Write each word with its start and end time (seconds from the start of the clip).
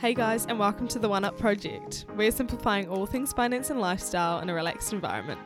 Hey 0.00 0.14
guys, 0.14 0.46
and 0.46 0.58
welcome 0.58 0.88
to 0.88 0.98
the 0.98 1.10
One 1.10 1.26
Up 1.26 1.36
Project. 1.36 2.06
We're 2.16 2.30
simplifying 2.30 2.88
all 2.88 3.04
things 3.04 3.34
finance 3.34 3.68
and 3.68 3.82
lifestyle 3.82 4.40
in 4.40 4.48
a 4.48 4.54
relaxed 4.54 4.94
environment. 4.94 5.38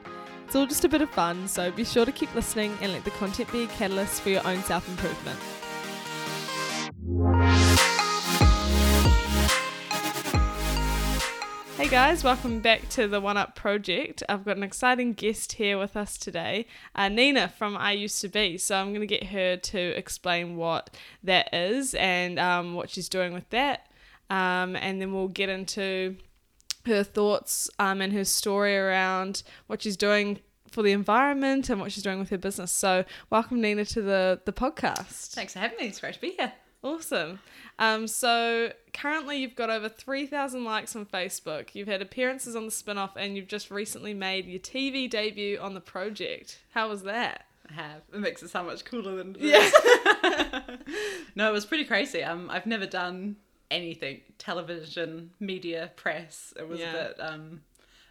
It's 0.47 0.55
all 0.55 0.65
just 0.65 0.85
a 0.85 0.89
bit 0.89 1.03
of 1.03 1.11
fun, 1.11 1.49
so 1.49 1.73
be 1.73 1.83
sure 1.85 2.05
to 2.05 2.13
keep 2.13 2.33
listening 2.37 2.79
and 2.81 2.93
let 2.93 3.05
the 3.05 3.11
content 3.11 3.51
be 3.51 3.65
a 3.65 3.67
catalyst 3.67 4.23
for 4.23 4.29
your 4.29 4.47
own 4.47 4.63
self 4.63 4.89
improvement. 4.89 5.41
Hey 11.77 11.89
guys, 11.89 12.23
welcome 12.23 12.61
back 12.61 12.89
to 12.91 13.09
the 13.09 13.21
One 13.21 13.37
Up 13.37 13.57
Project. 13.57 14.23
I've 14.29 14.45
got 14.45 14.57
an 14.57 14.63
exciting 14.63 15.15
guest 15.15 15.55
here 15.55 15.79
with 15.79 15.97
us 15.97 16.17
today, 16.17 16.67
uh, 16.95 17.09
Nina 17.09 17.49
from 17.49 17.77
I 17.77 17.91
Used 17.91 18.21
to 18.21 18.29
Be. 18.29 18.57
So 18.59 18.77
I'm 18.77 18.91
going 18.91 19.01
to 19.01 19.07
get 19.09 19.25
her 19.31 19.57
to 19.57 19.81
explain 19.99 20.55
what 20.55 20.97
that 21.25 21.53
is 21.53 21.93
and 21.97 22.39
um, 22.39 22.75
what 22.75 22.89
she's 22.89 23.09
doing 23.09 23.33
with 23.33 23.51
that. 23.51 23.89
Um, 24.31 24.77
and 24.77 25.01
then 25.01 25.13
we'll 25.13 25.29
get 25.29 25.49
into 25.49 26.17
her 26.87 27.03
thoughts 27.03 27.71
um, 27.79 28.01
and 28.01 28.13
her 28.13 28.25
story 28.25 28.77
around 28.77 29.43
what 29.67 29.83
she's 29.83 29.97
doing 29.97 30.41
for 30.71 30.83
the 30.83 30.93
environment 30.93 31.71
and 31.71 31.81
what 31.81 31.93
she's 31.93 32.03
doing 32.03 32.19
with 32.19 32.31
her 32.31 32.39
business. 32.39 32.73
So 32.73 33.05
welcome 33.31 33.61
Nina 33.61 33.85
to 33.87 34.03
the, 34.03 34.41
the 34.45 34.53
podcast. 34.53 35.33
Thanks 35.33 35.53
for 35.53 35.61
having 35.61 35.79
me. 35.79 35.87
It's 35.87 36.01
great 36.01 36.15
to 36.15 36.21
be 36.21 36.31
here. 36.33 36.53
Awesome. 36.83 37.39
Um, 37.79 38.07
so 38.07 38.73
currently 38.93 39.39
you've 39.39 39.57
got 39.57 39.71
over 39.71 39.89
3,000 39.89 40.65
likes 40.65 40.95
on 40.95 41.07
Facebook. 41.07 41.75
You've 41.75 41.89
had 41.89 42.03
appearances 42.03 42.55
on 42.55 42.67
the 42.67 42.71
spin-off 42.71 43.17
and 43.17 43.37
you've 43.37 43.49
just 43.49 43.71
recently 43.71 44.13
made 44.13 44.47
your 44.47 44.61
TV 44.61 45.09
debut 45.09 45.59
on 45.59 45.75
the 45.75 45.81
project. 45.81 46.59
How 46.71 46.89
was 46.89 47.05
that? 47.05 47.47
I 47.71 47.73
have. 47.73 48.03
It 48.13 48.21
makes 48.21 48.43
it 48.43 48.51
sound 48.51 48.67
much 48.67 48.85
cooler 48.85 49.17
than 49.17 49.37
it 49.39 49.41
Yeah. 49.41 50.61
no, 51.35 51.49
it 51.49 51.53
was 51.53 51.65
pretty 51.65 51.85
crazy. 51.85 52.23
Um, 52.23 52.51
I've 52.51 52.67
never 52.67 52.85
done 52.87 53.37
anything 53.71 54.21
television, 54.39 55.31
media, 55.41 55.91
press. 55.97 56.53
It 56.59 56.69
was 56.69 56.81
Yeah. 56.81 56.91
a 56.95 57.09
bit 57.09 57.21
um, 57.21 57.61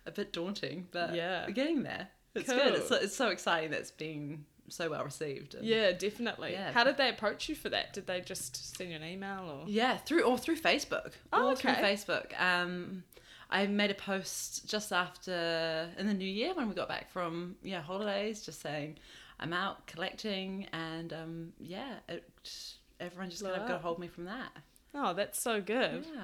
a 0.06 0.12
bit 0.12 0.34
daunting, 0.34 0.88
but 0.92 1.16
Yeah. 1.16 1.46
we're 1.48 1.54
getting 1.54 1.84
there. 1.84 2.09
It's 2.36 2.50
Cool. 2.50 2.58
good. 2.58 2.73
It's 2.76 2.90
so, 2.90 2.96
it's 2.96 3.16
so 3.16 3.28
exciting 3.30 3.72
that 3.72 3.80
it's 3.80 3.92
been 3.92 4.46
so 4.70 4.90
well 4.90 5.04
received. 5.04 5.56
and- 5.56 5.66
Yeah, 5.66 5.92
definitely. 5.92 6.54
Yeah. 6.54 6.72
How 6.72 6.84
did 6.84 6.98
they 6.98 7.09
approach 7.09 7.48
you 7.48 7.56
for 7.56 7.70
that? 7.70 7.94
Did 7.94 8.08
they 8.08 8.22
just 8.22 8.76
send 8.76 8.90
you 8.90 8.96
an 8.96 9.04
email 9.04 9.50
or? 9.50 9.70
Yeah, 9.70 9.98
through 9.98 10.24
or 10.24 10.38
through 10.38 10.58
Facebook. 10.58 11.14
Oh, 11.31 11.50
all 11.50 11.56
through. 11.56 11.72
Facebook. 11.74 12.34
Um, 12.42 13.04
I 13.50 13.68
made 13.68 13.92
a 13.92 13.96
post 13.96 14.68
just 14.68 14.92
after 14.92 15.92
in 15.98 16.08
the 16.08 16.14
new 16.14 16.28
year 16.28 16.54
when 16.56 16.68
we 16.70 16.74
got 16.76 16.88
back 16.88 17.12
from 17.12 17.56
yeah 17.62 17.81
holidays, 17.81 18.44
just 18.44 18.62
saying 18.62 18.98
I'm 19.40 19.54
out 19.54 19.86
collecting, 19.86 20.66
and 20.74 21.14
um, 21.14 21.54
yeah, 21.59 22.00
it, 22.09 22.28
everyone 23.00 23.30
just 23.30 23.44
kind 23.44 23.62
of 23.62 23.68
got 23.68 23.81
hold 23.81 23.98
of 23.98 24.02
me 24.02 24.08
from 24.08 24.26
that. 24.26 24.52
Oh, 24.96 25.14
that's 25.14 25.40
so 25.42 25.62
good. 25.62 26.06
Yeah, 26.14 26.22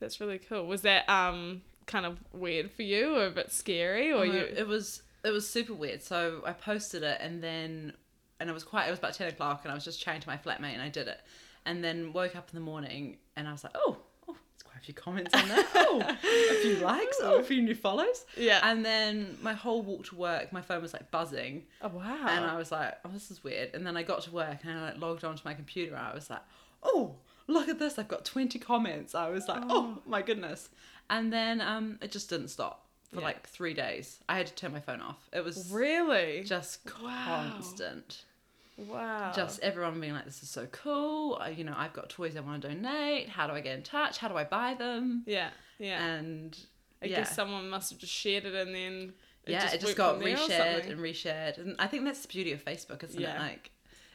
That's 0.00 0.20
really 0.20 0.38
cool. 0.38 0.66
Was 0.66 0.82
that 0.82 1.08
um 1.08 1.62
kind 1.86 2.06
of 2.06 2.18
weird 2.32 2.70
for 2.70 2.82
you 2.82 3.16
or 3.16 3.26
a 3.26 3.30
bit 3.30 3.50
scary 3.52 4.12
or 4.12 4.22
Um, 4.24 4.32
you? 4.32 4.38
it 4.38 4.66
was 4.66 5.02
it 5.24 5.30
was 5.30 5.48
super 5.48 5.74
weird. 5.74 6.02
So 6.02 6.42
I 6.46 6.52
posted 6.52 7.02
it, 7.02 7.18
and 7.20 7.42
then 7.42 7.92
and 8.40 8.50
it 8.50 8.52
was 8.52 8.64
quite. 8.64 8.86
It 8.86 8.90
was 8.90 8.98
about 8.98 9.14
ten 9.14 9.28
o'clock, 9.28 9.60
and 9.64 9.70
I 9.70 9.74
was 9.74 9.84
just 9.84 10.00
chatting 10.00 10.20
to 10.20 10.28
my 10.28 10.36
flatmate, 10.36 10.72
and 10.72 10.82
I 10.82 10.88
did 10.88 11.06
it, 11.08 11.20
and 11.64 11.82
then 11.84 12.12
woke 12.12 12.34
up 12.36 12.48
in 12.50 12.54
the 12.54 12.64
morning, 12.64 13.18
and 13.36 13.46
I 13.48 13.52
was 13.52 13.62
like, 13.64 13.74
oh. 13.76 13.98
Oh, 14.28 14.34
there's 14.54 14.62
quite 14.62 14.76
a 14.80 14.84
few 14.84 14.94
comments 14.94 15.34
on 15.34 15.48
that. 15.48 15.68
Oh, 15.74 16.00
a 16.00 16.62
few 16.62 16.76
likes. 16.84 17.18
Oh, 17.22 17.38
a 17.38 17.42
few 17.42 17.60
new 17.62 17.74
follows. 17.74 18.24
Yeah. 18.36 18.60
And 18.62 18.84
then 18.84 19.36
my 19.42 19.52
whole 19.52 19.82
walk 19.82 20.06
to 20.06 20.14
work, 20.16 20.52
my 20.52 20.62
phone 20.62 20.80
was 20.82 20.92
like 20.92 21.10
buzzing, 21.10 21.64
oh 21.82 21.88
wow. 21.88 22.26
and 22.28 22.44
I 22.44 22.56
was 22.56 22.70
like, 22.72 22.94
"Oh, 23.04 23.10
this 23.12 23.30
is 23.32 23.42
weird." 23.44 23.74
And 23.74 23.84
then 23.86 23.96
I 23.96 24.02
got 24.04 24.22
to 24.22 24.30
work 24.32 24.58
and 24.64 24.78
I 24.78 24.82
like 24.90 24.98
logged 25.00 25.24
onto 25.24 25.42
my 25.44 25.54
computer. 25.54 25.94
And 25.94 26.04
I 26.06 26.14
was 26.14 26.30
like, 26.30 26.42
"Oh, 26.84 27.16
look 27.46 27.68
at 27.68 27.78
this! 27.78 27.98
I've 27.98 28.08
got 28.08 28.24
twenty 28.24 28.58
comments." 28.58 29.14
I 29.14 29.28
was 29.30 29.48
like, 29.48 29.62
"Oh, 29.68 30.02
my 30.06 30.22
goodness!" 30.22 30.68
And 31.10 31.32
then 31.32 31.60
um, 31.60 31.98
it 32.00 32.10
just 32.12 32.30
didn't 32.30 32.48
stop 32.48 32.86
for 33.12 33.16
Yeah. 33.20 33.26
like 33.26 33.46
three 33.46 33.74
days. 33.74 34.18
I 34.28 34.36
had 34.38 34.46
to 34.46 34.54
turn 34.54 34.72
my 34.72 34.80
phone 34.80 35.00
off. 35.00 35.28
It 35.32 35.44
was 35.44 35.70
really? 35.70 36.42
just 36.44 36.80
Wow. 37.02 37.50
constant. 37.52 38.24
wow. 38.78 39.32
Just 39.34 39.60
everyone 39.60 40.00
being 40.00 40.12
like, 40.14 40.24
"This 40.24 40.42
is 40.42 40.48
so 40.48 40.66
cool!" 40.66 41.36
I, 41.40 41.50
you 41.50 41.64
know, 41.64 41.74
I've 41.76 41.92
got 41.92 42.08
toys 42.08 42.36
I 42.36 42.40
want 42.40 42.62
to 42.62 42.68
donate. 42.68 43.28
How 43.28 43.46
do 43.46 43.52
I 43.52 43.60
get 43.60 43.76
in 43.76 43.82
touch? 43.82 44.18
How 44.18 44.28
do 44.28 44.36
I 44.36 44.44
buy 44.44 44.74
them? 44.74 45.24
yeah, 45.26 45.50
yeah. 45.78 46.02
And 46.04 46.58
I 47.02 47.06
yeah. 47.06 47.16
guess 47.18 47.34
someone 47.34 47.68
must 47.68 47.90
have 47.90 47.98
just 47.98 48.12
shared 48.12 48.44
it 48.44 48.54
and 48.54 48.74
then 48.74 49.12
yeah, 49.46 49.72
it 49.72 49.80
just 49.80 49.96
got 49.96 50.14
from 50.16 50.24
there 50.24 50.36
or 50.36 50.38
reshared 50.38 50.88
and 50.90 51.00
reshared, 51.00 51.58
and 51.58 51.74
I 51.80 51.88
think 51.88 52.04
that's 52.04 52.22
the 52.22 52.28
beauty 52.28 52.52
of 52.52 52.64
Facebook, 52.64 53.02
isn't 53.02 53.20
Yeah. 53.20 53.34
it? 53.36 53.38
Like, 53.40 53.70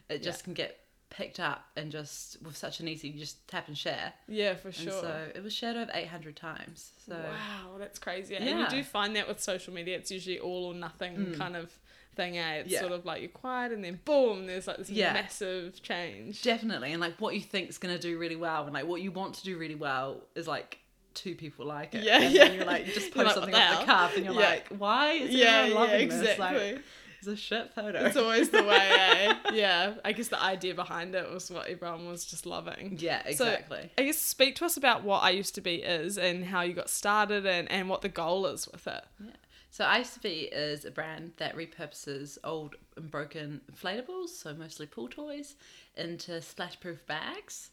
it 0.09 0.23
just 0.23 0.45
can 0.45 0.53
get 0.53 0.79
picked 1.09 1.39
up 1.39 1.65
and 1.75 1.91
just 1.91 2.41
with 2.41 2.55
such 2.57 2.79
an 2.79 2.87
easy, 2.87 3.11
just 3.11 3.47
tap 3.47 3.67
and 3.67 3.77
share, 3.77 4.13
Yeah, 4.27 4.55
for 4.55 4.67
and 4.67 4.75
sure. 4.77 4.91
so 4.91 5.27
it 5.33 5.41
was 5.43 5.53
shared 5.53 5.77
over 5.77 5.89
eight 5.93 6.07
hundred 6.07 6.35
times. 6.35 6.91
So 7.07 7.15
Wow, 7.15 7.77
that's 7.79 7.97
crazy. 7.99 8.35
And 8.35 8.45
Yeah. 8.45 8.63
you 8.63 8.69
do 8.69 8.83
find 8.83 9.15
that 9.15 9.27
with 9.27 9.41
social 9.41 9.73
media, 9.73 9.97
it's 9.97 10.11
usually 10.11 10.39
all 10.39 10.65
or 10.65 10.73
nothing 10.73 11.33
kind 11.37 11.55
of 11.55 11.71
thing, 12.15 12.37
eh? 12.37 12.55
It's 12.55 12.69
Mm. 12.69 12.71
Yeah. 12.73 12.79
sort 12.81 12.91
of 12.91 13.05
like 13.05 13.21
you're 13.21 13.29
quiet 13.29 13.71
and 13.71 13.83
then 13.83 13.99
boom, 14.03 14.47
there's 14.47 14.67
like 14.67 14.77
this 14.77 14.89
Yeah. 14.89 15.13
massive 15.13 15.81
change. 15.81 16.41
definitely, 16.41 16.91
and 16.91 16.99
like 17.01 17.15
what 17.21 17.35
you 17.35 17.41
think's 17.41 17.77
gonna 17.77 17.99
do 17.99 18.17
really 18.17 18.35
well, 18.35 18.65
and 18.65 18.73
like 18.73 18.85
what 18.85 19.01
you 19.01 19.11
want 19.11 19.35
to 19.35 19.43
do 19.43 19.57
really 19.57 19.75
well 19.75 20.23
is 20.35 20.47
like 20.47 20.79
two 21.13 21.33
people 21.35 21.65
like 21.65 21.95
it. 21.95 22.03
Yeah, 22.03 22.21
and 22.21 22.33
yeah. 22.33 22.45
Then 22.47 22.55
you're 22.57 22.65
like 22.65 22.85
you 22.85 22.93
just 22.93 23.11
post 23.11 23.25
like, 23.27 23.33
something 23.35 23.53
"What 23.53 23.63
off 23.63 23.79
the 23.79 23.85
cuff, 23.85 24.15
and 24.17 24.25
you're 24.25 24.33
Yeah. 24.35 24.49
like, 24.49 24.67
why 24.69 25.11
is 25.13 25.31
yeah, 25.31 25.45
everyone 25.61 25.69
yeah, 25.89 25.93
loving 25.93 26.09
this? 26.09 26.21
exactly. 26.31 26.71
Like, 26.73 26.81
it's 27.19 27.27
a 27.27 27.35
shit 27.35 27.73
photo. 27.73 28.05
It's 28.05 28.17
always 28.17 28.49
the 28.49 28.63
way, 28.63 28.89
eh? 28.91 29.33
Yeah. 29.53 29.95
I 30.05 30.11
guess 30.11 30.27
the 30.27 30.41
idea 30.41 30.73
behind 30.75 31.15
it 31.15 31.29
was 31.31 31.49
what 31.51 31.67
everyone 31.67 32.07
was 32.07 32.25
just 32.25 32.45
loving. 32.45 32.97
yeah, 32.99 33.23
So, 33.23 33.45
exactly. 33.45 33.91
I 33.97 34.03
guess 34.03 34.17
speak 34.17 34.55
to 34.57 34.65
us 34.65 34.77
about 34.77 35.03
what 35.03 35.23
I 35.23 35.31
used 35.31 35.55
to 35.55 35.61
be 35.61 35.75
is 35.75 36.17
and 36.17 36.45
how 36.45 36.61
you 36.61 36.73
got 36.73 36.89
started 36.89 37.45
and, 37.45 37.69
and 37.71 37.89
what 37.89 38.01
the 38.01 38.09
goal 38.09 38.45
is 38.47 38.67
with 38.67 38.87
it. 38.87 39.03
Yeah. 39.23 39.31
So 39.69 39.83
I 39.83 39.99
used 39.99 40.13
to 40.15 40.19
be 40.19 40.43
is 40.51 40.85
a 40.85 40.91
brand 40.91 41.33
that 41.37 41.55
repurposes 41.55 42.37
old 42.43 42.75
and 42.95 43.11
broken 43.11 43.61
inflatables, 43.71 44.29
so 44.29 44.53
mostly 44.53 44.85
pool 44.87 45.07
toys, 45.07 45.55
into 45.95 46.41
splash-proof 46.41 47.05
bags. 47.05 47.69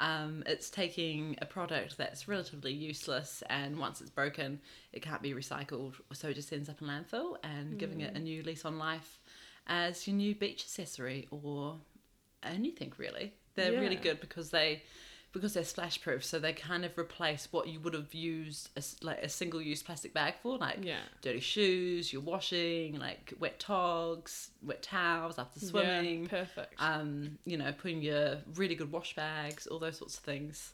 Um, 0.00 0.44
it's 0.46 0.70
taking 0.70 1.36
a 1.42 1.46
product 1.46 1.98
that's 1.98 2.28
relatively 2.28 2.72
useless, 2.72 3.42
and 3.50 3.78
once 3.78 4.00
it's 4.00 4.10
broken, 4.10 4.60
it 4.92 5.02
can't 5.02 5.22
be 5.22 5.32
recycled, 5.32 5.94
so 6.12 6.28
it 6.28 6.34
just 6.34 6.52
ends 6.52 6.68
up 6.68 6.80
in 6.80 6.88
landfill, 6.88 7.36
and 7.42 7.78
giving 7.78 8.00
it 8.00 8.14
a 8.14 8.18
new 8.20 8.42
lease 8.42 8.64
on 8.64 8.78
life 8.78 9.18
as 9.66 10.06
your 10.06 10.16
new 10.16 10.34
beach 10.34 10.62
accessory 10.62 11.26
or 11.30 11.76
anything 12.42 12.92
really. 12.96 13.34
They're 13.54 13.80
really 13.80 13.96
good 13.96 14.20
because 14.20 14.50
they 14.50 14.82
because 15.32 15.54
they're 15.54 15.64
splash 15.64 16.00
proof, 16.00 16.24
so 16.24 16.38
they 16.38 16.52
kind 16.52 16.84
of 16.84 16.96
replace 16.98 17.48
what 17.50 17.68
you 17.68 17.78
would 17.80 17.94
have 17.94 18.14
used 18.14 18.70
as 18.76 18.96
like 19.02 19.18
a 19.22 19.28
single 19.28 19.60
use 19.60 19.82
plastic 19.82 20.14
bag 20.14 20.34
for, 20.42 20.56
like 20.58 20.78
Yeah. 20.82 21.00
dirty 21.20 21.40
shoes, 21.40 22.12
your 22.12 22.22
washing, 22.22 22.98
like 22.98 23.34
wet 23.38 23.58
togs, 23.60 24.50
wet 24.62 24.82
towels 24.82 25.38
after 25.38 25.60
Yeah, 25.60 25.68
swimming. 25.68 26.26
perfect. 26.28 26.74
um, 26.78 27.38
you 27.44 27.56
know, 27.58 27.72
putting 27.72 28.00
your 28.02 28.38
really 28.54 28.74
good 28.74 28.90
wash 28.90 29.14
bags, 29.14 29.66
all 29.66 29.78
those 29.78 29.98
sorts 29.98 30.16
of 30.18 30.24
things. 30.24 30.72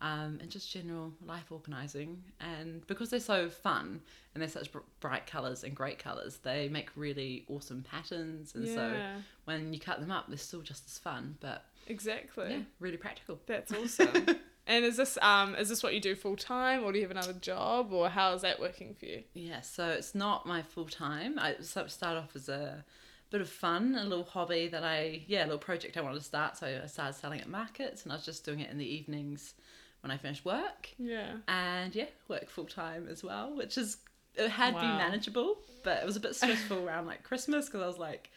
Um, 0.00 0.38
and 0.40 0.48
just 0.48 0.70
general 0.70 1.12
life 1.26 1.50
organizing. 1.50 2.22
And 2.38 2.86
because 2.86 3.10
they're 3.10 3.18
so 3.18 3.50
fun 3.50 4.00
and 4.32 4.40
they're 4.40 4.48
such 4.48 4.70
br- 4.70 4.78
bright 5.00 5.26
colors 5.26 5.64
and 5.64 5.74
great 5.74 5.98
colors, 5.98 6.36
they 6.44 6.68
make 6.68 6.90
really 6.94 7.44
awesome 7.48 7.82
patterns. 7.82 8.54
And 8.54 8.68
so 8.68 9.02
when 9.44 9.72
you 9.72 9.80
cut 9.80 9.98
them 9.98 10.12
up, 10.12 10.28
they're 10.28 10.36
still 10.38 10.60
just 10.62 10.86
as 10.86 10.98
fun, 10.98 11.36
but 11.40 11.64
exactly. 11.88 12.50
yeah, 12.50 12.62
really 12.80 12.96
practical. 12.96 13.40
That's 13.46 13.72
awesome. 13.74 14.26
and 14.66 14.84
is 14.84 14.96
this 14.96 15.18
um 15.22 15.54
is 15.54 15.68
this 15.68 15.82
what 15.82 15.94
you 15.94 16.00
do 16.00 16.14
full 16.14 16.36
time 16.36 16.84
or 16.84 16.92
do 16.92 16.98
you 16.98 17.04
have 17.04 17.10
another 17.10 17.32
job 17.32 17.92
or 17.92 18.08
how 18.08 18.34
is 18.34 18.42
that 18.42 18.60
working 18.60 18.94
for 18.94 19.06
you? 19.06 19.22
Yeah, 19.34 19.60
so 19.62 19.88
it's 19.88 20.14
not 20.14 20.46
my 20.46 20.62
full 20.62 20.86
time. 20.86 21.38
I 21.38 21.56
start 21.60 22.16
off 22.16 22.36
as 22.36 22.48
a 22.48 22.84
bit 23.30 23.40
of 23.40 23.48
fun, 23.48 23.94
a 23.94 24.04
little 24.04 24.24
hobby 24.24 24.68
that 24.68 24.84
I, 24.84 25.22
yeah, 25.26 25.42
a 25.42 25.46
little 25.46 25.58
project 25.58 25.96
I 25.96 26.00
wanted 26.00 26.18
to 26.18 26.24
start. 26.24 26.56
So 26.56 26.80
I 26.82 26.86
started 26.86 27.14
selling 27.14 27.40
at 27.40 27.48
markets 27.48 28.04
and 28.04 28.12
I 28.12 28.16
was 28.16 28.24
just 28.24 28.44
doing 28.44 28.60
it 28.60 28.70
in 28.70 28.78
the 28.78 28.86
evenings 28.86 29.54
when 30.00 30.10
I 30.10 30.16
finished 30.16 30.44
work. 30.44 30.88
Yeah. 30.98 31.32
And 31.46 31.94
yeah, 31.94 32.06
work 32.28 32.48
full 32.48 32.64
time 32.64 33.06
as 33.10 33.22
well, 33.22 33.54
which 33.54 33.76
is, 33.76 33.98
it 34.34 34.48
had 34.48 34.74
been 34.74 34.96
manageable, 34.96 35.58
but 35.82 35.98
it 35.98 36.06
was 36.06 36.16
a 36.16 36.20
bit 36.20 36.36
stressful 36.36 36.86
around 36.86 37.06
like 37.06 37.22
Christmas 37.22 37.66
because 37.66 37.82
I 37.82 37.86
was 37.86 37.98
like 37.98 38.30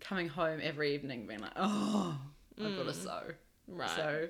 coming 0.00 0.28
home 0.28 0.60
every 0.62 0.94
evening 0.94 1.26
being 1.26 1.40
like, 1.40 1.52
oh, 1.56 2.18
I've 2.64 2.76
got 2.76 2.86
to 2.86 2.94
sew. 2.94 3.22
Right. 3.68 3.90
So, 3.96 4.28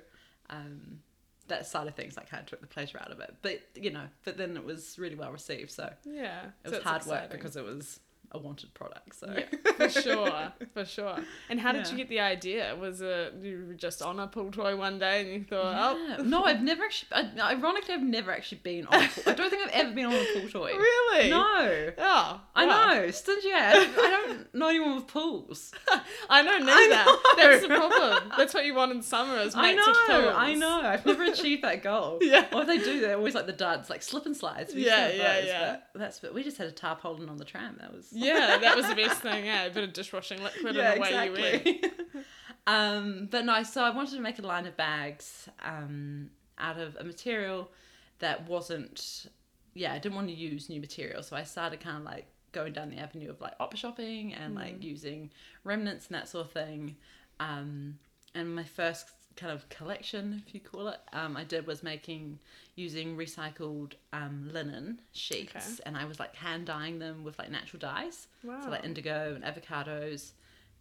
um, 0.51 1.01
that 1.49 1.67
side 1.67 1.87
of 1.87 1.95
things, 1.95 2.17
like 2.17 2.27
I 2.27 2.31
kind 2.31 2.41
of 2.43 2.47
took 2.49 2.61
the 2.61 2.67
pleasure 2.67 2.99
out 2.99 3.13
of 3.13 3.21
it. 3.21 3.35
But, 3.43 3.61
you 3.75 3.91
know, 3.91 4.05
but 4.25 4.37
then 4.37 4.57
it 4.57 4.65
was 4.65 4.99
really 4.99 5.15
well 5.15 5.31
received. 5.31 5.71
So 5.71 5.93
yeah. 6.05 6.47
it 6.65 6.71
so 6.71 6.77
was 6.77 6.83
hard 6.83 7.07
work 7.07 7.31
because 7.31 7.57
it 7.57 7.65
was 7.65 8.01
a 8.33 8.39
wanted 8.39 8.73
product. 8.75 9.15
So 9.17 9.33
Yeah, 9.35 9.73
for 9.77 9.89
sure, 9.89 10.53
for 10.75 10.85
sure. 10.85 11.17
And 11.49 11.61
how 11.61 11.73
did 11.73 11.87
Yeah. 11.87 11.93
you 11.93 11.97
get 11.99 12.09
the 12.09 12.21
idea? 12.21 12.77
Was 12.77 13.01
it 13.01 13.35
you 13.43 13.65
were 13.69 13.75
just 13.75 14.03
on 14.03 14.19
a 14.21 14.27
pool 14.27 14.51
toy 14.51 14.77
one 14.77 14.99
day 14.99 15.21
and 15.23 15.29
you 15.31 15.45
thought, 15.45 15.73
Yeah. 15.73 16.17
oh, 16.19 16.23
no, 16.23 16.45
I've 16.45 16.63
never 16.63 16.85
actually. 16.85 17.09
I, 17.13 17.53
ironically, 17.53 17.95
I've 17.95 18.03
never 18.03 18.31
actually 18.33 18.59
been 18.59 18.87
on. 18.87 18.95
A 19.03 19.09
pool, 19.09 19.23
I 19.27 19.35
don't 19.35 19.51
think 19.51 19.63
I've 19.65 19.71
ever 19.73 19.93
been 19.93 20.07
on 20.07 20.13
a 20.15 20.25
pool 20.35 20.49
toy. 20.51 20.73
really? 20.77 21.31
No. 21.31 21.93
Oh, 21.99 22.41
I 22.55 22.67
wow. 22.67 22.95
know, 22.95 23.11
stingy. 23.11 23.53
I 23.53 23.73
don't, 23.75 23.99
I 23.99 24.11
don't 24.11 24.55
know 24.55 24.69
anyone 24.69 24.97
with 24.97 25.07
pools. 25.07 25.73
I 26.31 26.43
know 26.43 26.59
neither. 26.59 26.73
I 26.75 27.05
know. 27.05 27.37
That's 27.37 27.63
the 27.63 27.69
problem. 27.69 28.33
That's 28.37 28.55
what 28.55 28.65
you 28.65 28.75
want 28.75 28.93
in 28.93 29.03
summer 29.03 29.39
is 29.39 29.55
I 29.55 29.63
mates 29.75 29.87
with 29.87 29.97
know, 30.09 30.23
pools. 30.23 30.35
I 30.37 30.55
know. 30.55 30.81
I've 30.83 31.07
never 31.07 31.25
achieved 31.25 31.63
that 31.65 31.83
goal. 31.83 32.19
Yeah. 32.21 32.47
Or 32.53 32.63
if 32.63 32.67
they 32.67 32.79
do, 32.79 33.01
they're 33.01 33.17
always 33.17 33.35
like 33.35 33.47
the 33.47 33.53
duds, 33.53 33.89
like 33.91 34.03
slip 34.03 34.27
and 34.27 34.37
slides. 34.37 34.75
We 34.75 34.85
Yeah, 34.85 35.09
yeah, 35.09 35.35
those, 35.41 35.47
yeah. 35.47 35.77
But 35.93 35.99
that's 36.01 36.19
but 36.19 36.35
we 36.35 36.43
just 36.43 36.57
had 36.59 36.67
a 36.67 36.73
tarpaulin 36.73 37.29
on 37.29 37.37
the 37.37 37.45
tram. 37.45 37.77
That 37.81 37.93
was 37.95 38.09
Yeah, 38.17 38.59
that 38.59 38.77
was 38.77 38.87
the 38.89 38.95
best 38.95 39.21
thing. 39.23 39.47
Yeah, 39.47 39.65
a 39.65 39.71
bit 39.71 39.85
of 39.85 39.93
dishwashing 39.93 40.43
liquid 40.43 40.77
and 40.77 40.99
away 40.99 41.27
you 41.27 41.33
went. 41.33 42.27
um, 42.67 43.29
but 43.31 43.45
no, 43.45 43.63
so 43.63 43.83
I 43.83 43.91
wanted 43.91 44.17
to 44.17 44.21
make 44.21 44.39
a 44.39 44.43
line 44.43 44.67
of 44.67 44.77
bags 44.77 45.49
um, 45.63 46.31
out 46.59 46.79
of 46.79 46.97
a 46.97 47.05
material 47.05 47.71
that 48.19 48.49
wasn't. 48.49 49.27
Yeah, 49.75 49.93
I 49.93 49.99
didn't 49.99 50.17
want 50.17 50.29
to 50.29 50.35
use 50.35 50.69
new 50.69 50.81
material, 50.81 51.23
so 51.23 51.37
I 51.37 51.43
started 51.43 51.81
kind 51.81 51.99
of 51.99 52.05
like 52.05 52.27
going 52.53 52.73
down 52.73 52.89
the 52.89 52.97
avenue 52.97 53.29
of 53.29 53.41
like 53.41 53.53
op 53.61 53.77
shopping 53.77 54.33
and 54.33 54.55
like 54.55 54.83
using 54.83 55.31
remnants 55.63 56.07
and 56.07 56.15
that 56.15 56.29
sort 56.29 56.47
of 56.47 56.53
thing. 56.53 56.97
Um, 57.39 57.99
and 58.35 58.55
my 58.55 58.65
first 58.65 59.09
kind 59.37 59.53
of 59.53 59.69
collection, 59.69 60.43
if 60.47 60.55
you 60.55 60.61
call 60.61 60.89
it, 60.89 60.99
um, 61.13 61.37
I 61.37 61.45
did 61.45 61.67
was 61.67 61.83
making 61.83 62.39
using 62.75 63.17
recycled 63.17 63.93
um, 64.13 64.51
linen 64.53 65.01
sheets, 65.13 65.51
Okay. 65.55 65.83
and 65.87 65.97
I 65.97 66.05
was 66.05 66.19
like 66.19 66.35
hand 66.35 66.67
dyeing 66.67 66.99
them 66.99 67.23
with 67.25 67.39
like 67.39 67.51
natural 67.51 67.81
dyes, 67.81 68.29
Wow. 68.43 68.61
so 68.65 68.71
like 68.71 68.85
indigo 68.85 69.35
and 69.35 69.45
avocados, 69.45 70.33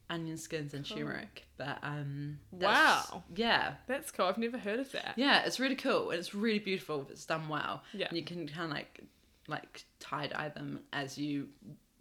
onion 0.09 0.37
skins 0.37 0.73
and 0.73 0.87
Cool. 0.87 0.97
turmeric. 0.97 1.45
But 1.57 1.79
um, 1.83 2.39
Wow. 2.51 3.23
yeah. 3.35 3.75
That's 3.87 4.11
cool. 4.11 4.25
I've 4.25 4.37
never 4.37 4.57
heard 4.57 4.79
of 4.79 4.91
that. 4.91 5.13
Yeah, 5.17 5.43
it's 5.45 5.59
really 5.59 5.75
cool 5.75 6.11
and 6.11 6.19
it's 6.19 6.33
really 6.35 6.59
beautiful 6.59 7.01
if 7.01 7.09
it's 7.11 7.25
done 7.25 7.47
well. 7.49 7.83
Yeah. 7.93 8.07
And 8.09 8.17
you 8.17 8.23
can 8.23 8.47
kind 8.47 8.65
of 8.65 8.71
like 8.71 9.01
like 9.47 9.83
tie 9.99 10.27
dye 10.27 10.49
them 10.49 10.79
as 10.93 11.17
you 11.17 11.47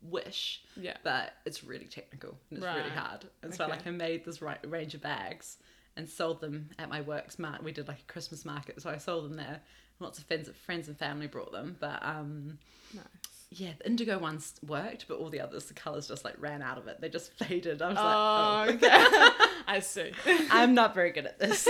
wish, 0.02 0.62
Yeah. 0.76 0.96
but 1.02 1.32
it's 1.46 1.62
really 1.64 1.86
technical 1.86 2.36
and 2.50 2.58
it's 2.58 2.66
really 2.66 2.90
hard. 2.90 3.26
And 3.42 3.54
so 3.54 3.64
Okay. 3.64 3.72
like 3.72 3.86
I 3.86 3.90
made 3.90 4.24
this 4.24 4.42
right 4.42 4.58
range 4.70 4.94
of 4.94 5.00
bags 5.02 5.56
and 5.96 6.08
sold 6.08 6.40
them 6.40 6.70
at 6.78 6.88
my 6.88 7.00
works 7.00 7.38
market. 7.38 7.62
We 7.64 7.72
did 7.72 7.88
like 7.88 8.00
a 8.00 8.12
Christmas 8.12 8.44
market, 8.44 8.80
so 8.82 8.90
I 8.90 8.98
sold 8.98 9.24
them 9.26 9.36
there. 9.36 9.60
Lots 10.00 10.18
of 10.18 10.24
friends, 10.24 10.48
friends 10.66 10.88
and 10.88 10.98
family 10.98 11.26
brought 11.28 11.52
them, 11.52 11.76
but 11.78 12.02
um, 12.04 12.58
Nice. 12.92 13.04
yeah, 13.50 13.70
the 13.78 13.86
indigo 13.86 14.18
ones 14.18 14.54
worked, 14.66 15.06
but 15.06 15.18
all 15.18 15.28
the 15.30 15.40
others, 15.40 15.66
the 15.66 15.74
colors 15.74 16.08
just 16.08 16.24
like 16.24 16.34
ran 16.40 16.62
out 16.62 16.78
of 16.78 16.88
it. 16.88 17.00
They 17.00 17.08
just 17.08 17.32
faded. 17.38 17.80
I 17.80 17.88
was 17.90 17.98
Oh, 17.98 18.72
like, 18.72 18.82
okay. 18.82 19.46
I 19.68 19.78
see. 19.80 20.10
oh, 20.26 20.46
I'm 20.50 20.74
not 20.74 20.94
very 20.94 21.12
good 21.12 21.26
at 21.26 21.38
this. 21.38 21.68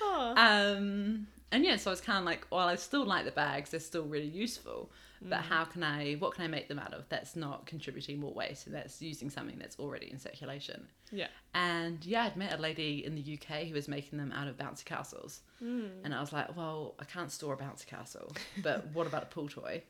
Oh. 0.00 0.34
Um, 0.36 1.26
and 1.50 1.64
yeah, 1.64 1.76
so 1.76 1.90
I 1.90 1.92
was 1.92 2.00
kind 2.00 2.18
of 2.18 2.24
like, 2.24 2.46
well, 2.50 2.68
I 2.68 2.76
still 2.76 3.04
like 3.04 3.24
the 3.24 3.30
bags; 3.32 3.70
they're 3.70 3.80
still 3.80 4.04
really 4.04 4.26
useful. 4.28 4.90
But 5.20 5.40
mm. 5.40 5.42
how 5.42 5.64
can 5.64 5.82
I? 5.82 6.14
What 6.14 6.34
can 6.34 6.44
I 6.44 6.48
make 6.48 6.68
them 6.68 6.78
out 6.78 6.94
of 6.94 7.08
that's 7.08 7.34
not 7.34 7.66
contributing 7.66 8.20
more 8.20 8.32
waste 8.32 8.66
and 8.66 8.74
that's 8.74 9.02
using 9.02 9.30
something 9.30 9.58
that's 9.58 9.78
already 9.78 10.10
in 10.10 10.18
circulation? 10.18 10.86
Yeah. 11.10 11.28
And 11.54 12.04
yeah, 12.04 12.24
I'd 12.24 12.36
met 12.36 12.52
a 12.52 12.60
lady 12.60 13.04
in 13.04 13.14
the 13.14 13.38
UK 13.38 13.66
who 13.66 13.74
was 13.74 13.88
making 13.88 14.18
them 14.18 14.32
out 14.32 14.48
of 14.48 14.56
bouncy 14.56 14.84
castles, 14.84 15.40
mm. 15.62 15.90
and 16.04 16.14
I 16.14 16.20
was 16.20 16.32
like, 16.32 16.56
well, 16.56 16.94
I 16.98 17.04
can't 17.04 17.32
store 17.32 17.54
a 17.54 17.56
bouncy 17.56 17.86
castle, 17.86 18.32
but 18.62 18.86
what 18.92 19.06
about 19.06 19.24
a 19.24 19.26
pool 19.26 19.48
toy? 19.48 19.82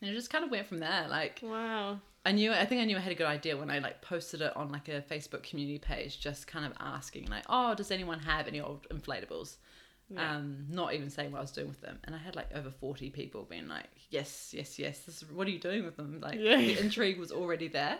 And 0.00 0.10
it 0.10 0.14
just 0.14 0.30
kind 0.30 0.44
of 0.44 0.50
went 0.50 0.66
from 0.66 0.80
there. 0.80 1.06
Like 1.08 1.40
Wow. 1.42 2.00
I 2.26 2.32
knew, 2.32 2.52
I 2.52 2.64
think 2.64 2.80
I 2.80 2.84
knew 2.84 2.96
I 2.96 3.00
had 3.00 3.12
a 3.12 3.16
good 3.16 3.26
idea 3.26 3.56
when 3.56 3.70
I 3.70 3.80
like 3.80 4.00
posted 4.00 4.40
it 4.40 4.56
on 4.56 4.70
like 4.70 4.88
a 4.88 5.02
Facebook 5.02 5.42
community 5.42 5.78
page, 5.78 6.20
just 6.20 6.46
kind 6.46 6.64
of 6.64 6.72
asking 6.80 7.26
like, 7.26 7.44
oh, 7.48 7.74
does 7.74 7.90
anyone 7.90 8.18
have 8.20 8.48
any 8.48 8.60
old 8.60 8.86
inflatables? 8.88 9.56
Yeah. 10.10 10.36
Um, 10.36 10.66
not 10.68 10.92
even 10.94 11.08
saying 11.08 11.32
what 11.32 11.38
I 11.38 11.40
was 11.40 11.50
doing 11.50 11.68
with 11.68 11.80
them, 11.80 11.98
and 12.04 12.14
I 12.14 12.18
had 12.18 12.36
like 12.36 12.54
over 12.54 12.70
forty 12.70 13.08
people 13.10 13.46
being 13.48 13.68
like, 13.68 13.88
yes, 14.10 14.52
yes, 14.56 14.78
yes. 14.78 14.98
This 15.00 15.22
is, 15.22 15.30
what 15.30 15.46
are 15.46 15.50
you 15.50 15.58
doing 15.58 15.84
with 15.84 15.96
them? 15.96 16.20
Like 16.20 16.38
Yeah. 16.38 16.56
the 16.56 16.78
intrigue 16.78 17.18
was 17.18 17.32
already 17.32 17.68
there. 17.68 17.98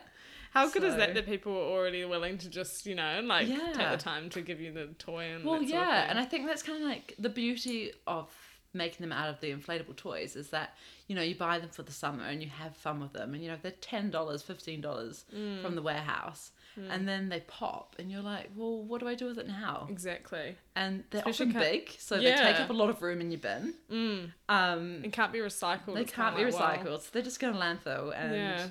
How 0.53 0.69
good 0.71 0.85
is 0.85 0.95
that 0.97 1.15
that 1.15 1.27
people 1.27 1.53
were 1.53 1.59
already 1.77 2.05
willing 2.05 2.39
to 2.39 2.49
just, 2.49 2.87
you 2.87 2.95
know, 2.95 3.21
like 3.25 3.49
take 3.49 3.91
the 3.91 3.97
time 3.97 4.29
to 4.31 4.41
give 4.41 4.61
you 4.61 4.73
the 4.73 4.87
toy 4.99 5.25
and 5.35 5.45
Well, 5.45 5.55
that 5.61 5.69
sort 5.69 5.83
of 5.83 5.89
yeah, 5.89 6.07
and 6.09 6.19
I 6.19 6.25
think 6.25 6.47
that's 6.47 6.63
kind 6.63 6.81
of 6.83 6.89
like 6.89 7.15
the 7.19 7.29
beauty 7.31 7.93
of 8.07 8.29
making 8.75 9.01
them 9.01 9.13
out 9.13 9.29
of 9.29 9.41
the 9.41 9.53
inflatable 9.53 9.97
toys 9.97 10.37
is 10.37 10.51
that 10.51 10.77
you 11.07 11.15
know 11.15 11.23
you 11.23 11.35
buy 11.35 11.59
them 11.59 11.69
for 11.71 11.83
the 11.83 11.93
summer 11.93 12.25
and 12.25 12.43
you 12.43 12.49
have 12.49 12.77
fun 12.77 13.01
with 13.01 13.13
them, 13.13 13.35
and 13.35 13.43
you 13.43 13.51
know 13.51 13.57
they're 13.63 13.71
ten 13.73 14.11
dollars, 14.11 14.43
fifteen 14.43 14.81
dollars 14.81 15.25
Mm. 15.35 15.63
from 15.63 15.75
the 15.75 15.83
warehouse, 15.83 16.51
and 16.91 17.07
then 17.07 17.29
they 17.29 17.41
pop, 17.41 17.95
and 17.99 18.11
you're 18.11 18.21
like, 18.23 18.51
well, 18.57 18.83
what 18.83 19.01
do 19.01 19.07
I 19.09 19.15
do 19.15 19.27
with 19.27 19.39
it 19.39 19.47
now? 19.47 19.87
exactly. 19.91 20.57
And 20.75 21.05
they're 21.11 21.21
Especially 21.21 21.47
often 21.57 21.61
big, 21.61 21.91
so 21.99 22.17
they 22.17 22.33
take 22.35 22.59
up 22.61 22.71
a 22.71 22.73
lot 22.73 22.91
of 22.91 23.01
room 23.01 23.21
in 23.21 23.31
your 23.31 23.41
bin. 23.41 23.75
Mm. 23.91 24.33
Um, 24.49 25.05
It 25.05 25.13
can't 25.13 25.33
be 25.33 25.39
recycled. 25.39 25.95
they 25.95 26.05
can't 26.05 26.37
be 26.37 26.45
like, 26.45 26.55
recycled, 26.81 26.85
wow. 26.91 26.97
so 26.99 27.09
they're 27.13 27.23
just 27.23 27.39
going 27.41 27.55
to 27.55 27.59
landfill, 27.61 28.13
and 28.17 28.35
Yeah. 28.35 28.69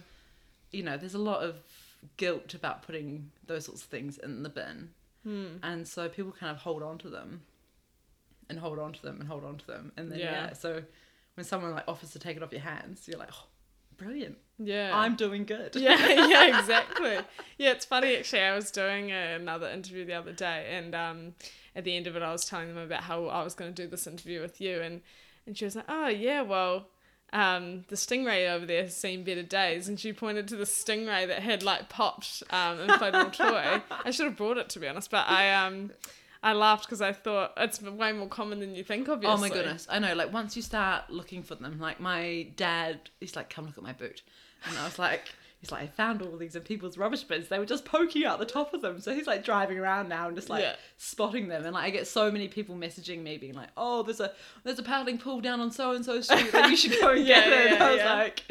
you 0.72 0.84
know 0.84 0.98
there's 0.98 1.14
a 1.14 1.20
lot 1.32 1.44
of 1.44 1.56
guilt 2.18 2.54
about 2.54 2.82
putting 2.84 3.32
those 3.48 3.66
sorts 3.66 3.82
of 3.84 3.88
things 3.88 4.18
in 4.18 4.44
the 4.44 4.50
bin. 4.50 4.90
Hmm. 5.24 5.46
and 5.64 5.88
so 5.88 6.10
people 6.10 6.34
kind 6.34 6.52
of 6.52 6.58
hold 6.58 6.84
on 6.84 6.98
to 6.98 7.10
them 7.10 7.44
and 8.50 8.60
hold 8.60 8.80
on 8.80 8.94
to 8.94 9.02
them 9.02 9.20
and 9.20 9.28
hold 9.28 9.44
on 9.44 9.58
to 9.58 9.68
them 9.68 9.92
and 9.98 10.12
then 10.12 10.20
yeah, 10.20 10.48
Yeah. 10.48 10.54
so 10.54 10.82
when 11.36 11.44
someone 11.46 11.72
like 11.72 11.86
offers 11.88 12.12
to 12.12 12.20
take 12.20 12.38
it 12.38 12.44
off 12.44 12.52
your 12.52 12.62
hands 12.62 13.08
you're 13.08 13.18
like 13.20 13.30
oh 13.34 13.46
brilliant 13.98 14.38
Yeah. 14.58 14.92
i'm 14.94 15.16
doing 15.16 15.46
good 15.46 15.76
yeah, 15.76 15.98
yeah, 16.28 16.60
exactly. 16.60 17.18
Yeah, 17.58 17.72
it's 17.72 17.86
funny 17.86 18.16
actually. 18.16 18.42
I 18.42 18.56
was 18.56 18.72
doing 18.72 19.12
another 19.12 19.68
interview 19.70 20.04
the 20.06 20.14
other 20.14 20.34
day, 20.34 20.68
and 20.72 20.94
um, 20.96 21.36
at 21.76 21.84
the 21.84 21.96
end 21.96 22.08
of 22.08 22.16
it, 22.16 22.24
I 22.24 22.32
was 22.32 22.46
telling 22.46 22.68
them 22.70 22.78
about 22.84 23.04
how 23.04 23.26
I 23.28 23.44
was 23.44 23.54
going 23.54 23.74
to 23.74 23.82
do 23.84 23.88
this 23.88 24.08
interview 24.08 24.42
with 24.42 24.60
you, 24.60 24.82
and 24.82 25.02
and 25.46 25.56
she 25.58 25.66
was 25.66 25.76
like, 25.76 25.86
"Oh 25.88 26.08
yeah, 26.08 26.42
well." 26.42 26.88
Um, 27.32 27.84
the 27.88 27.96
stingray 27.96 28.48
over 28.52 28.64
there 28.66 28.84
has 28.84 28.96
seen 28.96 29.24
better 29.24 29.42
days, 29.42 29.88
and 29.88 30.00
she 30.00 30.14
pointed 30.14 30.48
to 30.50 30.56
the 30.56 30.66
stingray 30.66 31.28
that 31.28 31.40
had 31.42 31.64
like 31.64 31.90
popped 31.90 32.44
um, 32.52 32.78
inflatable 32.80 33.34
toy. 33.38 33.82
I 34.06 34.12
should 34.12 34.26
have 34.28 34.38
brought 34.38 34.58
it 34.58 34.70
to 34.70 34.80
be 34.80 34.88
honest, 34.88 35.10
but 35.10 35.28
I 35.28 35.52
um, 35.54 35.92
I 36.44 36.54
laughed 36.54 36.86
because 36.86 37.02
I 37.02 37.14
thought 37.14 37.54
it's 37.58 37.82
way 37.82 38.12
more 38.12 38.28
common 38.28 38.60
than 38.60 38.76
you 38.76 38.84
think. 38.84 39.08
Obviously. 39.10 39.34
oh 39.34 39.40
my 39.40 39.50
goodness 39.50 39.88
i 39.90 39.98
know 40.00 40.14
like 40.14 40.32
once 40.34 40.56
you 40.56 40.62
start 40.62 41.10
looking 41.10 41.42
for 41.44 41.56
them 41.56 41.80
like 41.80 42.00
my 42.00 42.48
dad 42.56 43.00
he's 43.20 43.36
like 43.36 43.50
come 43.50 43.66
look 43.66 43.78
at 43.78 43.84
my 43.84 43.94
boot 43.94 44.22
and 44.66 44.78
i 44.78 44.86
was 44.86 45.00
like 45.00 45.32
he's 45.64 45.72
like 45.72 45.84
i 45.84 45.88
found 45.88 46.22
all 46.22 46.36
these 46.36 46.58
in 46.58 46.62
people's 46.62 46.98
rubbish 46.98 47.24
bins 47.24 47.48
they 47.48 47.58
were 47.58 47.66
just 47.66 47.86
poking 47.86 48.26
out 48.26 48.38
the 48.38 48.46
top 48.46 48.74
of 48.74 48.82
them 48.82 49.00
so 49.00 49.16
he's 49.16 49.26
like 49.28 49.46
driving 49.46 49.80
around 49.80 50.10
now 50.10 50.28
and 50.28 50.36
just 50.36 50.50
like 50.50 50.62
Yeah. 50.62 50.76
spotting 50.98 51.48
them 51.48 51.64
and 51.64 51.74
like 51.74 51.86
i 51.86 51.90
get 51.90 52.06
so 52.06 52.30
many 52.30 52.50
people 52.50 52.76
messaging 52.76 53.24
me 53.24 53.38
being 53.38 53.54
like 53.54 53.70
oh 53.78 54.04
there's 54.04 54.20
a 54.20 54.34
there's 54.66 54.78
a 54.78 54.84
paddling 54.84 55.18
pool 55.18 55.40
down 55.40 55.62
on 55.62 55.72
so 55.72 55.92
and 55.92 56.04
so 56.04 56.20
street 56.20 56.54
like 56.54 56.70
you 56.70 56.76
should 56.76 57.00
go 57.00 57.12
and 57.12 57.26
Yeah, 57.26 57.40
get 57.50 57.54
it 57.54 57.72
and 57.72 57.80
yeah, 57.80 57.86
i 57.88 57.92
was 57.94 58.04
like 58.04 58.44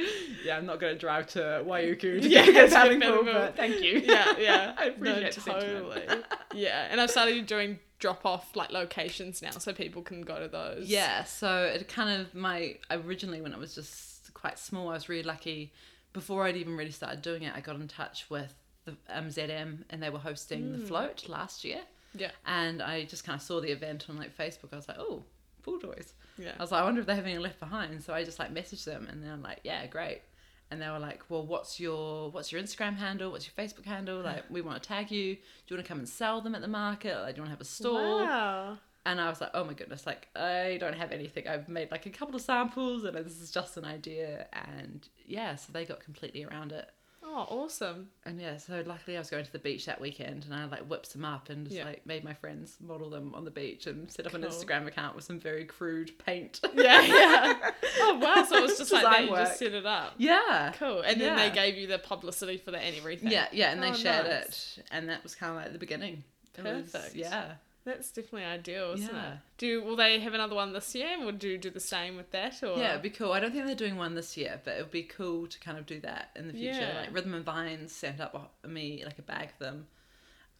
yeah 0.42 0.56
i'm 0.56 0.64
not 0.64 0.80
going 0.80 0.94
to 0.94 0.98
drive 0.98 1.26
to 1.28 1.62
waiuku 1.66 2.22
to 2.22 2.28
Yeah, 2.28 2.46
get 2.46 2.70
a 2.72 2.74
paddling 2.74 3.02
pool 3.02 3.24
but 3.24 3.56
thank 3.56 3.82
you 3.82 3.98
yeah, 4.04 4.32
yeah. 4.38 4.74
i 4.78 4.86
appreciate 4.86 5.46
no, 5.46 5.52
totally. 5.60 6.06
yeah, 6.54 6.88
and 6.90 6.98
I've 6.98 7.10
started 7.10 7.44
doing 7.46 7.78
drop 7.98 8.24
off 8.26 8.56
like 8.56 8.70
locations 8.72 9.42
now, 9.42 9.50
so 9.50 9.72
people 9.72 10.02
can 10.02 10.22
go 10.22 10.38
to 10.40 10.48
those. 10.48 10.88
Yeah, 10.88 11.22
so 11.24 11.64
it 11.64 11.86
kind 11.88 12.20
of 12.20 12.34
my 12.34 12.76
originally 12.90 13.40
when 13.40 13.52
it 13.52 13.58
was 13.58 13.74
just 13.74 14.34
quite 14.34 14.58
small, 14.58 14.88
I 14.88 14.94
was 14.94 15.08
really 15.08 15.22
lucky. 15.22 15.72
Before 16.12 16.44
I'd 16.44 16.56
even 16.56 16.76
really 16.76 16.90
started 16.90 17.22
doing 17.22 17.42
it, 17.42 17.52
I 17.54 17.60
got 17.60 17.76
in 17.76 17.88
touch 17.88 18.26
with 18.28 18.54
the 18.84 18.92
um, 19.08 19.26
MZM 19.26 19.84
and 19.90 20.02
they 20.02 20.10
were 20.10 20.18
hosting 20.18 20.72
the 20.72 20.78
hmm. 20.78 20.86
float 20.86 21.28
last 21.28 21.64
year, 21.64 21.80
yeah, 22.14 22.30
and 22.46 22.82
I 22.82 23.04
just 23.04 23.24
kind 23.24 23.36
of 23.36 23.42
saw 23.42 23.60
the 23.60 23.70
event 23.70 24.06
on 24.08 24.16
like 24.16 24.36
Facebook. 24.36 24.72
I 24.72 24.76
was 24.76 24.88
like, 24.88 24.98
oh, 24.98 25.24
pool 25.62 25.78
toys. 25.78 26.14
yeah. 26.38 26.52
I 26.58 26.62
was 26.62 26.72
like, 26.72 26.82
I 26.82 26.84
wonder 26.84 27.00
if 27.00 27.06
they 27.06 27.14
have 27.14 27.24
any 27.24 27.38
left 27.38 27.60
behind. 27.60 28.02
So 28.02 28.12
I 28.12 28.24
just 28.24 28.38
like 28.38 28.52
messaged 28.52 28.84
them, 28.84 29.06
and 29.10 29.22
they're 29.22 29.36
like, 29.36 29.60
yeah, 29.64 29.86
great. 29.86 30.22
And 30.70 30.80
they 30.80 30.88
were 30.88 30.98
like, 30.98 31.22
well, 31.28 31.44
what's 31.46 31.78
your 31.78 32.30
what's 32.30 32.50
your 32.50 32.60
Instagram 32.60 32.96
handle? 32.96 33.30
What's 33.30 33.46
your 33.46 33.66
Facebook 33.66 33.84
handle? 33.84 34.20
Like, 34.20 34.44
we 34.50 34.60
want 34.60 34.82
to 34.82 34.88
tag 34.88 35.10
you. 35.10 35.34
Do 35.34 35.40
you 35.68 35.76
want 35.76 35.86
to 35.86 35.88
come 35.88 35.98
and 35.98 36.08
sell 36.08 36.40
them 36.40 36.54
at 36.54 36.60
the 36.60 36.68
market? 36.68 37.14
Like, 37.16 37.34
do 37.34 37.40
you 37.40 37.42
want 37.42 37.48
to 37.48 37.56
have 37.56 37.60
a 37.60 37.64
store? 37.64 38.24
Wow. 38.24 38.78
And 39.04 39.20
I 39.20 39.28
was 39.28 39.40
like, 39.40 39.50
oh 39.54 39.64
my 39.64 39.72
goodness, 39.74 40.06
like 40.06 40.28
I 40.36 40.76
don't 40.80 40.94
have 40.94 41.10
anything. 41.10 41.48
I've 41.48 41.68
made 41.68 41.90
like 41.90 42.06
a 42.06 42.10
couple 42.10 42.36
of 42.36 42.42
samples 42.42 43.02
and 43.04 43.16
this 43.16 43.40
is 43.40 43.50
just 43.50 43.76
an 43.76 43.84
idea. 43.84 44.46
And 44.52 45.08
yeah, 45.26 45.56
so 45.56 45.72
they 45.72 45.84
got 45.84 46.00
completely 46.00 46.44
around 46.44 46.70
it. 46.72 46.88
Oh, 47.24 47.46
awesome. 47.48 48.08
And 48.26 48.40
yeah, 48.40 48.56
so 48.58 48.82
luckily 48.84 49.16
I 49.16 49.20
was 49.20 49.30
going 49.30 49.44
to 49.44 49.50
the 49.52 49.58
beach 49.58 49.86
that 49.86 50.00
weekend 50.00 50.44
and 50.44 50.54
I 50.54 50.66
like 50.66 50.80
whipped 50.86 51.12
them 51.12 51.24
up 51.24 51.50
and 51.50 51.64
just 51.66 51.76
Yeah. 51.76 51.84
like 51.86 52.04
made 52.06 52.22
my 52.24 52.34
friends 52.34 52.76
model 52.80 53.10
them 53.10 53.32
on 53.34 53.44
the 53.44 53.50
beach 53.50 53.86
and 53.86 54.10
set 54.10 54.26
up 54.26 54.34
an 54.34 54.42
Instagram 54.42 54.86
account 54.86 55.14
with 55.16 55.24
some 55.24 55.38
very 55.40 55.64
crude 55.64 56.16
paint. 56.24 56.60
Yeah, 56.74 57.00
yeah. 57.00 57.70
Oh 58.00 58.18
wow, 58.18 58.44
so 58.48 58.56
it 58.58 58.62
was 58.62 58.78
just 58.78 58.92
like 58.92 59.02
that. 59.02 59.10
Design 59.10 59.24
You 59.26 59.32
work. 59.32 59.46
just 59.48 59.58
set 59.58 59.72
it 59.72 59.86
up. 59.86 60.14
yeah. 60.18 60.72
Cool. 60.78 61.00
And 61.02 61.20
then 61.20 61.36
they 61.36 61.50
gave 61.50 61.76
you 61.76 61.86
the 61.86 61.98
publicity 61.98 62.56
for 62.56 62.70
that 62.72 62.82
and 62.82 62.96
everything. 62.96 63.30
Yeah, 63.32 63.46
yeah, 63.52 63.70
and 63.72 63.82
they 63.82 63.90
Oh, 63.90 63.94
shared 63.94 64.26
nice. 64.26 64.78
it. 64.78 64.84
And 64.92 65.08
that 65.08 65.22
was 65.22 65.34
kind 65.34 65.50
of 65.56 65.56
like 65.62 65.72
the 65.72 65.78
beginning. 65.78 66.22
It 66.58 66.64
was- 66.64 66.90
Perfect. 66.92 67.14
yeah. 67.16 67.52
That's 67.84 68.12
definitely 68.12 68.44
ideal, 68.44 68.92
isn't 68.92 69.12
Yeah. 69.14 69.32
it? 69.34 69.38
Do 69.58 69.82
will 69.82 69.96
they 69.96 70.20
have 70.20 70.34
another 70.34 70.54
one 70.54 70.72
this 70.72 70.94
year? 70.94 71.24
Would 71.24 71.42
you 71.42 71.58
do 71.58 71.68
the 71.70 71.80
same 71.80 72.16
with 72.16 72.30
that? 72.30 72.62
Or 72.62 72.78
Yeah, 72.78 72.90
it'd 72.90 73.02
be 73.02 73.10
cool. 73.10 73.32
I 73.32 73.40
don't 73.40 73.52
think 73.52 73.66
they're 73.66 73.74
doing 73.74 73.96
one 73.96 74.14
this 74.14 74.36
year, 74.36 74.60
but 74.64 74.76
it 74.76 74.82
would 74.82 74.90
be 74.92 75.02
cool 75.02 75.46
to 75.48 75.58
kind 75.58 75.78
of 75.78 75.86
do 75.86 75.98
that 76.00 76.30
in 76.36 76.46
the 76.46 76.52
future. 76.54 76.80
Yeah. 76.80 77.00
Like 77.00 77.14
Rhythm 77.14 77.34
and 77.34 77.44
Vines 77.44 77.92
sent 77.92 78.20
up 78.20 78.54
me 78.64 79.02
like 79.04 79.18
a 79.18 79.22
bag 79.22 79.50
of 79.50 79.58
them 79.58 79.88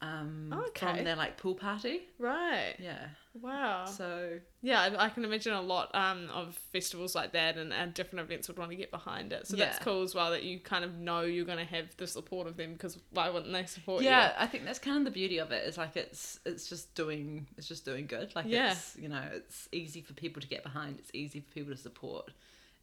um, 0.03 0.53
Okay. 0.69 0.87
from 0.97 1.05
their 1.05 1.17
like 1.17 1.37
pool 1.39 1.55
party. 1.55 2.03
right. 2.19 2.75
Yeah. 2.79 3.07
Wow. 3.41 3.87
So 3.87 4.39
Yeah, 4.61 4.83
I, 4.83 5.07
I 5.07 5.09
can 5.09 5.25
imagine 5.25 5.55
a 5.55 5.63
lot 5.63 5.91
um, 5.95 6.29
of 6.35 6.55
festivals 6.71 7.15
like 7.15 7.33
that 7.33 7.57
and, 7.57 7.73
and 7.73 7.95
different 7.95 8.21
events 8.23 8.47
would 8.49 8.59
want 8.59 8.71
to 8.73 8.77
get 8.77 8.91
behind 8.91 9.33
it. 9.33 9.47
So 9.47 9.57
that's 9.57 9.79
cool 9.79 10.03
as 10.03 10.15
well 10.15 10.33
that 10.33 10.43
you 10.43 10.59
kind 10.61 10.85
of 10.85 10.99
know 10.99 11.23
you're 11.23 11.47
going 11.47 11.65
to 11.67 11.75
have 11.77 11.97
the 11.97 12.07
support 12.07 12.47
of 12.47 12.59
them 12.59 12.75
because 12.75 12.99
why 13.13 13.31
wouldn't 13.31 13.51
they 13.53 13.65
support 13.65 14.03
you? 14.03 14.11
yeah, 14.11 14.35
I 14.39 14.47
think 14.47 14.65
that's 14.67 14.79
kind 14.79 14.99
of 14.99 15.05
the 15.05 15.11
beauty 15.13 15.39
of 15.39 15.51
it. 15.51 15.67
Is 15.67 15.79
like 15.79 15.97
it's 15.97 16.41
it's 16.45 16.69
just 16.69 16.95
doing 16.95 17.47
it's 17.57 17.69
just 17.69 17.87
doing 17.87 18.07
good. 18.07 18.35
Like 18.37 18.47
Yeah. 18.49 18.73
it's 18.73 18.97
you 18.99 19.09
know 19.09 19.23
it's 19.33 19.67
easy 19.73 20.03
for 20.03 20.13
people 20.13 20.43
to 20.43 20.49
get 20.49 20.63
behind. 20.63 20.99
It's 20.99 21.11
easy 21.15 21.41
for 21.41 21.51
people 21.53 21.73
to 21.73 21.79
support, 21.81 22.31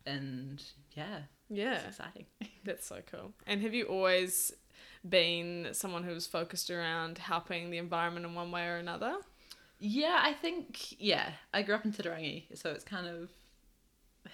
and 0.08 0.64
yeah. 0.96 1.20
Yeah, 1.52 1.74
it's 1.76 1.86
exciting. 1.98 2.26
that's 2.64 2.88
so 2.88 3.02
cool. 3.12 3.34
And 3.46 3.62
have 3.62 3.74
you 3.76 3.86
always 3.86 4.52
been 5.08 5.70
someone 5.72 6.04
who 6.04 6.14
was 6.14 6.28
focused 6.28 6.70
around 6.70 7.18
helping 7.18 7.70
the 7.70 7.78
environment 7.78 8.26
in 8.26 8.36
one 8.36 8.52
way 8.52 8.68
or 8.68 8.78
another? 8.78 9.16
Yeah, 9.80 10.20
I 10.22 10.34
think 10.34 11.00
yeah. 11.00 11.32
I 11.54 11.62
grew 11.62 11.76
up 11.76 11.86
in 11.86 11.94
Turangi, 11.94 12.44
so 12.58 12.72
it's 12.72 12.84
kind 12.84 13.08
of 13.08 13.30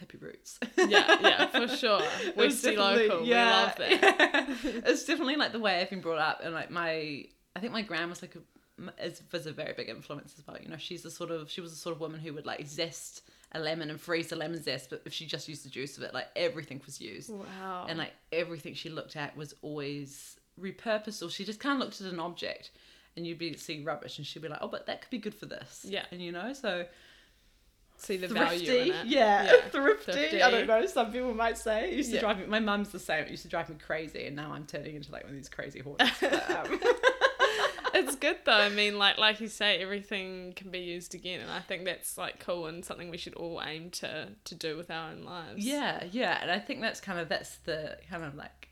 hippie 0.01 0.21
roots. 0.21 0.59
Yeah, 0.77 1.17
yeah, 1.21 1.47
for 1.67 1.67
sure. 1.67 2.01
We're 2.35 2.49
definitely- 2.49 3.07
local, 3.07 3.23
we 3.23 3.33
love 3.33 3.75
that. 3.77 3.91
yeah. 3.91 4.45
it's 4.63 5.05
definitely 5.05 5.35
like 5.35 5.51
the 5.51 5.59
way 5.59 5.79
I've 5.81 5.89
been 5.89 6.01
brought 6.01 6.19
up, 6.19 6.41
and 6.43 6.53
like 6.53 6.71
my, 6.71 7.25
I 7.55 7.59
think 7.59 7.73
my 7.73 7.81
grandma's 7.81 8.21
like 8.21 8.35
a, 8.35 9.05
is, 9.05 9.21
was 9.31 9.45
a 9.45 9.51
very 9.51 9.73
big 9.73 9.89
influence 9.89 10.35
as 10.37 10.45
well. 10.47 10.57
You 10.61 10.69
know, 10.69 10.77
she's 10.77 11.03
the 11.03 11.11
sort 11.11 11.31
of 11.31 11.49
she 11.49 11.61
was 11.61 11.71
the 11.71 11.77
sort 11.77 11.95
of 11.95 12.01
woman 12.01 12.19
who 12.19 12.33
would 12.33 12.45
like 12.45 12.65
zest 12.67 13.21
a 13.55 13.59
lemon 13.59 13.89
and 13.89 14.00
freeze 14.00 14.27
the 14.27 14.35
lemon 14.35 14.62
zest, 14.62 14.89
but 14.89 15.01
if 15.05 15.13
she 15.13 15.25
just 15.25 15.47
used 15.47 15.65
the 15.65 15.69
juice 15.69 15.97
of 15.97 16.03
it, 16.03 16.13
like 16.13 16.27
everything 16.35 16.81
was 16.85 17.00
used, 17.01 17.29
Wow. 17.31 17.85
and 17.89 17.97
like 17.97 18.13
everything 18.31 18.74
she 18.74 18.89
looked 18.89 19.15
at 19.15 19.35
was 19.38 19.55
always 19.62 20.38
repurposed, 20.59 21.25
or 21.25 21.29
she 21.29 21.43
just 21.45 21.59
kind 21.59 21.75
of 21.75 21.79
looked 21.88 22.01
at 22.01 22.12
an 22.12 22.19
object. 22.19 22.71
And 23.17 23.25
you'd 23.25 23.38
be 23.39 23.55
see 23.55 23.81
rubbish, 23.81 24.17
and 24.17 24.27
she'd 24.27 24.41
be 24.41 24.50
like, 24.50 24.59
"Oh, 24.62 24.67
but 24.67 24.88
that 24.88 25.01
could 25.01 25.09
be 25.09 25.19
good 25.19 25.33
for 25.33 25.45
this." 25.45 25.85
Yeah. 25.88 26.05
and 26.12 26.21
you 26.21 26.31
know, 26.33 26.51
so 26.53 26.85
See 27.97 28.17
the 28.17 28.27
thrifty, 28.27 28.65
value 28.65 28.74
in 28.74 28.91
it. 28.91 29.05
yeah, 29.05 29.43
Yeah. 29.45 29.69
thrifty. 29.69 30.12
Thrifty. 30.12 30.41
I 30.41 30.51
don't 30.51 30.67
know. 30.67 30.85
Some 30.85 31.13
people 31.13 31.33
might 31.33 31.57
say 31.57 31.91
it 31.91 31.93
used 31.93 32.09
to 32.09 32.15
Yeah. 32.15 32.21
drive 32.21 32.39
me. 32.39 32.45
My 32.45 32.59
mum's 32.59 32.89
the 32.89 33.00
same. 33.00 33.24
It 33.24 33.31
used 33.31 33.43
to 33.43 33.47
drive 33.47 33.69
me 33.69 33.77
crazy, 33.83 34.25
and 34.27 34.35
now 34.35 34.51
I'm 34.51 34.65
turning 34.65 34.95
into 34.95 35.13
like 35.13 35.24
one 35.24 35.29
of 35.31 35.35
these 35.38 35.47
crazy 35.47 35.79
horses. 35.79 36.09
But, 36.19 36.50
um, 36.51 36.79
it's 37.95 38.15
good 38.15 38.37
though. 38.45 38.51
I 38.51 38.69
mean, 38.69 38.97
like 38.97 39.17
like 39.17 39.39
you 39.41 39.47
say, 39.47 39.77
everything 39.81 40.53
can 40.55 40.69
be 40.71 40.79
used 40.79 41.15
again, 41.15 41.39
and 41.41 41.49
I 41.51 41.59
think 41.61 41.85
that's 41.85 42.17
like 42.17 42.39
cool 42.39 42.67
and 42.67 42.83
something 42.85 43.09
we 43.09 43.17
should 43.17 43.33
all 43.35 43.61
aim 43.65 43.89
to 43.91 44.29
to 44.43 44.55
do 44.55 44.77
with 44.77 44.91
our 44.91 45.11
own 45.11 45.23
lives. 45.23 45.65
yeah, 45.65 46.03
yeah, 46.11 46.37
and 46.41 46.51
I 46.51 46.59
think 46.59 46.81
that's 46.81 46.99
kind 47.01 47.19
of 47.19 47.29
that's 47.29 47.55
the 47.57 47.97
kind 48.09 48.23
of 48.23 48.35
like 48.35 48.69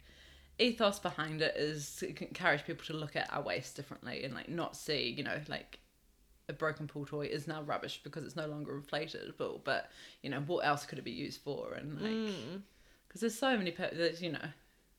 ethos 0.59 0.99
behind 0.99 1.41
it 1.41 1.55
is 1.57 1.95
to 1.97 2.07
encourage 2.23 2.63
people 2.63 2.85
to 2.85 2.93
look 2.93 3.15
at 3.15 3.27
our 3.33 3.41
waste 3.41 3.75
differently 3.75 4.23
and 4.23 4.33
like 4.35 4.49
not 4.49 4.75
see, 4.75 5.09
you 5.09 5.23
know, 5.23 5.39
like 5.47 5.79
a 6.49 6.53
broken 6.53 6.87
pool 6.87 7.05
toy 7.05 7.25
is 7.25 7.47
now 7.47 7.61
rubbish 7.63 8.01
because 8.03 8.23
it's 8.23 8.35
no 8.35 8.45
longer 8.47 8.79
inflatable. 8.79 9.61
But 9.63 9.89
you 10.21 10.29
know, 10.29 10.41
what 10.41 10.65
else 10.65 10.85
could 10.85 10.99
it 10.99 11.05
be 11.05 11.11
used 11.11 11.41
for? 11.41 11.73
And 11.73 12.01
like, 12.01 12.11
Mm. 12.11 12.61
because 13.07 13.21
there's 13.21 13.37
so 13.37 13.57
many, 13.57 13.71
there's 13.71 14.21
you 14.21 14.31
know, 14.33 14.47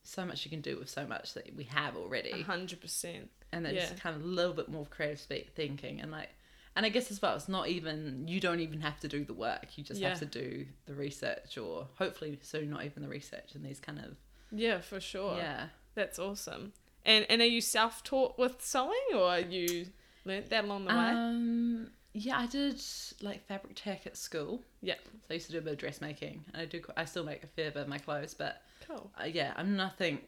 so 0.04 0.24
much 0.24 0.44
you 0.44 0.50
can 0.50 0.60
do 0.60 0.78
with 0.78 0.88
so 0.88 1.06
much 1.06 1.34
that 1.34 1.54
we 1.56 1.64
have 1.64 1.96
already. 1.96 2.30
A 2.30 2.42
hundred 2.42 2.80
percent. 2.80 3.30
and 3.52 3.64
then 3.64 3.74
Yeah. 3.74 3.80
just 3.88 4.00
kind 4.00 4.14
of 4.16 4.22
a 4.22 4.26
little 4.26 4.52
bit 4.52 4.68
more 4.68 4.84
creative 4.86 5.20
speak 5.20 5.50
thinking 5.54 6.00
and 6.00 6.10
like 6.10 6.28
and 6.76 6.84
i 6.84 6.88
guess 6.88 7.08
as 7.12 7.22
well 7.22 7.36
it's 7.36 7.48
not 7.48 7.68
even 7.68 8.26
you 8.26 8.40
don't 8.40 8.58
even 8.58 8.80
have 8.80 8.98
to 9.00 9.06
do 9.06 9.24
the 9.24 9.32
work 9.32 9.66
you 9.78 9.84
just 9.84 10.00
Yeah. 10.00 10.08
have 10.10 10.18
to 10.18 10.26
do 10.26 10.66
the 10.86 10.94
research 10.94 11.56
or 11.56 11.86
hopefully 11.94 12.36
soon 12.42 12.70
not 12.70 12.84
even 12.84 13.02
the 13.02 13.08
research 13.08 13.54
and 13.54 13.64
these 13.64 13.78
kind 13.80 13.98
of 14.00 14.16
Yeah, 14.50 14.80
for 14.80 15.00
sure. 15.00 15.36
yeah 15.36 15.68
That's 15.94 16.18
awesome. 16.18 16.72
And 17.04 17.24
and 17.30 17.40
are 17.42 17.46
you 17.56 17.60
self 17.60 18.02
taught 18.02 18.36
with 18.38 18.56
sewing 18.64 19.08
or 19.14 19.38
you 19.38 19.86
learnt 20.24 20.48
that 20.50 20.64
along 20.64 20.86
the 20.86 20.90
way? 20.94 21.10
Um, 21.10 21.90
yeah 22.16 22.38
i 22.38 22.46
did 22.46 22.80
like 23.20 23.44
fabric 23.46 23.74
tech 23.74 24.06
at 24.06 24.16
school 24.16 24.62
Yeah. 24.80 24.94
so 25.04 25.10
i 25.30 25.34
used 25.34 25.46
to 25.46 25.52
do 25.52 25.58
a 25.58 25.60
bit 25.60 25.72
of 25.74 25.78
dressmaking 25.80 26.44
and 26.52 26.62
i 26.62 26.64
do. 26.64 26.80
I 26.96 27.04
still 27.04 27.24
make 27.24 27.42
a 27.42 27.46
fair 27.48 27.70
bit 27.72 27.82
of 27.82 27.88
my 27.88 27.98
clothes 27.98 28.34
but 28.34 28.62
Cool. 28.86 29.10
uh, 29.20 29.24
yeah 29.24 29.52
i'm 29.56 29.76
nothing 29.76 30.20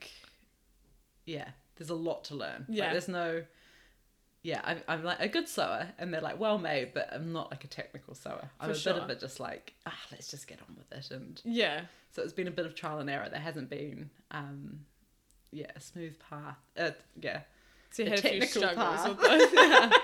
yeah 1.24 1.48
there's 1.76 1.90
a 1.90 1.94
lot 1.94 2.24
to 2.24 2.34
learn 2.34 2.64
Like, 2.68 2.78
Yeah. 2.78 2.90
there's 2.92 3.08
no 3.08 3.42
yeah 4.42 4.60
I'm, 4.64 4.80
I'm 4.88 5.02
like 5.04 5.20
a 5.20 5.28
good 5.28 5.48
sewer 5.48 5.86
and 5.98 6.12
they're 6.12 6.20
like 6.20 6.38
well 6.40 6.58
made 6.58 6.92
but 6.94 7.08
i'm 7.12 7.32
not 7.32 7.50
like 7.50 7.64
a 7.64 7.68
technical 7.68 8.14
sewer 8.14 8.48
i'm 8.60 8.72
For 8.74 8.90
a 8.90 8.94
bit 8.94 9.02
of 9.02 9.10
it 9.10 9.20
just 9.20 9.40
like 9.40 9.74
ah 9.86 9.98
let's 10.12 10.28
just 10.30 10.46
get 10.48 10.58
on 10.68 10.76
with 10.76 10.90
it 10.92 11.10
and 11.14 11.40
Yeah. 11.44 11.82
so 12.12 12.22
it's 12.22 12.32
been 12.32 12.48
a 12.48 12.52
bit 12.52 12.66
of 12.66 12.74
trial 12.74 12.98
and 12.98 13.08
error 13.10 13.28
there 13.30 13.40
hasn't 13.40 13.70
been 13.70 14.10
um 14.32 14.80
yeah 15.52 15.70
a 15.76 15.80
smooth 15.80 16.16
path 16.18 16.58
uh, 16.78 16.90
yeah 17.20 17.40
So 17.90 18.02
you 18.02 18.10
had 18.10 18.18
a 18.18 18.22
few 18.28 18.42
struggles 18.42 18.76
path. 18.76 19.08
with 19.08 19.20
those. 19.20 19.52
Yeah. 19.54 19.90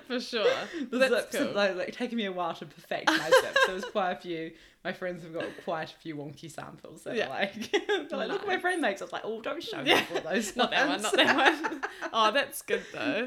for 0.06 0.20
sure. 0.20 0.44
the 0.90 0.98
That's 0.98 1.10
zips 1.14 1.36
cool. 1.36 1.46
have 1.48 1.56
like, 1.56 1.76
like 1.76 1.92
taken 1.92 2.16
me 2.16 2.24
a 2.26 2.32
while 2.32 2.54
to 2.54 2.66
perfect 2.66 3.06
my 3.08 3.30
zips. 3.30 3.66
There 3.66 3.74
was 3.74 3.84
quite 3.86 4.12
a 4.12 4.16
few. 4.16 4.52
My 4.84 4.92
friends 4.92 5.22
have 5.22 5.32
got 5.32 5.46
quite 5.64 5.90
a 5.90 5.96
few 5.96 6.16
wonky 6.16 6.50
samples. 6.50 7.04
That 7.04 7.16
Yeah. 7.16 7.26
are 7.26 7.30
like, 7.30 7.70
they're 7.88 8.18
like, 8.18 8.28
look 8.28 8.40
what 8.40 8.48
my 8.48 8.58
friend 8.58 8.80
makes. 8.82 9.00
I 9.00 9.04
was 9.06 9.12
like, 9.12 9.22
oh, 9.24 9.40
don't 9.40 9.62
show 9.62 9.82
me 9.82 9.90
Yeah. 9.90 10.04
all 10.14 10.20
those. 10.20 10.54
Not 10.56 10.70
that 10.72 10.88
one, 10.88 11.02
not 11.02 11.14
that 11.16 11.62
one. 11.72 11.82
Oh, 12.12 12.30
that's 12.32 12.62
good 12.62 12.82
though. 12.92 13.26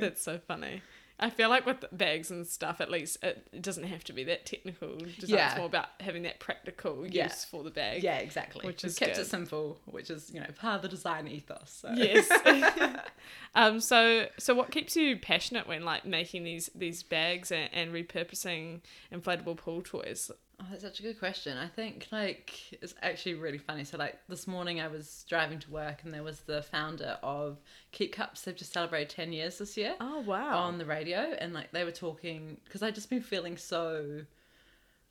That's 0.00 0.22
so 0.22 0.38
funny. 0.46 0.80
I 1.22 1.30
feel 1.30 1.48
like 1.48 1.64
with 1.64 1.84
bags 1.92 2.32
and 2.32 2.44
stuff, 2.44 2.80
at 2.80 2.90
least 2.90 3.16
it, 3.22 3.62
doesn't 3.62 3.84
have 3.84 4.02
to 4.04 4.12
be 4.12 4.24
that 4.24 4.44
technical. 4.44 4.96
Just 4.96 5.28
Yeah. 5.28 5.50
It's 5.50 5.56
more 5.56 5.66
about 5.66 5.90
having 6.00 6.22
that 6.24 6.40
practical 6.40 7.06
use 7.06 7.44
for 7.44 7.62
the 7.62 7.70
bag. 7.70 8.02
Yeah, 8.02 8.18
exactly. 8.18 8.66
Which 8.66 8.82
We've 8.82 8.90
is 8.90 8.98
kept 8.98 9.14
good. 9.14 9.22
it 9.22 9.26
simple, 9.26 9.78
which 9.86 10.10
is 10.10 10.30
you 10.34 10.40
know 10.40 10.46
part 10.58 10.76
of 10.76 10.82
the 10.82 10.88
design 10.88 11.28
ethos. 11.28 11.80
So. 11.82 11.92
Yes. 11.94 12.28
um. 13.54 13.78
So, 13.78 14.26
so 14.38 14.54
what 14.54 14.72
keeps 14.72 14.96
you 14.96 15.16
passionate 15.16 15.68
when 15.68 15.84
like 15.84 16.04
making 16.04 16.42
these 16.42 16.70
these 16.74 17.04
bags 17.04 17.52
and, 17.52 17.70
and 17.72 17.92
repurposing 17.92 18.80
inflatable 19.12 19.56
pool 19.56 19.82
toys? 19.82 20.30
Oh, 20.62 20.66
that's 20.70 20.82
such 20.84 21.00
a 21.00 21.02
good 21.02 21.18
question. 21.18 21.58
I 21.58 21.66
think 21.66 22.06
like 22.12 22.52
it's 22.80 22.94
actually 23.02 23.34
really 23.34 23.58
funny. 23.58 23.82
So 23.82 23.98
like 23.98 24.18
this 24.28 24.46
morning 24.46 24.80
I 24.80 24.86
was 24.86 25.24
driving 25.28 25.58
to 25.58 25.70
work 25.70 26.04
and 26.04 26.14
there 26.14 26.22
was 26.22 26.40
the 26.40 26.62
founder 26.62 27.18
of 27.22 27.58
Keep 27.90 28.12
Cups. 28.12 28.42
They've 28.42 28.54
just 28.54 28.72
celebrated 28.72 29.10
ten 29.10 29.32
years 29.32 29.58
this 29.58 29.76
year. 29.76 29.96
Oh 30.00 30.20
wow. 30.20 30.56
on 30.58 30.78
the 30.78 30.84
radio 30.86 31.18
and 31.38 31.52
like 31.52 31.72
they 31.72 31.82
were 31.84 31.90
talking 31.90 32.58
because 32.64 32.82
I'd 32.82 32.94
just 32.94 33.10
been 33.10 33.22
feeling 33.22 33.56
so 33.56 34.20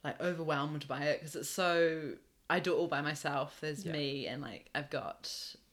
like 0.05 0.20
overwhelmed 0.22 0.88
by 0.88 1.01
it 1.03 1.20
because 1.20 1.36
it's 1.36 1.50
so 1.50 2.13
I 2.50 2.60
do 2.60 2.74
it 2.74 2.77
all 2.77 2.88
by 2.88 3.01
myself. 3.01 3.58
There's 3.62 3.86
Yeah. 3.86 3.91
me 3.91 4.27
and 4.27 4.41
like 4.41 4.70
I've 4.74 4.89
got 4.89 5.31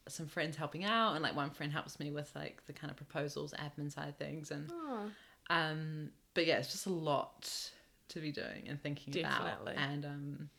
some 0.08 0.26
friends 0.26 0.56
helping 0.56 0.84
out 0.84 1.12
and 1.14 1.22
like 1.22 1.36
one 1.36 1.50
friend 1.50 1.70
helps 1.70 2.00
me 2.00 2.10
with 2.10 2.30
like 2.34 2.64
the 2.66 2.72
kind 2.72 2.90
of 2.90 2.96
proposals 2.96 3.54
admin 3.54 3.92
side 3.92 4.08
of 4.08 4.16
things 4.16 4.50
and 4.50 4.70
Oh, 4.72 5.10
um 5.50 6.10
but 6.34 6.46
yeah 6.46 6.56
it's 6.58 6.72
just 6.72 6.86
a 6.86 6.90
lot 6.90 7.70
to 8.08 8.20
be 8.20 8.32
doing 8.32 8.64
and 8.68 8.82
thinking 8.82 9.12
Definitely. 9.12 9.72
about 9.74 9.82
and 9.90 10.04
um 10.04 10.50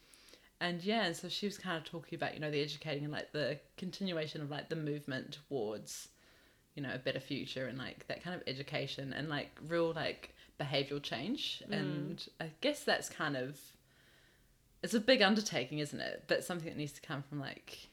and 0.61 0.83
yeah 0.83 1.05
and 1.05 1.15
so 1.15 1.29
she 1.29 1.45
was 1.45 1.57
kind 1.57 1.77
of 1.77 1.83
talking 1.83 2.15
about 2.17 2.33
you 2.33 2.39
know 2.39 2.51
the 2.51 2.61
educating 2.61 3.03
and 3.03 3.13
like 3.13 3.31
the 3.31 3.59
continuation 3.77 4.41
of 4.41 4.49
like 4.51 4.69
the 4.69 4.75
movement 4.75 5.39
towards 5.47 6.09
you 6.75 6.83
know 6.83 6.91
a 6.93 6.97
better 6.99 7.19
future 7.19 7.65
and 7.67 7.77
like 7.77 8.07
that 8.07 8.23
kind 8.23 8.35
of 8.35 8.43
education 8.47 9.13
and 9.13 9.29
like 9.29 9.49
real 9.67 9.91
like 9.93 10.33
behavioral 10.59 11.01
change 11.01 11.63
Mm. 11.69 11.73
and 11.77 12.27
i 12.41 12.51
guess 12.61 12.83
that's 12.83 13.09
kind 13.09 13.35
of 13.37 13.57
it's 14.83 14.93
a 14.93 14.99
big 14.99 15.21
undertaking 15.21 15.79
isn't 15.79 15.99
it 15.99 16.23
but 16.27 16.43
something 16.43 16.67
that 16.67 16.77
needs 16.77 16.91
to 16.93 17.01
come 17.01 17.23
from 17.23 17.39
like 17.39 17.87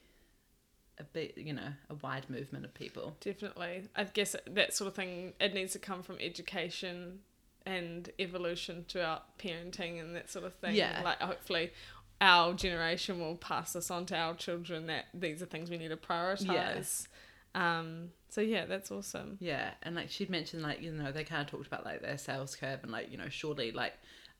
a 0.99 1.03
bit 1.03 1.37
you 1.37 1.53
know 1.53 1.73
a 1.89 1.93
wide 1.95 2.29
movement 2.29 2.65
of 2.65 2.73
people 2.73 3.15
definitely. 3.21 3.83
I 3.95 4.03
guess 4.05 4.35
that 4.49 4.73
sort 4.73 4.87
of 4.87 4.95
thing 4.95 5.33
it 5.39 5.53
needs 5.53 5.73
to 5.73 5.79
come 5.79 6.01
from 6.01 6.17
education 6.19 7.19
and 7.67 8.09
evolution 8.17 8.85
throughout 8.87 9.37
parenting 9.37 9.99
and 9.99 10.15
that 10.15 10.31
sort 10.31 10.45
of 10.45 10.53
thing. 10.55 10.75
Yeah. 10.75 11.01
Like 11.03 11.19
hopefully 11.19 11.71
our 12.21 12.53
generation 12.53 13.19
will 13.19 13.35
pass 13.35 13.73
this 13.73 13.91
on 13.91 14.05
to 14.07 14.15
our 14.15 14.33
children 14.35 14.87
that 14.87 15.05
these 15.13 15.41
are 15.41 15.45
things 15.45 15.69
we 15.69 15.77
need 15.77 15.89
to 15.89 15.97
prioritize. 15.97 17.07
Um 17.53 18.11
so 18.29 18.41
yeah, 18.41 18.65
that's 18.65 18.91
awesome. 18.91 19.37
Yeah, 19.39 19.71
and 19.83 19.95
like 19.95 20.09
she'd 20.09 20.29
mentioned, 20.29 20.61
like 20.61 20.81
you 20.81 20.91
know, 20.91 21.11
they 21.11 21.23
kind 21.23 21.41
of 21.41 21.47
talked 21.47 21.67
about 21.67 21.85
like 21.85 22.01
their 22.01 22.17
sales 22.17 22.55
curve, 22.55 22.79
and 22.83 22.91
like 22.91 23.09
you 23.11 23.17
know, 23.17 23.29
surely 23.29 23.71
like 23.71 23.93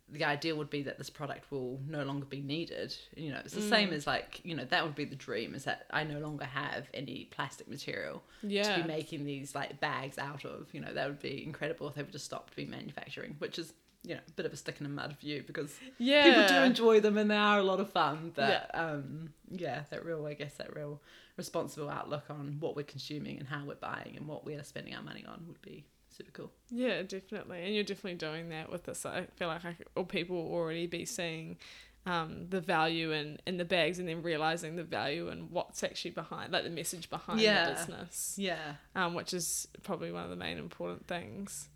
the 0.10 0.24
idea 0.24 0.56
would 0.56 0.70
be 0.70 0.84
that 0.84 0.98
this 0.98 1.10
product 1.10 1.52
will 1.52 1.80
no 1.88 2.04
longer 2.04 2.26
be 2.26 2.40
needed. 2.42 2.96
You 3.16 3.32
know, 3.32 3.42
it's 3.44 3.54
the 3.54 3.62
same 3.62 3.92
as 3.92 4.08
like 4.08 4.40
you 4.44 4.56
know 4.56 4.64
that 4.66 4.84
would 4.86 4.96
be 4.96 5.04
the 5.06 5.16
dream 5.16 5.54
is 5.54 5.66
that 5.66 5.86
I 5.92 6.04
no 6.04 6.20
longer 6.20 6.46
have 6.46 6.88
any 6.94 7.28
plastic 7.32 7.68
material 7.68 8.24
Yeah. 8.42 8.76
to 8.76 8.82
be 8.82 8.88
making 8.88 9.26
these 9.26 9.54
like 9.54 9.80
bags 9.80 10.18
out 10.18 10.46
of. 10.46 10.74
You 10.74 10.82
know, 10.82 10.94
that 10.94 11.08
would 11.08 11.20
be 11.22 11.44
incredible 11.44 11.88
if 11.90 11.96
they 11.96 12.04
would 12.04 12.12
just 12.12 12.26
stop 12.26 12.52
being 12.56 12.70
manufacturing, 12.70 13.36
which 13.40 13.60
is 13.60 13.74
you 14.04 14.14
know 14.16 14.22
a 14.26 14.32
bit 14.32 14.46
of 14.46 14.54
a 14.54 14.56
stick 14.58 14.76
in 14.80 14.84
the 14.86 14.90
mud 14.90 15.18
view 15.20 15.44
because 15.46 15.78
Yeah. 15.98 16.24
people 16.24 16.48
do 16.48 16.64
enjoy 16.64 17.00
them 17.02 17.18
and 17.18 17.30
they 17.30 17.36
are 17.36 17.60
a 17.60 17.64
lot 17.64 17.80
of 17.82 17.90
fun. 17.92 18.32
But 18.34 18.72
um, 18.74 19.34
yeah, 19.52 19.84
that 19.90 20.06
real 20.06 20.26
I 20.26 20.36
guess 20.36 20.54
that 20.56 20.74
real 20.74 21.02
responsible 21.36 21.90
outlook 21.90 22.24
on 22.30 22.58
what 22.62 22.76
we're 22.76 22.84
consuming 22.84 23.38
and 23.40 23.48
how 23.48 23.66
we're 23.66 23.76
buying 23.76 24.14
and 24.16 24.26
what 24.28 24.46
we 24.46 24.56
are 24.56 24.64
spending 24.64 24.96
our 24.96 25.04
money 25.04 25.26
on 25.28 25.44
would 25.48 25.62
be 25.62 25.86
super 26.17 26.31
cool. 26.31 26.51
Yeah, 26.69 27.01
definitely. 27.03 27.63
And 27.63 27.74
you're 27.75 27.83
definitely 27.83 28.15
doing 28.15 28.50
that 28.50 28.71
with 28.71 28.83
this. 28.86 29.05
I 29.05 29.25
feel 29.36 29.47
like 29.47 29.63
I, 29.65 29.75
or 29.95 30.05
people 30.05 30.36
will 30.43 30.51
already 30.51 30.88
be 30.88 31.05
seeing 31.05 31.57
um, 32.05 32.47
the 32.50 32.62
value 32.62 33.12
in, 33.12 33.38
in 33.45 33.57
the 33.57 33.65
bags 33.65 34.00
and 34.00 34.07
then 34.07 34.21
realizing 34.24 34.75
the 34.77 34.83
value 34.83 35.27
and 35.29 35.51
what's 35.51 35.83
actually 35.83 36.12
behind, 36.12 36.51
like 36.53 36.63
the 36.63 36.69
message 36.69 37.09
behind 37.09 37.39
Yeah. 37.41 37.65
the 37.69 37.74
business, 37.75 38.36
Yeah. 38.38 38.75
um, 38.95 39.13
which 39.13 39.33
is 39.33 39.67
probably 39.83 40.12
one 40.12 40.24
of 40.24 40.29
the 40.29 40.36
main 40.36 40.57
important 40.57 41.07
things. 41.07 41.69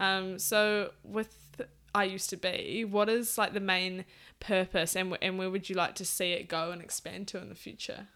Um, 0.00 0.38
so 0.38 0.92
with 1.02 1.36
I 1.94 2.04
used 2.04 2.28
to 2.30 2.36
be, 2.36 2.84
what 2.84 3.08
is 3.08 3.38
like 3.38 3.54
the 3.54 3.60
main 3.60 4.04
purpose 4.40 4.94
and, 4.94 5.16
and 5.22 5.38
where 5.38 5.50
would 5.50 5.70
you 5.70 5.74
like 5.74 5.94
to 5.96 6.04
see 6.04 6.32
it 6.32 6.46
go 6.48 6.70
and 6.70 6.82
expand 6.82 7.28
to 7.28 7.38
in 7.38 7.48
the 7.48 7.54
future? 7.54 8.08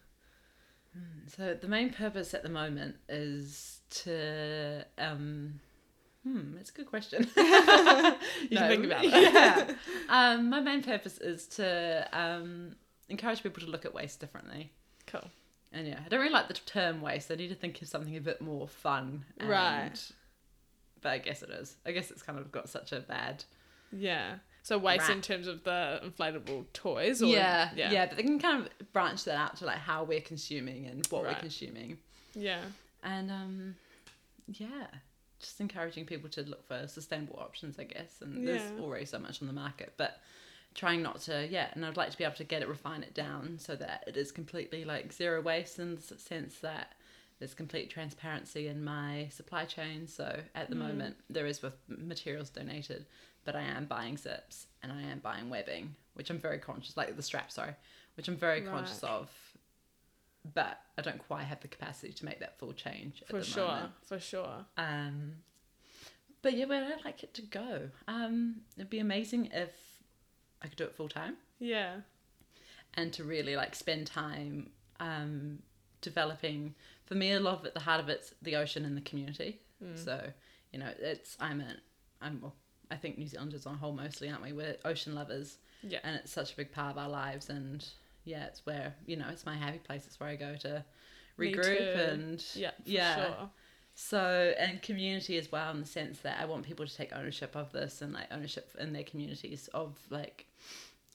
So 1.28 1.54
the 1.54 1.68
main 1.68 1.90
purpose 1.92 2.34
at 2.34 2.42
the 2.42 2.48
moment 2.48 2.96
is 3.08 3.80
to 4.02 4.84
um 4.98 5.60
hmm, 6.22 6.54
that's 6.56 6.70
a 6.70 6.74
good 6.74 6.86
question. 6.86 7.22
You 7.36 8.56
can 8.58 8.68
think 8.68 8.84
about 8.86 9.04
it. 9.04 9.12
Yeah. 9.12 9.72
um 10.08 10.50
my 10.50 10.60
main 10.60 10.82
purpose 10.82 11.18
is 11.18 11.46
to 11.58 12.06
um 12.12 12.76
encourage 13.08 13.42
people 13.42 13.62
to 13.62 13.70
look 13.70 13.84
at 13.84 13.94
waste 13.94 14.20
differently. 14.20 14.72
Cool. 15.06 15.28
And 15.72 15.86
yeah, 15.86 16.00
I 16.04 16.08
don't 16.08 16.20
really 16.20 16.32
like 16.32 16.48
the 16.48 16.54
term 16.54 17.00
waste. 17.00 17.30
I 17.30 17.34
need 17.36 17.48
to 17.48 17.54
think 17.54 17.80
of 17.80 17.88
something 17.88 18.14
a 18.16 18.20
bit 18.20 18.40
more 18.42 18.68
fun. 18.68 19.24
and- 19.38 19.48
Right. 19.48 20.10
But 21.00 21.12
I 21.12 21.18
guess 21.18 21.42
it 21.42 21.50
is. 21.50 21.76
I 21.86 21.92
guess 21.92 22.10
it's 22.10 22.22
kind 22.22 22.38
of 22.38 22.52
got 22.52 22.68
such 22.68 22.92
a 22.92 23.00
bad 23.00 23.44
Yeah. 23.90 24.34
So 24.64 24.78
waste 24.78 25.10
in 25.10 25.20
terms 25.22 25.48
of 25.48 25.64
the 25.64 26.00
inflatable 26.04 26.66
toys 26.72 27.20
or 27.22 27.26
yeah, 27.26 27.70
yeah. 27.74 27.90
yeah, 27.90 28.06
But 28.06 28.16
they 28.16 28.22
can 28.22 28.38
kind 28.38 28.64
of 28.64 28.92
branch 28.92 29.24
that 29.24 29.34
out 29.36 29.56
to 29.56 29.64
like 29.66 29.78
how 29.78 30.04
we're 30.04 30.20
consuming 30.20 30.86
and 30.86 31.04
what 31.08 31.24
Right. 31.24 31.34
we're 31.34 31.40
consuming. 31.40 31.98
Yeah. 32.34 32.60
and 33.02 33.30
um 33.30 33.74
yeah 34.46 34.86
just 35.40 35.60
encouraging 35.60 36.04
people 36.06 36.28
to 36.30 36.42
look 36.42 36.66
for 36.66 36.86
sustainable 36.86 37.36
options 37.40 37.78
i 37.78 37.84
guess 37.84 38.20
and 38.20 38.46
there's 38.46 38.62
Yeah. 38.62 38.80
already 38.82 39.04
so 39.04 39.18
much 39.18 39.40
on 39.42 39.48
the 39.48 39.52
market 39.54 39.92
but 39.96 40.20
trying 40.74 41.02
not 41.02 41.20
to 41.22 41.46
yeah 41.50 41.68
and 41.72 41.84
i'd 41.84 41.96
like 41.96 42.10
to 42.10 42.18
be 42.18 42.24
able 42.24 42.36
to 42.36 42.44
get 42.44 42.62
it 42.62 42.68
refine 42.68 43.02
it 43.02 43.12
down 43.14 43.58
so 43.58 43.74
that 43.76 44.04
it 44.06 44.16
is 44.16 44.30
completely 44.32 44.84
like 44.84 45.12
zero 45.12 45.40
waste 45.42 45.78
in 45.78 45.96
the 45.96 46.00
sense 46.18 46.58
that 46.60 46.92
there's 47.38 47.54
complete 47.54 47.90
transparency 47.90 48.68
in 48.68 48.82
my 48.84 49.26
supply 49.30 49.64
chain 49.64 50.06
so 50.06 50.40
at 50.54 50.68
the 50.70 50.76
moment 50.76 51.16
there 51.28 51.46
is 51.46 51.60
with 51.62 51.74
materials 51.88 52.48
donated 52.50 53.04
but 53.44 53.54
i 53.56 53.60
am 53.62 53.84
buying 53.86 54.16
zips 54.16 54.66
and 54.82 54.92
i 54.92 55.00
am 55.02 55.18
buying 55.18 55.48
webbing 55.50 55.94
which 56.14 56.30
i'm 56.30 56.38
very 56.38 56.58
conscious 56.58 56.96
like 56.96 57.16
the 57.16 57.22
strap 57.22 57.50
sorry 57.50 57.74
which 58.16 58.28
i'm 58.28 58.36
very 58.36 58.60
conscious 58.62 59.02
of 59.02 59.28
but 60.54 60.80
I 60.98 61.02
don't 61.02 61.18
quite 61.28 61.44
have 61.44 61.60
the 61.60 61.68
capacity 61.68 62.12
to 62.14 62.24
make 62.24 62.40
that 62.40 62.58
full 62.58 62.72
change 62.72 63.22
For 63.28 63.36
at 63.36 63.42
the 63.44 63.48
sure. 63.48 63.66
moment. 63.68 63.92
For 64.04 64.18
sure. 64.18 64.66
Um, 64.76 65.34
but 66.42 66.54
yeah, 66.54 66.64
where 66.64 66.82
I'd 66.84 67.04
like 67.04 67.22
it 67.22 67.32
to 67.34 67.42
go. 67.42 67.90
Um, 68.08 68.62
it'd 68.76 68.90
be 68.90 68.98
amazing 68.98 69.50
if 69.52 69.70
I 70.60 70.66
could 70.66 70.76
do 70.78 70.82
it 70.84 70.96
full 70.96 71.08
time 71.08 71.36
Yeah. 71.60 71.98
and 72.94 73.12
to 73.12 73.22
really 73.22 73.54
like 73.54 73.76
spend 73.76 74.08
time 74.08 74.70
um, 74.98 75.60
developing. 76.00 76.74
For 77.06 77.14
me, 77.14 77.30
a 77.34 77.38
lot 77.40 77.60
of 77.60 77.64
it, 77.66 77.74
the 77.74 77.78
heart 77.80 78.00
of 78.00 78.08
it's 78.08 78.34
the 78.42 78.56
ocean 78.56 78.84
and 78.84 78.96
the 78.96 79.00
community. 79.02 79.60
So 79.94 80.24
you 80.72 80.80
know, 80.80 80.90
it's 80.98 81.36
I'm 81.38 81.60
a 81.60 81.76
I'm 82.20 82.40
well, 82.40 82.56
I 82.92 82.96
think 82.96 83.18
New 83.18 83.26
Zealanders 83.26 83.66
on 83.66 83.74
a 83.74 83.78
whole 83.78 83.92
mostly 83.92 84.28
aren't 84.28 84.42
we? 84.42 84.52
We're 84.52 84.76
ocean 84.84 85.14
lovers 85.14 85.58
Yeah. 85.82 85.98
and 86.04 86.14
it's 86.16 86.30
such 86.32 86.52
a 86.52 86.56
big 86.56 86.70
part 86.72 86.92
of 86.92 86.98
our 86.98 87.08
lives 87.08 87.48
and 87.48 87.84
yeah 88.24 88.44
it's 88.44 88.64
where 88.66 88.94
you 89.06 89.16
know 89.16 89.26
it's 89.30 89.44
my 89.44 89.56
happy 89.56 89.78
place 89.78 90.06
it's 90.06 90.20
where 90.20 90.28
i 90.28 90.36
go 90.36 90.54
to 90.54 90.84
regroup 91.38 92.12
and 92.12 92.44
Yeah. 92.54 92.70
For 92.70 92.90
yeah 92.90 93.14
Sure. 93.16 93.50
so 93.94 94.54
and 94.58 94.80
community 94.80 95.36
as 95.38 95.50
well 95.50 95.72
in 95.72 95.80
the 95.80 95.86
sense 95.86 96.20
that 96.20 96.38
i 96.40 96.44
want 96.44 96.64
people 96.64 96.86
to 96.86 96.94
take 96.96 97.12
ownership 97.12 97.56
of 97.56 97.72
this 97.72 98.00
and 98.02 98.12
like 98.12 98.28
ownership 98.30 98.70
in 98.78 98.92
their 98.92 99.02
communities 99.02 99.68
of 99.74 99.98
like 100.10 100.46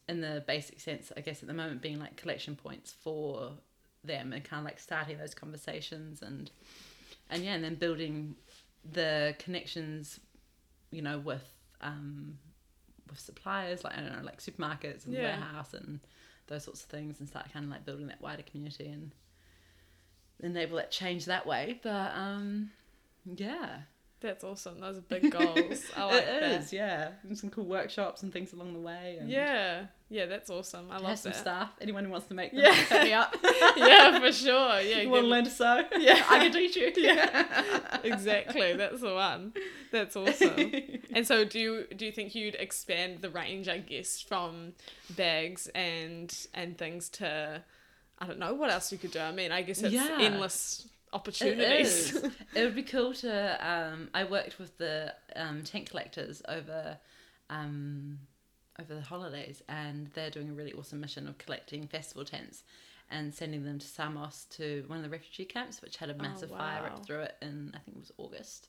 in 0.10 0.20
the 0.22 0.44
basic 0.48 0.80
sense 0.82 1.12
i 1.16 1.22
guess 1.22 1.42
at 1.42 1.48
the 1.48 1.54
moment 1.54 1.82
being 1.82 2.00
like 2.00 2.18
collection 2.18 2.56
points 2.58 2.92
for 2.92 3.52
them 4.04 4.34
and 4.34 4.44
kind 4.44 4.60
of 4.60 4.66
like 4.66 4.80
starting 4.80 5.18
those 5.18 5.34
conversations 5.34 6.22
and 6.22 6.52
and 7.30 7.44
yeah 7.44 7.54
and 7.54 7.64
then 7.64 7.76
building 7.76 8.36
the 8.92 9.34
connections 9.40 10.20
you 10.92 11.02
know 11.02 11.20
with 11.20 11.44
um 11.82 12.38
with 13.10 13.20
suppliers 13.20 13.84
like 13.84 13.98
i 13.98 14.02
don't 14.02 14.12
know 14.18 14.24
like 14.24 14.40
supermarkets 14.42 15.06
and 15.06 15.14
Yeah. 15.14 15.24
warehouse 15.24 15.74
and 15.74 16.00
those 16.48 16.64
sorts 16.64 16.84
of 16.84 16.90
things 16.90 17.20
and 17.20 17.28
start 17.28 17.52
kind 17.54 17.66
of 17.66 17.72
like 17.72 17.86
building 17.86 18.08
that 18.08 18.22
wider 18.22 18.44
community 18.44 18.88
and 18.88 19.12
enable 20.40 20.78
that 20.78 20.92
change 20.92 21.26
that 21.26 21.46
way 21.46 21.80
but 21.84 22.12
um 22.16 22.72
yeah 23.26 23.80
That's 24.20 24.44
awesome. 24.44 24.80
Those 24.80 24.98
are 24.98 25.02
big 25.02 25.32
goals. 25.38 25.84
I 25.96 26.04
like 26.06 26.24
it 26.24 26.42
that. 26.42 26.62
is 26.62 26.74
yeah 26.74 27.10
and 27.24 27.38
some 27.38 27.50
cool 27.52 27.66
workshops 27.66 28.24
and 28.24 28.32
things 28.34 28.52
along 28.54 28.74
the 28.74 28.80
way 28.80 29.20
Yeah. 29.26 29.86
Yeah, 30.10 30.26
that's 30.26 30.50
awesome. 30.50 30.88
I 30.90 30.94
have 30.96 31.04
love 31.04 31.20
some 31.20 31.34
that. 31.34 31.42
staff 31.42 31.70
anyone 31.82 32.06
who 32.06 32.12
wants 32.12 32.28
to 32.28 32.34
make 32.34 32.52
them 32.52 32.62
Yeah. 32.62 32.74
hit 32.74 33.04
me 33.04 33.14
up 33.14 33.36
yeah, 33.78 34.20
for 34.20 34.32
sure. 34.32 34.80
Yeah. 34.82 35.02
you 35.02 35.10
want 35.10 35.24
to 35.26 35.28
learn 35.30 35.44
to 35.44 35.52
sew 35.52 35.84
Yeah. 35.98 36.24
i 36.30 36.40
can 36.40 36.52
teach 36.52 36.76
you 36.78 36.92
Yeah. 36.96 38.00
exactly. 38.04 38.74
That's 38.74 39.02
the 39.02 39.14
one. 39.14 39.54
That's 39.92 40.16
awesome. 40.16 40.72
And 41.18 41.26
so, 41.26 41.44
do 41.44 41.58
you 41.60 41.88
do 41.96 42.06
you 42.06 42.12
think 42.12 42.36
you'd 42.36 42.54
expand 42.54 43.22
the 43.22 43.32
range? 43.32 43.68
I 43.68 43.80
guess 43.80 44.22
from 44.22 44.74
bags 45.10 45.66
and 45.74 46.32
and 46.54 46.78
things 46.78 47.10
to, 47.18 47.64
I 48.20 48.28
don't 48.28 48.38
know 48.38 48.54
what 48.54 48.70
else 48.70 48.92
you 48.92 49.00
could 49.00 49.10
do. 49.10 49.20
I 49.20 49.32
mean, 49.32 49.52
I 49.52 49.64
guess 49.64 49.82
it's 49.82 49.96
Yeah. 49.96 50.20
endless 50.22 50.88
opportunities. 51.12 52.14
is. 52.14 52.24
it 52.54 52.64
would 52.64 52.76
be 52.76 52.84
cool 52.84 53.16
to. 53.16 53.68
Um, 53.68 54.12
I 54.14 54.26
worked 54.26 54.60
with 54.60 54.78
the 54.78 55.16
um, 55.36 55.64
tent 55.64 55.90
collectors 55.90 56.44
over 56.48 57.00
um, 57.50 58.20
over 58.80 58.94
the 58.94 59.02
holidays, 59.02 59.64
and 59.68 60.12
they're 60.14 60.30
doing 60.30 60.52
a 60.52 60.54
really 60.54 60.74
awesome 60.74 61.02
mission 61.02 61.28
of 61.28 61.40
collecting 61.40 61.88
festival 61.88 62.26
tents 62.26 62.62
and 63.10 63.34
sending 63.34 63.64
them 63.64 63.80
to 63.80 63.88
Samos 63.88 64.46
to 64.52 64.84
one 64.86 65.00
of 65.00 65.04
the 65.04 65.10
refugee 65.10 65.46
camps, 65.46 65.82
which 65.82 65.98
had 65.98 66.12
a 66.12 66.16
massive 66.16 66.52
fire 66.52 66.84
wow. 66.84 66.90
ripped 66.90 67.08
through 67.08 67.22
it 67.22 67.38
in 67.42 67.72
I 67.74 67.80
think 67.80 67.98
it 67.98 68.02
was 68.02 68.12
August. 68.20 68.68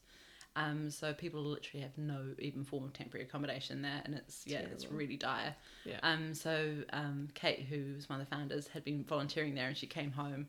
Um, 0.60 0.90
so 0.90 1.12
people 1.14 1.42
literally 1.42 1.82
have 1.82 1.96
no 1.96 2.20
even 2.38 2.64
form 2.64 2.84
of 2.84 2.92
temporary 2.92 3.24
accommodation 3.26 3.80
there, 3.82 4.02
and 4.04 4.14
it's 4.14 4.44
yeah, 4.46 4.58
it's 4.72 4.90
really 4.90 5.16
dire. 5.16 5.54
Yeah. 5.84 5.98
Um, 6.02 6.34
so 6.34 6.74
um, 6.92 7.28
Kate, 7.34 7.60
who 7.70 7.94
was 7.94 8.08
one 8.08 8.20
of 8.20 8.28
the 8.28 8.34
founders, 8.34 8.66
had 8.68 8.84
been 8.84 9.04
volunteering 9.04 9.54
there, 9.54 9.68
and 9.68 9.76
she 9.76 9.86
came 9.86 10.10
home 10.12 10.48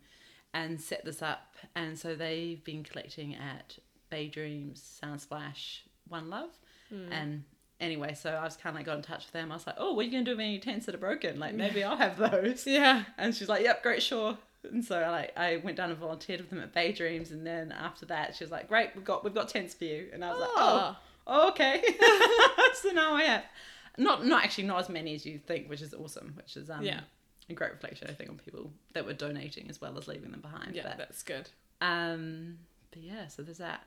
and 0.53 0.81
set 0.81 1.05
this 1.05 1.21
up. 1.21 1.55
And 1.75 1.97
so 1.97 2.15
they've 2.15 2.63
been 2.63 2.83
collecting 2.83 3.35
at 3.35 3.77
Bay 4.09 4.27
Dreams, 4.27 4.81
Sound 4.81 5.21
Splash, 5.21 5.83
One 6.07 6.29
Love, 6.29 6.49
Hmm. 6.89 7.11
and 7.11 7.43
anyway, 7.79 8.15
so 8.15 8.31
I 8.31 8.43
was 8.43 8.57
kind 8.57 8.73
of 8.73 8.79
like 8.79 8.87
got 8.87 8.97
in 8.97 9.03
touch 9.03 9.25
with 9.25 9.33
them. 9.33 9.51
I 9.51 9.55
was 9.55 9.67
like, 9.67 9.75
"Oh, 9.77 9.93
what 9.93 10.01
are 10.01 10.05
you 10.05 10.11
gonna 10.11 10.23
do 10.23 10.31
with 10.31 10.39
any 10.39 10.57
tents 10.59 10.87
that 10.87 10.95
are 10.95 10.99
broken? 10.99 11.37
Like 11.39 11.53
maybe 11.53 11.83
I'll 11.83 11.97
have 11.97 12.17
those." 12.17 12.65
yeah. 12.65 13.03
And 13.19 13.35
she's 13.35 13.47
like, 13.47 13.61
"Yep, 13.63 13.83
great, 13.83 14.01
sure." 14.01 14.39
And 14.63 14.83
so 14.83 14.99
like 14.99 15.31
I 15.37 15.57
went 15.57 15.77
down 15.77 15.89
and 15.89 15.99
volunteered 15.99 16.41
with 16.41 16.49
them 16.49 16.59
at 16.59 16.73
Bay 16.73 16.91
Dreams, 16.91 17.31
and 17.31 17.45
then 17.45 17.71
after 17.71 18.05
that, 18.07 18.35
she 18.35 18.43
was 18.43 18.51
like, 18.51 18.67
"Great, 18.67 18.89
we've 18.95 19.05
got 19.05 19.23
we've 19.23 19.33
got 19.33 19.49
tents 19.49 19.73
for 19.73 19.85
you." 19.85 20.09
And 20.11 20.23
I 20.23 20.29
was 20.31 20.39
like, 20.41 20.49
"Oh, 20.55 20.97
Oh. 21.27 21.43
oh 21.45 21.49
okay." 21.49 21.81
so 22.75 22.89
now 22.91 23.13
I 23.15 23.23
have 23.23 23.43
not 23.97 24.25
not 24.25 24.43
actually 24.43 24.65
not 24.65 24.79
as 24.79 24.89
many 24.89 25.15
as 25.15 25.25
you 25.25 25.39
think, 25.39 25.69
which 25.69 25.81
is 25.81 25.93
awesome. 25.93 26.33
Which 26.35 26.57
is 26.57 26.69
um 26.69 26.83
Yeah. 26.83 27.01
a 27.49 27.53
great 27.53 27.71
reflection 27.71 28.07
I 28.09 28.13
think 28.13 28.29
on 28.29 28.37
people 28.37 28.71
that 28.93 29.05
were 29.05 29.13
donating 29.13 29.69
as 29.69 29.79
well 29.81 29.97
as 29.97 30.07
leaving 30.07 30.31
them 30.31 30.41
behind. 30.41 30.75
Yeah, 30.75 30.83
But 30.83 30.97
that's 30.97 31.23
good. 31.23 31.49
um, 31.81 32.57
but 32.91 33.01
yeah, 33.01 33.27
so 33.27 33.41
there's 33.43 33.57
that. 33.59 33.81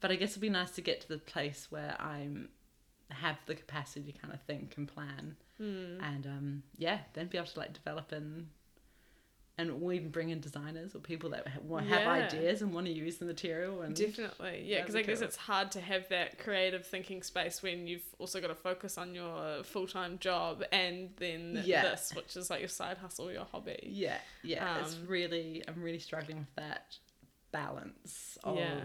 But 0.00 0.10
I 0.10 0.16
guess 0.16 0.30
it'd 0.32 0.42
be 0.42 0.50
nice 0.50 0.72
to 0.72 0.80
get 0.82 1.00
to 1.02 1.08
the 1.08 1.18
place 1.18 1.68
where 1.70 1.94
I'm 2.00 2.48
have 3.10 3.36
the 3.46 3.54
capacity 3.54 4.10
to 4.12 4.18
kind 4.18 4.34
of 4.34 4.40
think 4.42 4.74
and 4.76 4.88
plan, 4.88 5.36
Hmm. 5.58 6.00
and 6.02 6.26
um, 6.26 6.62
yeah, 6.76 6.98
then 7.14 7.28
be 7.28 7.38
able 7.38 7.46
to 7.46 7.58
like 7.60 7.72
develop 7.72 8.10
and 8.12 8.48
and 9.58 9.80
we'll 9.80 9.94
even 9.94 10.10
bring 10.10 10.28
in 10.28 10.38
designers 10.40 10.94
or 10.94 10.98
people 10.98 11.30
that 11.30 11.46
have 11.46 11.62
Yeah. 11.88 12.08
ideas 12.10 12.60
and 12.60 12.74
want 12.74 12.86
to 12.86 12.92
use 12.92 13.16
the 13.16 13.24
material 13.24 13.80
and 13.82 13.94
Definitely, 13.96 14.64
yeah, 14.66 14.80
because 14.80 14.94
I 14.94 15.02
guess 15.02 15.22
it's 15.22 15.36
hard 15.36 15.70
to 15.72 15.80
have 15.80 16.08
that 16.10 16.38
creative 16.38 16.84
thinking 16.86 17.22
space 17.22 17.62
when 17.62 17.86
you've 17.86 18.04
also 18.18 18.40
got 18.40 18.48
to 18.48 18.54
focus 18.54 18.98
on 18.98 19.14
your 19.14 19.62
full 19.64 19.86
time 19.86 20.18
job 20.18 20.62
and 20.72 21.10
then 21.16 21.62
Yeah. 21.64 21.82
this, 21.82 22.12
which 22.14 22.36
is 22.36 22.50
like 22.50 22.60
your 22.60 22.68
side 22.68 22.98
hustle, 22.98 23.32
your 23.32 23.44
hobby. 23.46 23.78
yeah, 23.84 24.18
yeah, 24.42 24.80
it's 24.80 24.94
Um, 24.96 25.06
really 25.06 25.62
I'm 25.66 25.82
really 25.82 26.00
struggling 26.00 26.38
with 26.38 26.54
that 26.56 26.96
balance 27.52 28.36
of 28.44 28.56
Yeah. 28.56 28.80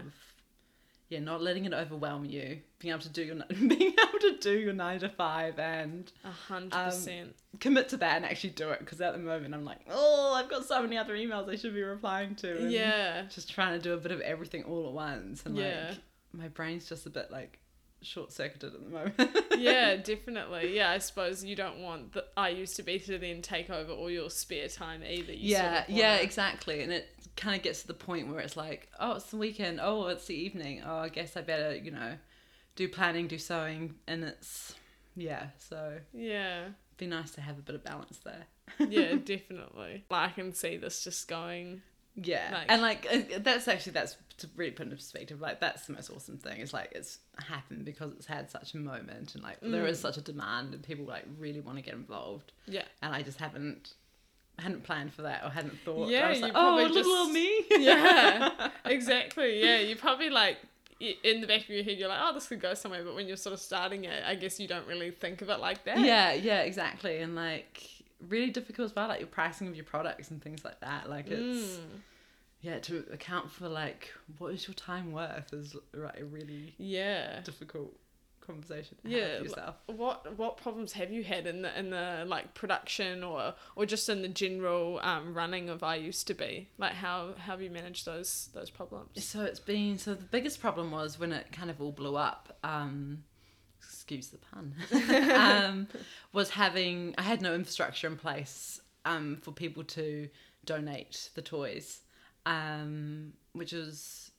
Yeah, 1.12 1.20
not 1.20 1.42
letting 1.42 1.64
it 1.66 1.74
overwhelm 1.74 2.24
you, 2.24 2.60
being 2.78 2.92
able 2.92 3.02
to 3.02 3.08
do 3.10 3.22
your 3.22 3.36
being 3.48 3.92
able 3.92 4.18
to 4.20 4.38
do 4.40 4.58
your 4.58 4.72
nine 4.72 5.00
to 5.00 5.08
five 5.10 5.58
and 5.58 6.10
A 6.24 6.30
hundred 6.30 6.74
Um, 6.74 6.84
percent. 6.86 7.36
commit 7.60 7.88
to 7.90 7.96
that 7.98 8.16
and 8.16 8.24
actually 8.24 8.50
do 8.50 8.70
it 8.70 8.78
because 8.80 9.00
at 9.00 9.12
the 9.12 9.18
moment 9.18 9.54
I'm 9.54 9.64
like, 9.64 9.80
oh, 9.90 10.32
I've 10.34 10.48
got 10.48 10.64
so 10.64 10.80
many 10.82 10.96
other 10.96 11.14
emails 11.14 11.48
I 11.50 11.56
should 11.56 11.74
be 11.74 11.82
replying 11.82 12.34
to. 12.36 12.62
and 12.62 12.72
Yeah, 12.72 13.22
Just 13.30 13.50
trying 13.50 13.78
to 13.78 13.82
do 13.82 13.92
a 13.92 13.98
bit 13.98 14.10
of 14.12 14.20
everything 14.22 14.64
all 14.64 14.86
at 14.86 14.92
once. 14.92 15.42
And 15.44 15.56
Yeah. 15.56 15.88
like, 15.90 15.98
my 16.32 16.48
brain's 16.48 16.88
just 16.88 17.04
a 17.06 17.10
bit 17.10 17.30
like, 17.30 17.58
short 18.02 18.32
circuited 18.32 18.74
at 18.74 18.82
the 18.84 18.90
moment. 18.90 19.44
yeah, 19.58 19.96
definitely. 20.04 20.74
Yeah, 20.76 20.90
I 20.90 20.98
suppose 20.98 21.44
you 21.44 21.56
don't 21.56 21.80
want 21.80 22.12
the 22.12 22.24
I 22.36 22.50
used 22.50 22.76
to 22.76 22.82
be 22.82 22.98
to 23.00 23.18
then 23.18 23.42
take 23.42 23.70
over 23.70 23.92
all 23.92 24.10
your 24.10 24.30
spare 24.30 24.68
time 24.68 25.02
either. 25.04 25.32
You 25.32 25.38
yeah, 25.50 25.74
sort 25.78 25.88
of 25.88 25.94
yeah, 25.94 26.10
wanna- 26.12 26.22
exactly. 26.22 26.82
And 26.82 26.92
it 26.92 27.08
kind 27.36 27.56
of 27.56 27.62
gets 27.62 27.82
to 27.82 27.86
the 27.86 27.94
point 27.94 28.28
where 28.28 28.40
it's 28.40 28.56
like, 28.56 28.88
oh, 29.00 29.12
it's 29.16 29.26
the 29.30 29.36
weekend. 29.36 29.80
Oh, 29.82 30.06
it's 30.08 30.26
the 30.26 30.34
evening. 30.34 30.82
Oh, 30.86 30.96
I 30.96 31.08
guess 31.08 31.36
I 31.36 31.40
better, 31.42 31.74
you 31.76 31.90
know, 31.90 32.14
do 32.76 32.88
planning, 32.88 33.26
do 33.28 33.38
sewing, 33.38 33.94
and 34.06 34.24
it's 34.24 34.74
yeah. 35.16 35.46
So 35.58 35.98
Yeah. 36.12 36.68
be 36.98 37.06
nice 37.06 37.30
to 37.32 37.40
have 37.40 37.58
a 37.58 37.62
bit 37.62 37.74
of 37.74 37.84
balance 37.84 38.18
there. 38.24 38.46
Yeah, 38.78 39.14
definitely. 39.24 40.04
Like, 40.10 40.30
I 40.30 40.32
can 40.32 40.52
see 40.54 40.76
this 40.76 41.04
just 41.04 41.28
going. 41.28 41.82
Yeah, 42.14 42.50
Like- 42.52 42.70
and 42.70 42.82
like 42.82 43.06
uh, 43.10 43.38
that's 43.40 43.68
actually 43.68 43.92
that's 43.92 44.16
to 44.42 44.48
really 44.56 44.70
put 44.70 44.84
into 44.84 44.96
perspective. 44.96 45.40
Like 45.40 45.60
that's 45.60 45.86
the 45.86 45.94
most 45.94 46.10
awesome 46.10 46.38
thing. 46.38 46.60
It's 46.60 46.72
like 46.72 46.92
it's 46.92 47.18
happened 47.48 47.84
because 47.84 48.12
it's 48.12 48.26
had 48.26 48.50
such 48.50 48.74
a 48.74 48.76
moment, 48.76 49.34
and 49.34 49.42
like 49.42 49.58
there 49.60 49.86
is 49.86 49.98
such 49.98 50.16
a 50.16 50.20
demand, 50.20 50.74
and 50.74 50.82
people 50.82 51.04
like 51.04 51.24
really 51.38 51.60
want 51.60 51.78
to 51.78 51.82
get 51.82 51.94
involved. 51.94 52.52
Yeah. 52.66 52.84
And 53.02 53.14
I 53.14 53.22
just 53.22 53.38
haven't 53.38 53.94
hadn't 54.58 54.84
planned 54.84 55.12
for 55.12 55.22
that 55.22 55.42
or 55.44 55.50
hadn't 55.50 55.78
thought. 55.84 56.08
Yeah, 56.08 56.30
you 56.30 56.42
like, 56.42 56.52
probably 56.52 56.84
oh, 56.84 56.88
little 56.88 57.28
me. 57.28 57.64
Yeah, 57.84 58.68
exactly. 58.84 59.62
Yeah, 59.62 59.78
you 59.78 59.96
probably 59.96 60.30
like 60.30 60.58
in 61.00 61.40
the 61.40 61.46
back 61.48 61.62
of 61.62 61.70
your 61.70 61.82
head, 61.82 61.98
you're 61.98 62.08
like, 62.08 62.20
oh, 62.22 62.32
this 62.32 62.46
could 62.46 62.60
go 62.60 62.74
somewhere. 62.74 63.02
But 63.02 63.14
when 63.16 63.26
you're 63.26 63.36
sort 63.36 63.54
of 63.54 63.60
starting 63.60 64.04
it, 64.04 64.22
I 64.24 64.34
guess 64.36 64.60
you 64.60 64.68
don't 64.68 64.86
really 64.86 65.10
think 65.10 65.42
of 65.42 65.48
it 65.48 65.58
like 65.58 65.84
that. 65.84 65.98
yeah, 65.98 66.32
yeah, 66.32 66.60
exactly, 66.60 67.18
and 67.18 67.34
like 67.34 67.88
really 68.28 68.50
difficult 68.50 68.86
as 68.86 68.94
well. 68.94 69.08
Like 69.08 69.20
your 69.20 69.28
pricing 69.28 69.66
of 69.68 69.74
your 69.74 69.84
products 69.84 70.30
and 70.30 70.40
things 70.42 70.64
like 70.64 70.80
that. 70.80 71.08
Like 71.10 71.28
it's 71.28 71.76
Mm. 71.78 71.80
Yeah 72.62 72.78
to 72.78 73.04
account 73.12 73.50
for 73.50 73.68
like 73.68 74.12
what 74.38 74.54
is 74.54 74.66
your 74.66 74.74
time 74.74 75.12
worth 75.12 75.52
is 75.52 75.76
right 75.92 76.20
a 76.20 76.24
really 76.24 76.74
Yeah. 76.78 77.40
difficult 77.44 77.94
conversation 78.40 78.96
to 79.04 79.08
Yeah, 79.08 79.40
yourself. 79.40 79.76
What 79.86 80.36
what 80.36 80.56
problems 80.56 80.92
have 80.94 81.12
you 81.12 81.22
had 81.22 81.46
in 81.46 81.62
the 81.62 81.78
in 81.78 81.90
the 81.90 82.24
like 82.26 82.54
production 82.54 83.22
or 83.22 83.54
or 83.76 83.86
just 83.86 84.08
in 84.08 84.22
the 84.22 84.28
general 84.28 84.98
um, 85.02 85.32
running 85.32 85.68
of 85.68 85.82
I 85.84 85.94
used 85.96 86.26
to 86.26 86.34
be? 86.34 86.68
Like 86.76 86.94
how 86.94 87.34
how 87.38 87.52
have 87.52 87.62
you 87.62 87.70
managed 87.70 88.04
those 88.04 88.48
those 88.52 88.68
problems? 88.70 89.24
So 89.24 89.42
it's 89.42 89.60
been 89.60 89.96
so 89.98 90.14
the 90.14 90.24
biggest 90.24 90.60
problem 90.60 90.90
was 90.90 91.18
when 91.20 91.32
it 91.32 91.52
kind 91.52 91.70
of 91.70 91.80
all 91.80 91.92
blew 91.92 92.16
up. 92.16 92.58
Um, 92.64 93.22
excuse 93.80 94.28
the 94.28 94.38
pun. 94.38 94.74
um, 95.36 95.86
was 96.32 96.50
having 96.50 97.14
I 97.18 97.22
had 97.22 97.42
no 97.42 97.54
infrastructure 97.54 98.08
in 98.08 98.16
place 98.16 98.80
um, 99.04 99.38
for 99.42 99.52
people 99.52 99.84
to 99.84 100.28
donate 100.64 101.30
the 101.36 101.42
toys, 101.42 102.00
um, 102.46 103.32
which 103.52 103.72
was 103.72 104.30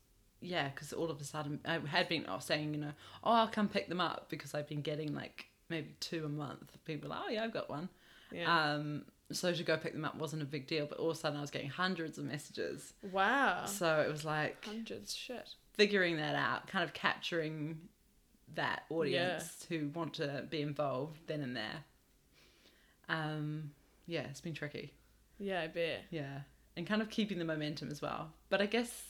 yeah 0.41 0.67
because 0.69 0.91
all 0.91 1.09
of 1.09 1.21
a 1.21 1.23
sudden 1.23 1.59
I 1.65 1.79
had 1.87 2.09
been 2.09 2.25
saying 2.39 2.73
you 2.73 2.79
know 2.81 2.91
oh 3.23 3.31
I'll 3.31 3.47
come 3.47 3.69
pick 3.69 3.87
them 3.87 4.01
up 4.01 4.25
because 4.29 4.53
I've 4.53 4.67
been 4.67 4.81
getting 4.81 5.13
like 5.13 5.45
maybe 5.69 5.95
two 5.99 6.25
a 6.25 6.29
month. 6.29 6.77
People 6.85 7.09
like, 7.09 7.19
oh 7.25 7.29
yeah 7.29 7.43
I've 7.43 7.53
got 7.53 7.69
one. 7.69 7.89
Yeah. 8.31 8.71
Um, 8.73 9.03
so 9.31 9.53
to 9.53 9.63
go 9.63 9.77
pick 9.77 9.93
them 9.93 10.05
up 10.05 10.15
wasn't 10.15 10.41
a 10.41 10.45
big 10.45 10.67
deal, 10.67 10.85
but 10.85 10.97
all 10.99 11.09
of 11.11 11.17
a 11.17 11.19
sudden 11.19 11.37
I 11.37 11.41
was 11.41 11.49
getting 11.51 11.69
hundreds 11.69 12.17
of 12.17 12.25
messages. 12.25 12.93
wow. 13.11 13.65
So 13.65 14.01
it 14.01 14.11
was 14.11 14.25
like 14.25 14.65
Hundreds. 14.65 15.13
Shit. 15.15 15.49
figuring 15.73 16.17
that 16.17 16.35
out, 16.35 16.67
kind 16.67 16.83
of 16.83 16.93
capturing 16.93 17.77
that 18.55 18.83
audience 18.89 19.65
who 19.69 19.87
want 19.95 20.13
to 20.15 20.45
be 20.49 20.61
involved 20.61 21.19
then 21.27 21.41
and 21.41 21.55
there. 21.55 21.83
Um, 23.09 23.71
yeah, 24.05 24.21
it's 24.29 24.41
been 24.41 24.53
tricky. 24.53 24.93
Yeah, 25.39 25.61
I 25.61 25.67
bet. 25.67 26.03
Yeah, 26.11 26.41
and 26.75 26.87
kind 26.87 27.01
of 27.01 27.09
keeping 27.09 27.39
the 27.39 27.45
momentum 27.45 27.89
as 27.89 28.01
well. 28.01 28.31
But 28.49 28.61
I 28.61 28.65
guess 28.65 29.03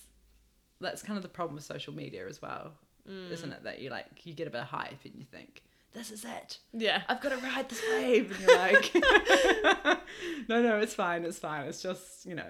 that's 0.81 1.01
kind 1.01 1.17
of 1.17 1.23
the 1.23 1.29
problem 1.29 1.55
with 1.55 1.63
social 1.63 1.93
media 1.93 2.27
as 2.27 2.41
well, 2.41 2.73
mm. 3.09 3.31
isn't 3.31 3.51
it? 3.51 3.63
That 3.63 3.79
you 3.79 3.89
like 3.89 4.25
you 4.25 4.33
get 4.33 4.47
a 4.47 4.51
bit 4.51 4.61
of 4.61 4.67
hype 4.67 5.05
and 5.05 5.13
you 5.15 5.25
think 5.25 5.63
this 5.93 6.11
is 6.11 6.25
it. 6.25 6.57
Yeah. 6.73 7.03
I've 7.07 7.21
got 7.21 7.29
to 7.29 7.37
ride 7.37 7.69
this 7.69 7.81
wave, 7.91 8.31
and 8.31 8.39
you're 8.41 8.57
like, 8.57 8.93
no, 10.49 10.61
no, 10.61 10.79
it's 10.79 10.95
fine, 10.95 11.23
it's 11.23 11.39
fine. 11.39 11.65
It's 11.65 11.81
just 11.81 12.25
you 12.25 12.35
know, 12.35 12.49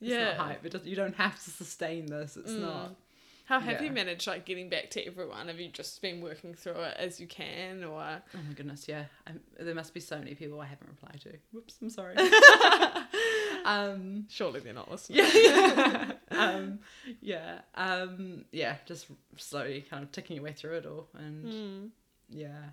it's 0.00 0.10
Yeah. 0.10 0.24
not 0.24 0.36
hype. 0.36 0.66
It 0.66 0.72
does, 0.72 0.86
you 0.86 0.96
don't 0.96 1.16
have 1.16 1.42
to 1.44 1.50
sustain 1.50 2.06
this. 2.06 2.36
It's 2.36 2.52
mm. 2.52 2.60
not. 2.60 2.96
How 3.44 3.58
have 3.58 3.82
you 3.82 3.90
managed 3.90 4.28
like 4.28 4.44
getting 4.44 4.68
back 4.68 4.90
to 4.90 5.04
everyone? 5.04 5.48
Have 5.48 5.58
you 5.58 5.70
just 5.70 6.00
been 6.00 6.20
working 6.20 6.54
through 6.54 6.80
it 6.82 6.96
as 6.96 7.18
you 7.18 7.26
can, 7.26 7.82
or 7.82 8.00
Oh 8.00 8.38
my 8.46 8.54
goodness, 8.54 8.86
yeah. 8.86 9.06
I'm, 9.26 9.40
there 9.58 9.74
must 9.74 9.92
be 9.92 9.98
so 9.98 10.16
many 10.18 10.36
people 10.36 10.60
I 10.60 10.66
haven't 10.66 10.86
replied 10.88 11.20
to. 11.22 11.32
Whoops, 11.52 11.74
I'm 11.82 11.90
sorry. 11.90 12.14
um, 13.64 14.26
surely 14.28 14.60
they're 14.60 14.72
not 14.72 14.90
listening? 14.90 15.18
yeah, 15.34 16.12
um, 16.30 16.78
yeah, 17.20 17.60
um, 17.74 18.44
yeah. 18.52 18.76
Just 18.86 19.06
slowly 19.36 19.82
kind 19.88 20.02
of 20.02 20.12
ticking 20.12 20.36
your 20.36 20.44
way 20.44 20.52
through 20.52 20.76
it 20.78 20.86
all, 20.86 21.08
and 21.14 21.44
Mm. 21.44 21.90
yeah, 22.28 22.70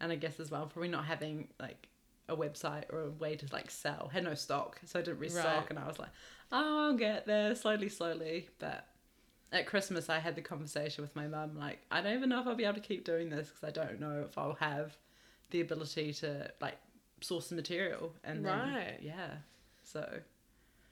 and 0.00 0.12
I 0.12 0.16
guess 0.16 0.38
as 0.40 0.50
well 0.50 0.66
probably 0.66 0.88
not 0.88 1.04
having 1.04 1.48
like 1.60 1.88
a 2.28 2.36
website 2.36 2.84
or 2.90 3.02
a 3.02 3.10
way 3.10 3.36
to 3.36 3.46
like 3.52 3.70
sell. 3.70 4.08
Had 4.12 4.24
no 4.24 4.34
stock, 4.34 4.78
so 4.84 4.98
I 4.98 5.02
didn't 5.02 5.18
restock, 5.20 5.44
Right. 5.46 5.70
and 5.70 5.78
I 5.78 5.86
was 5.88 5.98
like, 5.98 6.10
oh, 6.52 6.86
I'll 6.88 6.96
get 6.96 7.26
there 7.26 7.54
slowly, 7.54 7.88
slowly. 7.88 8.48
But 8.58 8.86
at 9.50 9.66
Christmas, 9.66 10.10
I 10.10 10.18
had 10.18 10.34
the 10.34 10.42
conversation 10.42 11.00
with 11.02 11.16
my 11.16 11.26
mum, 11.26 11.56
like, 11.58 11.78
I 11.90 12.02
don't 12.02 12.12
even 12.14 12.28
know 12.28 12.40
if 12.40 12.46
I'll 12.46 12.54
be 12.54 12.64
able 12.64 12.74
to 12.74 12.80
keep 12.80 13.04
doing 13.04 13.30
this 13.30 13.48
because 13.48 13.64
I 13.64 13.70
don't 13.70 13.98
know 13.98 14.24
if 14.28 14.36
I'll 14.36 14.58
have 14.60 14.94
the 15.50 15.62
ability 15.62 16.12
to 16.12 16.50
like 16.60 16.76
source 17.22 17.48
the 17.48 17.54
material 17.56 18.12
and 18.24 18.44
then, 18.44 18.58
Right. 18.74 18.98
yeah. 19.00 19.36
So 19.92 20.20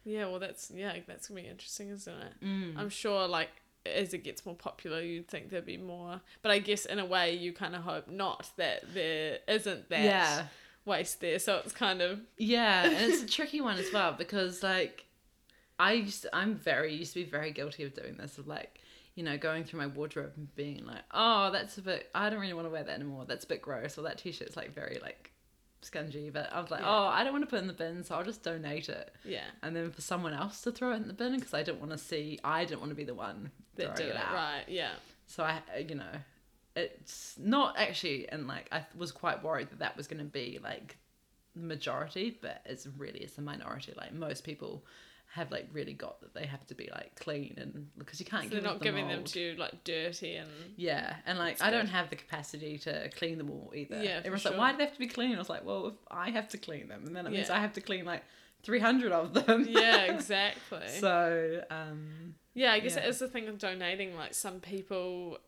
Yeah, 0.04 0.26
well, 0.26 0.38
that's 0.38 0.70
yeah, 0.74 0.96
that's 1.06 1.28
gonna 1.28 1.42
be 1.42 1.48
interesting, 1.48 1.90
isn't 1.90 2.14
it? 2.14 2.44
mm. 2.44 2.78
I'm 2.78 2.88
sure, 2.88 3.26
like 3.26 3.50
as 3.84 4.14
it 4.14 4.24
gets 4.24 4.44
more 4.44 4.54
popular, 4.54 5.00
you'd 5.00 5.28
think 5.28 5.50
there'd 5.50 5.66
be 5.66 5.76
more. 5.76 6.20
But 6.42 6.52
I 6.52 6.58
guess 6.58 6.86
in 6.86 6.98
a 6.98 7.04
way, 7.04 7.34
you 7.34 7.52
kind 7.52 7.76
of 7.76 7.82
hope 7.82 8.08
not 8.08 8.50
that 8.56 8.94
there 8.94 9.38
isn't 9.46 9.88
that 9.90 10.04
yeah, 10.04 10.46
waste 10.84 11.20
there. 11.20 11.38
So 11.38 11.60
it's 11.64 11.72
kind 11.72 12.00
of 12.00 12.20
yeah, 12.38 12.84
and 12.84 13.12
it's 13.12 13.22
a 13.22 13.26
tricky 13.36 13.60
one 13.60 13.78
as 13.78 13.92
well 13.92 14.12
because 14.12 14.62
like 14.62 15.06
I 15.78 15.92
used 15.92 16.22
to, 16.22 16.34
I'm 16.34 16.54
very 16.54 16.94
used 16.94 17.12
to 17.14 17.20
be 17.20 17.30
very 17.30 17.52
guilty 17.52 17.84
of 17.84 17.94
doing 17.94 18.16
this 18.16 18.38
of 18.38 18.46
like 18.46 18.80
you 19.14 19.22
know 19.22 19.36
going 19.36 19.64
through 19.64 19.80
my 19.80 19.86
wardrobe 19.86 20.32
and 20.36 20.54
being 20.56 20.84
like 20.86 21.02
oh 21.12 21.50
that's 21.50 21.78
a 21.78 21.82
bit 21.82 22.08
I 22.14 22.30
don't 22.30 22.40
really 22.40 22.52
want 22.54 22.66
to 22.66 22.70
wear 22.70 22.84
that 22.84 22.94
anymore 22.94 23.24
that's 23.26 23.44
a 23.44 23.48
bit 23.48 23.62
gross 23.62 23.98
or 23.98 24.02
that 24.02 24.18
t-shirt's 24.18 24.56
like 24.56 24.74
very 24.74 24.98
like 25.02 25.32
scungy 25.82 26.32
but 26.32 26.52
I 26.52 26.60
was 26.60 26.70
like 26.70 26.80
Yeah. 26.80 26.88
oh 26.88 27.06
I 27.06 27.22
don't 27.22 27.32
want 27.32 27.44
to 27.44 27.50
put 27.50 27.56
it 27.56 27.62
in 27.62 27.66
the 27.68 27.72
bin 27.72 28.02
so 28.02 28.16
I'll 28.16 28.24
just 28.24 28.42
donate 28.42 28.88
it 28.88 29.12
yeah, 29.24 29.44
and 29.62 29.74
then 29.76 29.90
for 29.92 30.00
someone 30.00 30.32
else 30.34 30.62
to 30.62 30.72
throw 30.72 30.92
it 30.92 30.96
in 30.96 31.06
the 31.06 31.12
bin 31.12 31.36
because 31.36 31.54
I 31.54 31.62
didn't 31.62 31.80
want 31.80 31.92
to 31.92 31.98
see 31.98 32.38
I 32.42 32.64
didn't 32.64 32.80
want 32.80 32.90
to 32.90 32.96
be 32.96 33.04
the 33.04 33.14
one 33.14 33.50
that 33.76 33.94
did 33.96 34.06
it 34.08 34.16
out 34.16 34.34
right. 34.34 34.64
Yeah, 34.68 34.92
so 35.26 35.44
I 35.44 35.60
you 35.86 35.94
know 35.94 36.04
it's 36.74 37.34
not 37.38 37.76
actually 37.78 38.28
and 38.28 38.46
like 38.46 38.68
I 38.72 38.84
was 38.96 39.12
quite 39.12 39.42
worried 39.42 39.70
that 39.70 39.78
that 39.78 39.96
was 39.96 40.06
going 40.06 40.18
to 40.18 40.24
be 40.30 40.58
like 40.62 40.96
the 41.54 41.62
majority 41.62 42.36
but 42.40 42.60
it's 42.66 42.86
really 42.98 43.20
it's 43.20 43.38
a 43.38 43.42
minority 43.42 43.92
like 43.96 44.12
most 44.12 44.44
people 44.44 44.84
have 45.36 45.50
like 45.50 45.66
really 45.72 45.92
got 45.92 46.20
that 46.22 46.32
they 46.34 46.46
have 46.46 46.66
to 46.66 46.74
be 46.74 46.88
like 46.92 47.14
clean 47.24 47.54
and 47.58 47.88
because 47.98 48.18
you 48.20 48.26
can't 48.26 48.44
so 48.44 48.48
give 48.48 48.62
they're 48.62 48.70
not 48.72 48.78
them 48.80 48.84
giving 48.88 49.06
them 49.08 49.22
to 49.24 49.54
like 49.58 49.84
dirty 49.84 50.34
and 50.36 50.50
yeah 50.76 51.16
and 51.26 51.38
like 51.38 51.60
I 51.62 51.70
don't 51.70 51.88
have 51.98 52.10
the 52.10 52.16
capacity 52.16 52.78
to 52.78 53.10
clean 53.18 53.36
them 53.38 53.50
all 53.50 53.72
either 53.74 54.02
Yeah, 54.02 54.18
everyone's 54.18 54.42
sure. 54.42 54.52
like 54.52 54.60
why 54.60 54.72
do 54.72 54.78
they 54.78 54.84
have 54.84 54.94
to 54.94 54.98
be 54.98 55.06
clean 55.06 55.34
I 55.34 55.38
was 55.38 55.48
like 55.50 55.64
well 55.64 55.86
if 55.88 55.94
I 56.10 56.30
have 56.30 56.48
to 56.48 56.58
clean 56.58 56.88
them 56.88 57.02
and 57.06 57.14
then 57.14 57.26
it 57.26 57.32
means 57.32 57.50
I 57.50 57.58
have 57.60 57.74
to 57.74 57.80
clean 57.80 58.04
like 58.04 58.22
300 58.62 59.12
of 59.12 59.32
them 59.34 59.66
yeah, 59.68 60.02
exactly. 60.14 60.88
so 60.98 61.62
um 61.70 62.34
Yeah, 62.54 62.72
I 62.72 62.80
guess 62.80 62.96
Yeah. 62.96 63.04
it 63.04 63.08
is 63.10 63.18
the 63.18 63.28
thing 63.28 63.46
of 63.48 63.58
donating. 63.58 64.16
Like 64.16 64.32
some 64.34 64.60
people, 64.60 65.38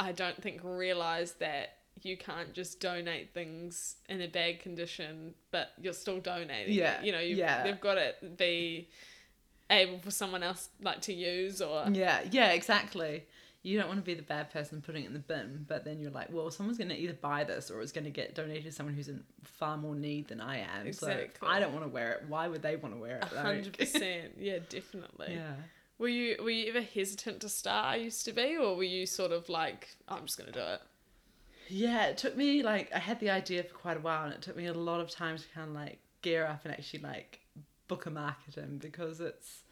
I 0.00 0.10
don't 0.12 0.40
think 0.42 0.60
realize 0.64 1.32
that 1.34 1.76
you 2.02 2.16
can't 2.16 2.52
just 2.52 2.80
donate 2.80 3.32
things 3.32 3.96
in 4.08 4.20
a 4.20 4.26
bad 4.26 4.58
condition, 4.60 5.34
but 5.52 5.68
you're 5.80 5.92
still 5.92 6.18
donating. 6.20 6.74
it. 6.74 6.78
Yeah, 6.78 7.00
you 7.02 7.12
know, 7.12 7.20
you've, 7.20 7.38
yeah. 7.38 7.62
they've 7.62 7.80
got 7.80 7.94
to 7.94 8.12
be 8.36 8.88
able 9.72 9.98
for 9.98 10.10
someone 10.10 10.42
else 10.42 10.68
like 10.80 11.00
to 11.02 11.12
use 11.12 11.60
or 11.60 11.86
Yeah, 11.90 12.20
yeah, 12.30 12.50
exactly. 12.50 13.24
You 13.64 13.78
don't 13.78 13.86
want 13.86 14.00
to 14.00 14.04
be 14.04 14.14
the 14.14 14.22
bad 14.22 14.52
person 14.52 14.82
putting 14.82 15.04
it 15.04 15.06
in 15.06 15.12
the 15.12 15.20
bin, 15.20 15.64
but 15.68 15.84
then 15.84 16.00
you're 16.00 16.10
like, 16.10 16.32
well, 16.32 16.50
someone's 16.50 16.78
going 16.78 16.90
to 16.90 16.98
either 16.98 17.12
buy 17.12 17.44
this 17.44 17.70
or 17.70 17.80
it's 17.80 17.92
going 17.92 18.04
to 18.04 18.10
get 18.10 18.34
donated 18.34 18.64
to 18.64 18.72
someone 18.72 18.94
who's 18.94 19.08
in 19.08 19.22
far 19.44 19.76
more 19.76 19.94
need 19.94 20.26
than 20.26 20.40
I 20.40 20.58
am. 20.78 20.92
So. 20.92 21.26
I 21.46 21.60
don't 21.60 21.72
want 21.72 21.84
to 21.84 21.88
wear 21.88 22.12
it. 22.12 22.24
Why 22.26 22.48
would 22.48 22.60
they 22.60 22.74
want 22.74 22.94
to 22.94 23.00
wear 23.00 23.18
it? 23.18 23.22
Like- 23.32 23.44
hundred 23.44 23.78
percent. 23.78 24.32
Yeah, 24.38 24.58
definitely. 24.68 25.28
yeah. 25.34 25.54
Were 25.98 26.08
you 26.08 26.36
were 26.42 26.50
you 26.50 26.68
ever 26.70 26.80
hesitant 26.80 27.40
to 27.42 27.48
start? 27.48 27.86
I 27.86 27.96
used 27.96 28.24
to 28.24 28.32
be, 28.32 28.56
or 28.56 28.74
were 28.74 28.82
you 28.82 29.06
sort 29.06 29.30
of 29.30 29.48
like, 29.48 29.90
I'm 30.08 30.26
just 30.26 30.36
gonna 30.36 30.50
do 30.50 30.58
it? 30.58 30.80
Yeah, 31.68 32.06
it 32.06 32.18
took 32.18 32.36
me 32.36 32.64
like 32.64 32.90
I 32.92 32.98
had 32.98 33.20
the 33.20 33.30
idea 33.30 33.62
for 33.62 33.74
quite 33.74 33.96
a 33.96 34.00
while, 34.00 34.24
and 34.24 34.34
it 34.34 34.42
took 34.42 34.56
me 34.56 34.66
a 34.66 34.74
lot 34.74 35.00
of 35.00 35.10
time 35.10 35.36
to 35.38 35.44
kind 35.54 35.68
of 35.68 35.74
like 35.76 36.00
gear 36.22 36.44
up 36.44 36.64
and 36.64 36.74
actually 36.74 37.00
like 37.00 37.38
book 37.88 38.06
a 38.06 38.10
marketing 38.10 38.78
because 38.78 39.20
it's 39.20 39.62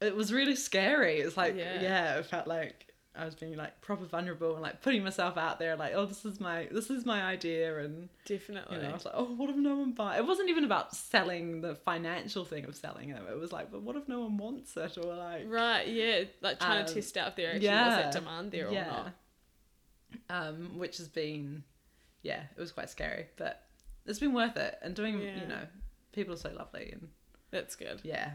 it 0.00 0.14
was 0.16 0.32
really 0.32 0.56
scary. 0.56 1.18
It's 1.20 1.36
like 1.36 1.56
Yeah. 1.56 1.80
yeah, 1.80 2.18
it 2.18 2.26
felt 2.26 2.46
like 2.46 2.88
I 3.16 3.24
was 3.24 3.36
being 3.36 3.56
like 3.56 3.80
proper 3.80 4.04
vulnerable 4.06 4.54
and 4.54 4.62
like 4.62 4.82
putting 4.82 5.04
myself 5.04 5.36
out 5.36 5.58
there, 5.60 5.76
like 5.76 5.92
oh 5.94 6.04
this 6.04 6.24
is 6.24 6.40
my 6.40 6.68
this 6.72 6.90
is 6.90 7.06
my 7.06 7.22
idea, 7.22 7.78
and 7.78 8.08
Definitely. 8.24 8.76
you 8.76 8.82
know 8.82 8.90
I 8.90 8.92
was 8.92 9.04
like 9.04 9.14
oh 9.16 9.32
what 9.34 9.50
if 9.50 9.56
no 9.56 9.76
one 9.76 9.92
buy? 9.92 10.16
It 10.16 10.26
wasn't 10.26 10.48
even 10.50 10.64
about 10.64 10.94
selling 10.96 11.60
the 11.60 11.76
financial 11.76 12.44
thing 12.44 12.64
of 12.64 12.74
selling 12.74 13.10
it. 13.10 13.22
It 13.30 13.38
was 13.38 13.52
like 13.52 13.70
but 13.70 13.82
what 13.82 13.94
if 13.96 14.08
no 14.08 14.20
one 14.20 14.36
wants 14.36 14.76
it 14.76 14.98
or 14.98 15.14
like 15.14 15.44
Right, 15.48 15.86
yeah, 15.86 16.24
like 16.40 16.58
trying 16.58 16.84
to 16.86 16.90
Um, 16.90 16.94
test 16.94 17.16
out 17.16 17.36
there 17.36 17.50
actually 17.50 17.60
was 17.68 17.72
yeah, 17.72 18.02
that 18.02 18.12
demand 18.12 18.50
there 18.50 18.68
or 18.68 18.72
not. 18.72 19.12
um, 20.30 20.78
which 20.78 20.96
has 20.98 21.08
been, 21.08 21.62
yeah, 22.22 22.42
it 22.56 22.60
was 22.60 22.72
quite 22.72 22.90
scary, 22.90 23.26
but 23.36 23.62
it's 24.06 24.18
been 24.18 24.32
worth 24.32 24.56
it. 24.56 24.76
And 24.82 24.94
doing, 24.94 25.20
Yeah. 25.20 25.40
you 25.40 25.46
know, 25.46 25.66
people 26.12 26.34
are 26.34 26.38
so 26.38 26.50
lovely, 26.52 26.90
and 26.92 27.08
That's 27.54 27.76
good. 27.76 28.00
yeah. 28.02 28.30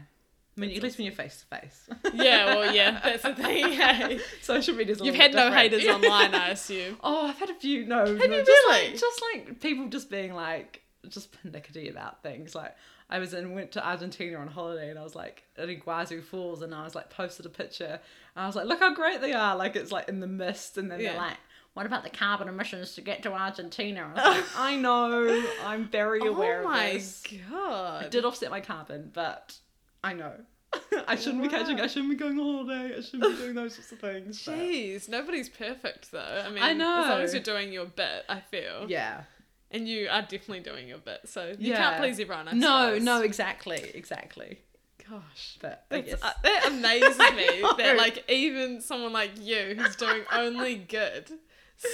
I 0.56 0.60
mean, 0.60 0.70
That's 0.70 0.78
at 0.78 0.82
least 0.82 0.98
when 0.98 1.04
you're 1.06 1.14
face 1.14 1.44
to 1.48 1.56
face. 1.60 1.88
Yeah, 2.12 2.46
well, 2.56 2.74
yeah, 2.74 3.00
that's 3.02 3.22
the 3.22 3.34
thing. 3.34 3.72
Hey. 3.80 4.18
Social 4.42 4.74
media's 4.74 5.00
You've 5.00 5.14
had 5.14 5.32
no 5.32 5.50
haters 5.52 5.86
online, 5.86 6.34
I 6.34 6.48
assume. 6.58 6.96
Oh, 7.02 7.28
I've 7.28 7.38
had 7.38 7.50
a 7.50 7.54
few. 7.54 7.86
No, 7.86 8.04
no, 8.04 8.10
you 8.12 8.18
just 8.18 8.48
really? 8.48 8.88
like 8.90 8.98
just 8.98 9.22
like 9.32 9.60
people 9.60 9.86
just 9.88 10.10
being 10.10 10.34
like 10.34 10.82
just 11.08 11.30
pernickety 11.40 11.88
about 11.88 12.22
things. 12.24 12.54
Like 12.54 12.74
I 13.08 13.20
was 13.20 13.32
in 13.32 13.54
went 13.54 13.72
to 13.72 13.86
Argentina 13.88 14.38
on 14.38 14.48
holiday 14.48 14.90
and 14.90 14.98
I 14.98 15.02
was 15.04 15.14
like 15.14 15.44
at 15.56 15.68
Iguazu 15.68 16.22
Falls 16.22 16.62
and 16.62 16.74
I 16.74 16.82
was 16.84 16.94
like 16.96 17.10
posted 17.10 17.46
a 17.46 17.50
picture 17.50 18.00
and 18.36 18.42
I 18.44 18.46
was 18.46 18.56
like, 18.56 18.66
look 18.66 18.80
how 18.80 18.92
great 18.92 19.20
they 19.20 19.32
are. 19.32 19.56
Like 19.56 19.76
it's 19.76 19.92
like 19.92 20.08
in 20.08 20.18
the 20.20 20.26
mist 20.26 20.76
and 20.78 20.90
then 20.90 20.98
Yeah. 21.00 21.12
they're 21.12 21.20
like. 21.20 21.36
What 21.74 21.86
about 21.86 22.02
the 22.02 22.10
carbon 22.10 22.48
emissions 22.48 22.94
to 22.96 23.00
get 23.00 23.22
to 23.22 23.32
Argentina? 23.32 24.12
I 24.14 24.28
was 24.28 24.36
like, 24.38 24.44
I 24.58 24.76
know, 24.76 25.44
I'm 25.64 25.88
very 25.88 26.26
aware 26.26 26.62
oh 26.62 26.68
my 26.68 26.84
of 26.86 26.92
this. 26.94 27.22
god. 27.48 28.04
I 28.06 28.08
did 28.08 28.24
offset 28.24 28.50
my 28.50 28.60
carbon, 28.60 29.10
but 29.14 29.56
I 30.02 30.12
know. 30.14 30.32
I 31.08 31.16
shouldn't 31.16 31.42
be 31.42 31.48
catching. 31.48 31.80
I 31.80 31.86
shouldn't 31.86 32.10
be 32.10 32.16
going 32.16 32.38
on 32.38 32.66
holiday. 32.66 32.96
I 32.96 33.00
shouldn't 33.00 33.36
be 33.36 33.42
doing 33.42 33.54
those 33.54 33.74
sorts 33.74 33.92
of 33.92 33.98
things. 34.00 34.42
but- 34.44 34.54
Jeez, 34.56 35.08
nobody's 35.08 35.48
perfect 35.48 36.10
though. 36.12 36.42
I 36.46 36.50
mean, 36.50 36.62
I 36.62 36.72
know. 36.72 37.02
as 37.02 37.08
long 37.08 37.20
as 37.22 37.34
you're 37.34 37.42
doing 37.42 37.72
your 37.72 37.86
bit, 37.86 38.24
I 38.28 38.40
feel. 38.40 38.86
Yeah, 38.88 39.22
And 39.70 39.88
you 39.88 40.08
are 40.10 40.22
definitely 40.22 40.60
doing 40.60 40.88
your 40.88 40.98
bit, 40.98 41.20
so 41.26 41.48
you 41.58 41.70
Yeah. 41.72 41.76
can't 41.76 41.96
please 41.98 42.18
everyone. 42.20 42.48
I 42.48 42.52
no, 42.52 42.88
suppose. 42.90 43.02
no, 43.04 43.22
exactly, 43.22 43.90
exactly. 43.94 44.60
Gosh. 45.08 45.58
But 45.60 45.86
I 45.90 45.96
That's, 46.02 46.10
guess 46.10 46.22
uh, 46.22 46.32
that 46.44 46.66
amazes 46.68 47.18
me 47.36 47.62
that 47.78 47.96
like 47.96 48.28
even 48.30 48.80
someone 48.80 49.12
like 49.12 49.32
you 49.40 49.74
who's 49.76 49.96
doing 49.96 50.22
only 50.32 50.76
good 50.76 51.32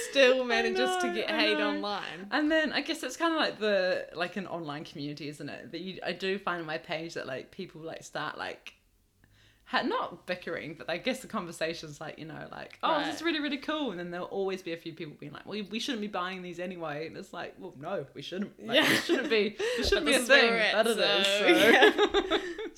still 0.09 0.43
manages 0.55 0.95
to 0.97 1.13
get 1.13 1.29
I 1.29 1.39
hate 1.39 1.57
know. 1.57 1.69
online. 1.69 2.27
and 2.31 2.51
then 2.51 2.73
I 2.73 2.81
guess 2.81 3.03
it's 3.03 3.17
kind 3.17 3.33
of 3.33 3.39
like 3.39 3.59
the 3.59 4.07
like 4.15 4.35
an 4.37 4.47
online 4.47 4.83
community, 4.83 5.29
isn't 5.29 5.49
it? 5.49 5.71
That 5.71 5.81
you 5.81 5.99
I 6.05 6.11
do 6.13 6.37
find 6.37 6.59
on 6.61 6.67
my 6.67 6.77
page 6.77 7.13
that 7.15 7.27
like 7.27 7.51
people 7.51 7.81
like 7.81 8.03
start 8.03 8.37
like. 8.37 8.73
Ha- 9.69 9.81
not 9.81 10.25
bickering, 10.25 10.75
but 10.77 10.89
I 10.89 10.95
guess 10.95 11.19
the 11.19 11.27
conversation's 11.27 11.99
like, 11.99 12.17
you 12.17 12.23
know, 12.23 12.47
like, 12.53 12.79
oh, 12.83 13.03
this 13.03 13.15
is 13.17 13.21
really, 13.21 13.41
really 13.41 13.57
cool. 13.57 13.91
And 13.91 13.99
then 13.99 14.11
there'll 14.11 14.27
always 14.27 14.61
be 14.61 14.71
a 14.71 14.77
few 14.77 14.93
people 14.93 15.15
being 15.19 15.33
like, 15.33 15.45
well, 15.45 15.61
we 15.69 15.77
shouldn't 15.79 15.99
be 16.01 16.07
buying 16.07 16.41
these 16.41 16.57
anyway. 16.59 17.05
And 17.07 17.17
it's 17.17 17.33
like, 17.33 17.53
well, 17.59 17.73
no, 17.77 18.05
we 18.13 18.21
shouldn't. 18.21 18.65
Like, 18.65 18.77
Yeah. 18.77 18.89
It 18.89 19.03
shouldn't 19.03 19.29
be, 19.29 19.57
it 19.59 19.85
shouldn't 19.85 20.05
be 20.05 20.13
a 20.13 20.19
thing. 20.19 20.53
at, 20.53 20.73
But 20.73 20.87
it 20.87 20.97
is. 20.99 21.27
so, 21.27 22.29
so. 22.29 22.37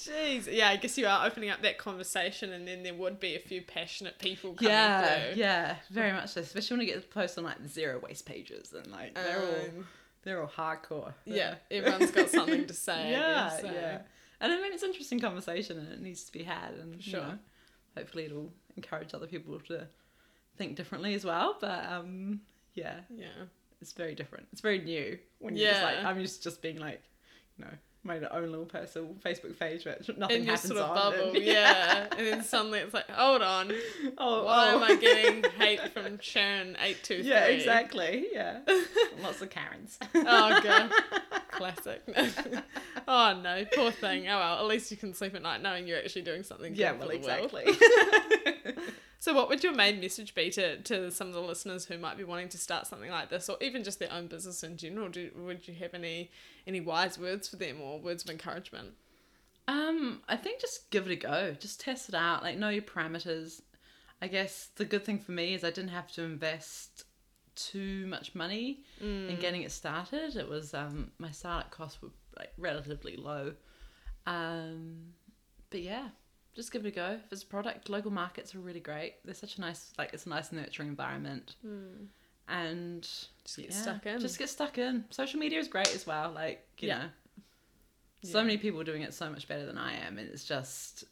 Jeez, 0.12 0.48
yeah, 0.52 0.70
I 0.70 0.78
guess 0.78 0.98
you 0.98 1.06
are 1.06 1.28
opening 1.28 1.52
up 1.52 1.62
that 1.62 1.78
conversation, 1.78 2.54
and 2.54 2.68
then 2.68 2.82
there 2.82 2.94
would 2.96 3.20
be 3.20 3.36
a 3.36 3.40
few 3.40 3.62
passionate 3.62 4.18
people 4.18 4.54
coming 4.54 4.72
yeah, 4.74 5.32
through. 5.34 5.40
yeah, 5.42 5.76
very 5.92 6.12
much 6.12 6.30
so. 6.30 6.42
Especially 6.42 6.78
when 6.78 6.88
you 6.88 6.94
get 6.94 7.02
the 7.02 7.08
post 7.08 7.38
on 7.38 7.44
like 7.44 7.58
zero 7.68 8.00
waste 8.00 8.26
pages 8.26 8.74
and 8.74 8.88
like 8.92 9.14
they're 9.14 9.38
all 9.40 9.46
Um, 9.78 9.88
they're 10.24 10.42
all 10.42 10.48
hardcore. 10.48 11.14
yeah, 11.26 11.56
everyone's 11.70 12.12
got 12.12 12.30
something 12.30 12.66
to 12.66 12.74
say. 12.88 13.12
Yeah, 13.12 13.50
so. 13.58 13.66
yeah. 13.68 14.00
And 14.42 14.52
I 14.54 14.62
mean, 14.62 14.72
it's 14.74 14.84
an 14.84 14.90
interesting 14.90 15.20
conversation, 15.20 15.78
and 15.80 15.92
it 15.92 16.02
needs 16.02 16.24
to 16.24 16.32
be 16.32 16.44
had, 16.44 16.74
and 16.80 16.96
you 16.96 17.12
Sure. 17.12 17.22
know, 17.22 17.40
hopefully 17.98 18.26
it'll 18.26 18.54
encourage 18.78 19.14
other 19.14 19.28
people 19.28 19.60
to 19.60 19.88
think 20.58 20.76
differently 20.76 21.14
as 21.14 21.26
well. 21.26 21.58
But 21.60 21.86
um, 21.86 22.42
yeah, 22.74 23.02
yeah. 23.10 23.28
it's 23.82 23.94
very 23.94 24.16
different. 24.16 24.48
It's 24.52 24.62
very 24.62 24.80
new 24.80 25.18
when 25.40 25.56
you're 25.56 25.72
just 25.72 25.84
like 25.84 26.06
I'm 26.06 26.20
used 26.20 26.38
to 26.38 26.44
just 26.50 26.62
being 26.62 26.78
like, 26.78 27.02
you 27.58 27.66
know, 27.66 27.72
my 28.04 28.20
own 28.32 28.50
little 28.50 28.66
personal 28.66 29.14
Facebook 29.24 29.60
page, 29.60 29.84
but 29.84 30.18
nothing 30.18 30.38
in 30.38 30.44
your 30.44 30.56
happens 30.56 30.74
sort 30.74 30.80
of 30.82 30.90
on. 30.92 30.96
bubble, 30.96 31.36
and- 31.36 31.38
yeah. 31.44 32.08
And 32.18 32.28
then 32.28 32.44
suddenly 32.44 32.80
it's 32.80 32.94
like, 32.94 33.10
hold 33.10 33.42
on, 33.42 33.72
Oh, 34.18 34.46
why 34.46 34.72
oh. 34.72 34.78
am 34.78 34.84
I 34.84 34.92
oh. 34.92 34.98
getting 34.98 35.44
hate 35.52 35.94
from 35.94 36.20
Sharon 36.20 36.78
eight 36.82 37.04
two 37.04 37.22
three? 37.22 37.30
Yeah, 37.30 37.46
exactly. 37.46 38.28
Yeah, 38.32 38.60
lots 39.22 39.42
of 39.42 39.50
Karens. 39.50 40.00
Oh 40.16 40.60
god, 40.64 40.92
classic. 41.52 42.02
oh 43.08 43.40
no, 43.42 43.66
poor 43.74 43.92
thing. 43.92 44.28
Oh 44.28 44.38
well, 44.38 44.60
at 44.60 44.66
least 44.66 44.92
you 44.92 44.98
can 44.98 45.14
sleep 45.14 45.36
at 45.36 45.42
night 45.42 45.62
knowing 45.62 45.88
you're 45.88 45.98
actually 46.00 46.22
doing 46.24 46.44
something. 46.44 46.76
yeah, 46.76 46.94
well, 46.94 47.10
for 47.10 47.18
the 47.18 47.28
world. 47.28 47.54
exactly. 47.54 48.54
So, 49.30 49.36
what 49.36 49.48
would 49.48 49.64
your 49.64 49.76
main 49.76 50.00
message 50.00 50.34
be 50.34 50.50
to, 50.50 50.78
to 50.82 51.12
some 51.12 51.28
of 51.28 51.36
the 51.36 51.40
listeners 51.40 51.86
who 51.86 52.00
might 52.00 52.18
be 52.18 52.24
wanting 52.24 52.50
to 52.50 52.58
start 52.58 52.88
something 52.88 53.12
like 53.12 53.30
this, 53.30 53.48
or 53.48 53.58
even 53.62 53.84
just 53.84 54.00
their 54.00 54.12
own 54.12 54.26
business 54.26 54.64
in 54.64 54.76
general? 54.76 55.08
Do, 55.08 55.30
would 55.36 55.68
you 55.68 55.76
have 55.76 55.94
any 55.94 56.32
any 56.66 56.82
wise 56.82 57.20
words 57.20 57.48
for 57.48 57.56
them 57.56 57.80
or 57.80 58.00
words 58.00 58.24
of 58.24 58.32
encouragement? 58.32 58.96
Um, 59.68 60.24
I 60.28 60.36
think 60.36 60.60
just 60.60 60.90
give 60.90 61.06
it 61.06 61.12
a 61.12 61.16
go. 61.16 61.56
Just 61.60 61.80
test 61.80 62.10
it 62.10 62.16
out. 62.16 62.42
Like 62.42 62.58
know 62.58 62.70
your 62.70 62.82
parameters. 62.82 63.62
I 64.20 64.30
guess 64.30 64.70
the 64.78 64.86
good 64.86 65.06
thing 65.06 65.20
for 65.20 65.32
me 65.32 65.54
is 65.54 65.64
I 65.64 65.70
didn't 65.70 65.92
have 65.92 66.12
to 66.14 66.24
invest 66.24 67.04
too 67.56 68.08
much 68.08 68.34
money 68.34 68.80
in 69.30 69.38
getting 69.40 69.62
it 69.62 69.72
started. 69.72 70.38
It 70.38 70.50
was 70.50 70.74
um 70.74 71.12
my 71.20 71.30
startup 71.30 71.70
costs 71.70 72.02
were 72.02 72.10
like 72.36 72.52
relatively 72.58 73.16
low. 73.16 73.54
Um, 74.26 75.14
but 75.70 75.82
yeah, 75.84 76.08
just 76.60 76.72
give 76.74 76.86
it 76.86 76.90
a 76.90 76.92
go. 76.92 77.18
If 77.26 77.32
it's 77.32 77.44
a 77.44 77.46
product, 77.48 77.90
local 77.90 78.12
markets 78.12 78.54
are 78.54 78.60
really 78.60 78.80
great. 78.82 79.16
They're 79.26 79.34
such 79.34 79.58
a 79.58 79.62
nice 79.62 79.94
like 79.98 80.14
it's 80.14 80.26
a 80.26 80.30
nice 80.30 80.52
nurturing 80.52 80.90
environment. 80.90 81.56
Hmm. 81.62 82.06
And 82.48 83.04
Just 83.44 83.58
get 83.58 83.70
yeah, 83.72 83.76
stuck 83.82 84.06
in. 84.06 84.20
Just 84.20 84.40
get 84.40 84.50
stuck 84.50 84.78
in. 84.78 85.06
Social 85.12 85.40
media 85.40 85.60
is 85.60 85.68
great 85.68 85.94
as 85.94 86.06
well. 86.08 86.32
Like 86.32 86.68
you 86.80 86.88
Yeah. 86.90 86.98
know, 86.98 87.10
so 88.24 88.40
Yeah. 88.40 88.44
many 88.46 88.58
people 88.58 88.82
are 88.82 88.86
doing 88.86 89.04
it 89.04 89.14
so 89.14 89.30
much 89.30 89.48
better 89.48 89.66
than 89.66 89.78
I 89.78 89.94
am, 89.94 90.18
and 90.18 90.28
it's 90.30 90.44
just, 90.44 91.04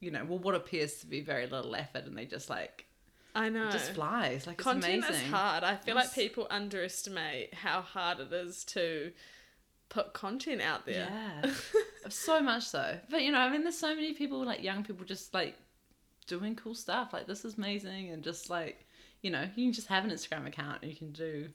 you 0.00 0.10
know, 0.10 0.24
well, 0.24 0.38
what 0.38 0.54
appears 0.54 0.96
to 1.00 1.06
be 1.06 1.20
very 1.20 1.46
little 1.46 1.74
effort, 1.74 2.04
and 2.04 2.16
they 2.18 2.26
just 2.26 2.50
like 2.50 2.86
I 3.34 3.48
know. 3.48 3.68
it 3.68 3.72
just 3.72 3.92
flies. 3.92 4.46
Like 4.46 4.58
Content 4.58 4.94
it's 4.96 5.08
amazing. 5.08 5.26
is 5.26 5.32
hard. 5.32 5.64
I 5.64 5.76
feel 5.76 5.94
like 5.94 6.12
people 6.12 6.46
underestimate 6.50 7.54
how 7.54 7.80
hard 7.80 8.20
it 8.20 8.32
is 8.32 8.64
to 8.64 9.12
put 9.88 10.12
content 10.12 10.60
out 10.60 10.84
there. 10.84 11.08
Yeah, 11.10 11.50
so 12.08 12.40
much 12.40 12.64
so. 12.64 12.98
But 13.10 13.22
you 13.22 13.32
know, 13.32 13.38
I 13.38 13.50
mean, 13.50 13.62
there's 13.62 13.78
so 13.78 13.94
many 13.94 14.12
people, 14.12 14.44
like 14.44 14.62
young 14.62 14.84
people, 14.84 15.04
just 15.04 15.32
like 15.34 15.56
doing 16.26 16.54
cool 16.56 16.74
stuff. 16.74 17.12
Like 17.12 17.26
this 17.26 17.44
is 17.44 17.58
amazing, 17.58 18.10
and 18.10 18.22
just 18.22 18.50
like 18.50 18.86
you 19.22 19.30
know, 19.30 19.48
you 19.54 19.66
can 19.66 19.72
just 19.72 19.86
have 19.86 20.04
an 20.04 20.10
Instagram 20.10 20.46
account 20.46 20.82
and 20.82 20.90
you 20.90 20.96
can 20.96 21.12
do, 21.12 21.48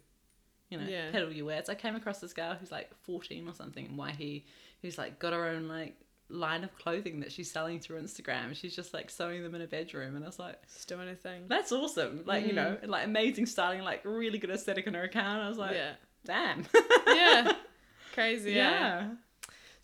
you 0.70 0.78
know, 0.78 0.88
Yeah. 0.88 1.12
peddle 1.12 1.32
your 1.32 1.46
wares. 1.46 1.70
I 1.70 1.76
came 1.76 1.96
across 1.96 2.20
this 2.20 2.34
girl 2.34 2.56
who's 2.56 2.72
like 2.72 2.90
14 3.04 3.48
or 3.48 3.54
something 3.54 3.86
and 3.86 3.98
why 3.98 4.12
he, 4.12 4.46
who's 4.82 4.98
like 4.98 5.20
got 5.20 5.34
her 5.34 5.46
own 5.46 5.68
like 5.68 5.98
line 6.30 6.64
of 6.64 6.76
clothing 6.78 7.20
that 7.20 7.32
she's 7.32 7.52
selling 7.52 7.80
through 7.80 8.02
Instagram. 8.02 8.56
She's 8.56 8.76
just 8.76 8.94
like 8.94 9.10
sewing 9.10 9.44
them 9.44 9.54
in 9.54 9.62
her 9.62 9.68
bedroom, 9.68 10.16
and 10.16 10.24
I 10.24 10.28
was 10.28 10.40
like. 10.40 10.62
Just 10.68 10.88
do 10.88 11.00
anything. 11.02 11.44
That's 11.48 11.72
awesome. 11.72 12.24
Like, 12.26 12.48
you 12.48 12.54
know, 12.54 12.78
mm. 12.82 12.88
like 12.88 13.06
amazing 13.06 13.46
styling, 13.46 13.82
like 13.82 14.02
really 14.06 14.40
good 14.40 14.50
aesthetic 14.50 14.88
on 14.88 14.94
her 14.94 15.04
account. 15.04 15.42
I 15.42 15.50
was 15.50 15.58
like, 15.58 15.76
yeah. 15.76 15.94
damn. 16.26 16.66
Yeah. 17.08 17.54
Crazy. 18.14 18.54
Yeah. 18.54 18.72
yeah. 18.72 19.08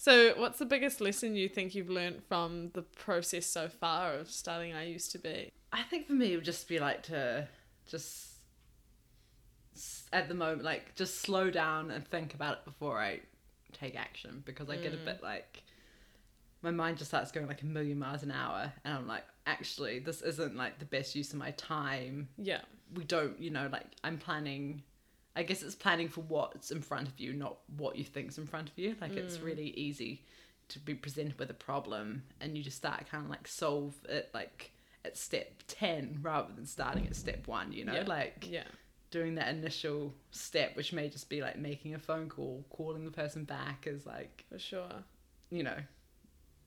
So, 0.03 0.33
what's 0.35 0.59
the 0.59 0.65
biggest 0.65 0.99
lesson 0.99 1.33
you 1.33 1.47
think 1.47 1.73
you've 1.73 1.89
learned 1.89 2.23
from 2.27 2.71
the 2.73 2.81
process 2.81 3.45
so 3.45 3.69
far 3.69 4.15
of 4.15 4.29
starting 4.29 4.73
I 4.73 4.85
Used 4.85 5.13
to 5.13 5.17
Be? 5.17 5.53
I 5.71 5.83
think 5.83 6.07
for 6.07 6.11
me, 6.11 6.33
it 6.33 6.35
would 6.35 6.43
just 6.43 6.67
be 6.67 6.77
like 6.77 7.03
to 7.03 7.47
just 7.85 8.31
at 10.11 10.27
the 10.27 10.33
moment, 10.33 10.61
like 10.61 10.93
just 10.95 11.21
slow 11.21 11.49
down 11.49 11.89
and 11.89 12.05
think 12.05 12.33
about 12.33 12.57
it 12.57 12.65
before 12.65 12.99
I 12.99 13.21
take 13.71 13.95
action 13.95 14.43
because 14.45 14.69
I 14.69 14.75
get 14.75 14.93
a 14.93 14.97
mm. 14.97 15.05
bit 15.05 15.23
like 15.23 15.63
my 16.61 16.71
mind 16.71 16.97
just 16.97 17.11
starts 17.11 17.31
going 17.31 17.47
like 17.47 17.61
a 17.61 17.65
million 17.65 17.97
miles 17.97 18.23
an 18.23 18.31
hour, 18.31 18.73
and 18.83 18.93
I'm 18.93 19.07
like, 19.07 19.23
actually, 19.47 19.99
this 19.99 20.21
isn't 20.21 20.57
like 20.57 20.79
the 20.79 20.85
best 20.85 21.15
use 21.15 21.31
of 21.31 21.39
my 21.39 21.51
time. 21.51 22.27
Yeah. 22.37 22.59
We 22.93 23.05
don't, 23.05 23.39
you 23.39 23.51
know, 23.51 23.69
like 23.71 23.87
I'm 24.03 24.17
planning. 24.17 24.83
I 25.35 25.43
guess 25.43 25.63
it's 25.63 25.75
planning 25.75 26.09
for 26.09 26.21
what's 26.21 26.71
in 26.71 26.81
front 26.81 27.07
of 27.07 27.19
you, 27.19 27.33
not 27.33 27.57
what 27.77 27.95
you 27.95 28.03
think's 28.03 28.37
in 28.37 28.45
front 28.45 28.69
of 28.69 28.77
you. 28.77 28.95
Like 29.01 29.13
it's 29.13 29.37
mm. 29.37 29.45
really 29.45 29.69
easy 29.69 30.23
to 30.69 30.79
be 30.79 30.93
presented 30.93 31.37
with 31.39 31.49
a 31.49 31.55
problem, 31.55 32.23
and 32.39 32.57
you 32.57 32.63
just 32.63 32.77
start 32.77 33.09
kind 33.09 33.23
of 33.23 33.29
like 33.29 33.47
solve 33.47 33.95
it 34.07 34.29
like 34.33 34.71
at 35.05 35.17
step 35.17 35.63
10 35.67 36.19
rather 36.21 36.53
than 36.53 36.65
starting 36.65 37.05
at 37.07 37.15
step 37.15 37.47
one, 37.47 37.71
you 37.73 37.83
know, 37.85 37.93
Yeah. 37.93 38.03
like 38.07 38.47
Yeah. 38.49 38.63
doing 39.11 39.35
that 39.35 39.49
initial 39.49 40.13
step, 40.31 40.75
which 40.75 40.93
may 40.93 41.09
just 41.09 41.29
be 41.29 41.41
like 41.41 41.57
making 41.57 41.93
a 41.93 41.99
phone 41.99 42.29
call, 42.29 42.65
calling 42.69 43.03
the 43.05 43.11
person 43.11 43.43
back 43.43 43.85
is 43.85 44.05
like, 44.05 44.45
For 44.49 44.59
sure. 44.59 45.03
you 45.49 45.63
know, 45.63 45.77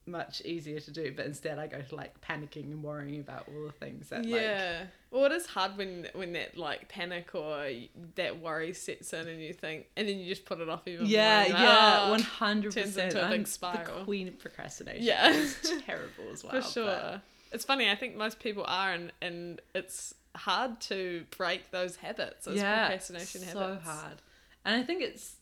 much 0.06 0.40
easier 0.44 0.80
to 0.80 0.90
do. 0.90 1.12
But 1.16 1.26
instead, 1.26 1.58
I 1.58 1.66
go 1.66 1.80
to 1.80 1.94
like 1.94 2.20
panicking 2.20 2.64
and 2.72 2.82
worrying 2.82 3.20
about 3.20 3.46
all 3.48 3.64
the 3.66 3.72
things 3.72 4.08
that, 4.10 4.24
like, 4.24 4.40
Yeah. 4.40 4.84
Well, 5.10 5.24
it 5.24 5.32
is 5.32 5.46
hard 5.46 5.76
when 5.76 6.08
when 6.14 6.32
that 6.34 6.56
like 6.56 6.88
panic 6.88 7.34
or 7.34 7.70
that 8.16 8.40
worry 8.40 8.72
sets 8.72 9.12
in 9.12 9.28
and 9.28 9.40
you 9.40 9.52
think, 9.52 9.86
and 9.96 10.08
then 10.08 10.18
you 10.18 10.26
just 10.28 10.44
put 10.44 10.60
it 10.60 10.68
off 10.68 10.86
even 10.86 11.06
yeah, 11.06 11.42
more. 11.44 11.52
Like, 11.52 11.62
yeah, 11.62 12.02
"Oh." 12.06 12.10
one 12.10 12.22
hundred 12.22 12.72
turns 12.72 12.88
percent. 12.94 13.14
into 13.14 13.26
a 13.26 13.30
big 13.30 13.46
spiral. 13.46 13.98
the 14.00 14.04
queen 14.04 14.28
of 14.28 14.38
procrastination. 14.38 15.02
Yeah. 15.04 15.32
it's 15.32 15.72
terrible 15.86 16.30
as 16.32 16.42
well. 16.44 16.60
For 16.60 16.68
sure. 16.68 16.84
but- 16.86 17.20
It's 17.52 17.64
funny, 17.64 17.88
I 17.90 17.94
think 17.94 18.16
most 18.16 18.40
people 18.40 18.64
are, 18.66 18.92
and, 18.92 19.12
and 19.22 19.60
it's 19.74 20.14
hard 20.34 20.80
to 20.82 21.24
break 21.36 21.70
those 21.70 21.96
habits, 21.96 22.44
those 22.44 22.58
procrastination 22.60 23.40
so 23.42 23.58
habits. 23.58 23.84
hard 23.86 24.22
and 24.66 24.74
i 24.78 24.82
think 24.84 25.00
it's 25.00 25.36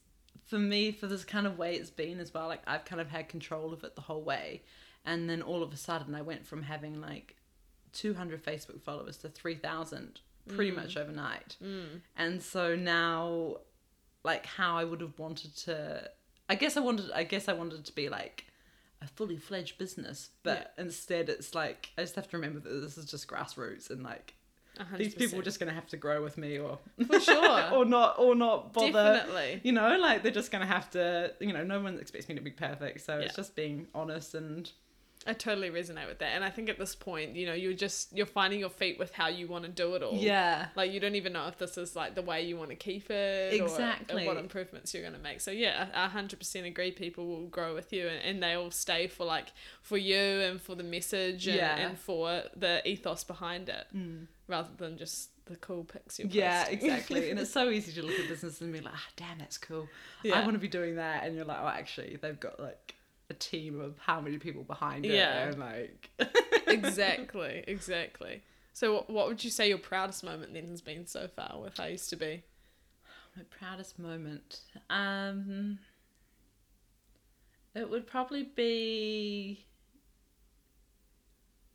for 0.45 0.59
me 0.59 0.93
for 0.93 1.07
this 1.07 1.25
kind 1.25 1.47
of 1.47 1.59
way 1.59 1.75
it's 1.75 1.91
been 1.91 2.21
as 2.21 2.33
well 2.33 2.49
like 2.49 2.63
i've 2.67 2.85
kind 2.85 3.01
of 3.01 3.09
had 3.09 3.29
control 3.29 3.73
of 3.73 3.85
it 3.85 3.95
the 3.95 4.03
whole 4.03 4.23
way 4.23 4.63
and 5.05 5.29
then 5.29 5.43
all 5.43 5.63
of 5.63 5.73
a 5.73 5.77
sudden 5.77 6.15
i 6.15 6.23
went 6.23 6.47
from 6.47 6.63
having 6.63 7.01
like 7.01 7.37
200 7.93 8.45
facebook 8.45 8.81
followers 8.83 9.17
to 9.17 9.29
3000 9.29 10.21
pretty 10.49 10.71
mm. 10.71 10.77
much 10.77 10.97
overnight. 10.97 11.57
Mm. 11.63 12.01
And 12.17 12.43
so 12.43 12.77
now, 12.77 13.59
like, 14.23 14.47
how 14.47 14.77
I 14.77 14.85
would 14.85 15.01
have 15.01 15.19
wanted 15.19 15.57
to, 15.59 16.11
I 16.49 16.55
guess 16.55 16.77
I 16.77 16.81
wanted, 16.81 17.11
I 17.13 17.25
guess 17.25 17.49
I 17.49 17.53
wanted 17.53 17.85
to 17.85 17.93
be 17.93 18.09
like 18.09 18.47
a 19.03 19.07
fully 19.07 19.37
fledged 19.37 19.79
business, 19.79 20.31
but 20.43 20.73
instead 20.79 21.29
it's 21.29 21.55
like 21.55 21.91
I 21.99 22.03
just 22.03 22.15
have 22.17 22.29
to 22.31 22.37
remember 22.37 22.61
that 22.61 22.81
this 22.81 22.99
is 22.99 23.07
just 23.07 23.29
grassroots 23.29 23.91
and 23.91 24.03
like. 24.03 24.35
These 24.97 25.15
people 25.15 25.39
are 25.39 25.43
just 25.43 25.61
gonna 25.61 25.73
have 25.73 25.87
to 25.89 25.97
grow 25.97 26.23
with 26.23 26.37
me, 26.37 26.59
or 26.59 26.79
For 27.07 27.21
sure. 27.21 27.71
or 27.73 27.85
not, 27.85 28.19
or 28.19 28.35
not 28.35 28.73
bother. 28.73 28.93
Definitely. 28.93 29.61
You 29.63 29.73
know, 29.73 29.97
like 29.99 30.23
they're 30.23 30.33
just 30.33 30.51
gonna 30.51 30.67
have 30.67 30.91
to. 30.91 31.33
You 31.41 31.53
know, 31.53 31.63
no 31.65 31.81
one 31.81 31.99
expects 31.99 32.29
me 32.29 32.35
to 32.35 32.41
be 32.41 32.51
perfect, 32.51 33.01
so 33.03 33.19
Yeah. 33.19 33.27
it's 33.27 33.37
just 33.37 33.55
being 33.55 33.87
honest 33.95 34.35
and 34.35 34.71
I 35.27 35.33
totally 35.33 35.71
resonate 35.71 36.07
with 36.07 36.19
that. 36.19 36.33
And 36.35 36.45
I 36.45 36.51
think 36.51 36.69
at 36.69 36.79
this 36.79 36.95
point, 36.95 37.35
you 37.37 37.47
know, 37.47 37.55
you're 37.55 37.73
just 37.73 38.15
you're 38.17 38.27
finding 38.27 38.61
your 38.61 38.69
feet 38.71 38.99
with 38.99 39.13
how 39.13 39.29
you 39.29 39.47
want 39.49 39.65
to 39.65 39.71
do 39.71 39.95
it 39.95 40.03
all. 40.03 40.15
yeah, 40.15 40.67
Like 40.77 40.93
you 40.93 41.01
don't 41.01 41.15
even 41.15 41.33
know 41.33 41.47
if 41.49 41.59
this 41.59 41.79
is 41.79 41.97
like 41.97 42.15
the 42.15 42.23
way 42.23 42.43
you 42.43 42.57
want 42.57 42.71
to 42.71 42.77
keep 42.77 43.11
it 43.11 43.55
Exactly. 43.55 44.25
or, 44.25 44.35
what 44.35 44.37
improvements 44.37 44.93
you're 44.93 45.03
going 45.03 45.15
to 45.15 45.21
make. 45.21 45.41
So 45.41 45.51
yeah, 45.51 45.87
I 45.95 46.09
100% 46.09 46.67
agree 46.67 46.91
people 46.93 47.27
will 47.27 47.47
grow 47.47 47.75
with 47.75 47.93
you 47.93 48.07
and, 48.09 48.21
and 48.23 48.43
they 48.43 48.55
all 48.55 48.71
stay 48.71 49.07
for 49.07 49.25
like 49.25 49.53
for 49.83 49.97
you 49.97 50.17
and 50.17 50.61
for 50.61 50.75
the 50.75 50.83
message 50.85 51.47
and, 51.47 51.57
Yeah. 51.57 51.77
and 51.77 51.99
for 51.99 52.43
the 52.57 52.87
ethos 52.89 53.25
behind 53.25 53.69
it 53.69 53.87
rather 54.47 54.69
than 54.77 54.99
just 54.99 55.31
the 55.47 55.57
cool 55.57 55.85
pics 55.85 56.19
you're 56.19 56.29
yeah, 56.29 56.65
posting. 56.65 56.79
exactly. 56.91 57.31
and 57.31 57.39
it's 57.39 57.51
so 57.61 57.69
easy 57.71 57.93
to 57.93 58.03
look 58.07 58.19
at 58.19 58.29
business 58.29 58.61
and 58.61 58.73
be 58.73 58.81
like, 58.81 58.95
ah, 58.95 59.07
damn, 59.17 59.39
that's 59.39 59.59
cool. 59.59 59.89
Yeah. 60.23 60.39
I 60.39 60.43
want 60.43 60.53
to 60.55 60.59
be 60.59 60.69
doing 60.69 60.97
that, 60.97 61.25
and 61.25 61.37
you're 61.37 61.45
like, 61.45 61.59
oh, 61.61 61.69
actually, 61.69 62.17
they've 62.21 62.39
got 62.41 62.59
like 62.59 62.95
a 63.35 63.39
team 63.39 63.81
of 63.81 63.99
how 63.99 64.21
many 64.21 64.39
people 64.39 64.63
behind 64.63 65.05
it, 65.05 65.13
Yeah. 65.15 65.49
and 65.49 65.59
like, 65.59 66.11
exactly, 66.69 67.65
exactly. 67.67 68.43
So 68.73 68.95
what, 68.95 69.11
what 69.11 69.29
would 69.29 69.45
you 69.45 69.51
say 69.51 69.69
your 69.69 69.79
proudest 69.79 70.25
moment 70.25 70.53
then 70.55 70.69
has 70.69 70.81
been 70.81 71.07
so 71.07 71.29
far 71.29 71.59
with 71.61 71.79
I 71.79 71.89
used 71.89 72.11
to 72.11 72.17
be? 72.17 72.43
my 73.37 73.43
proudest 73.51 73.99
moment. 73.99 74.61
Um, 74.91 75.79
it 77.75 77.91
would 77.91 78.07
probably 78.07 78.45
be. 78.45 79.65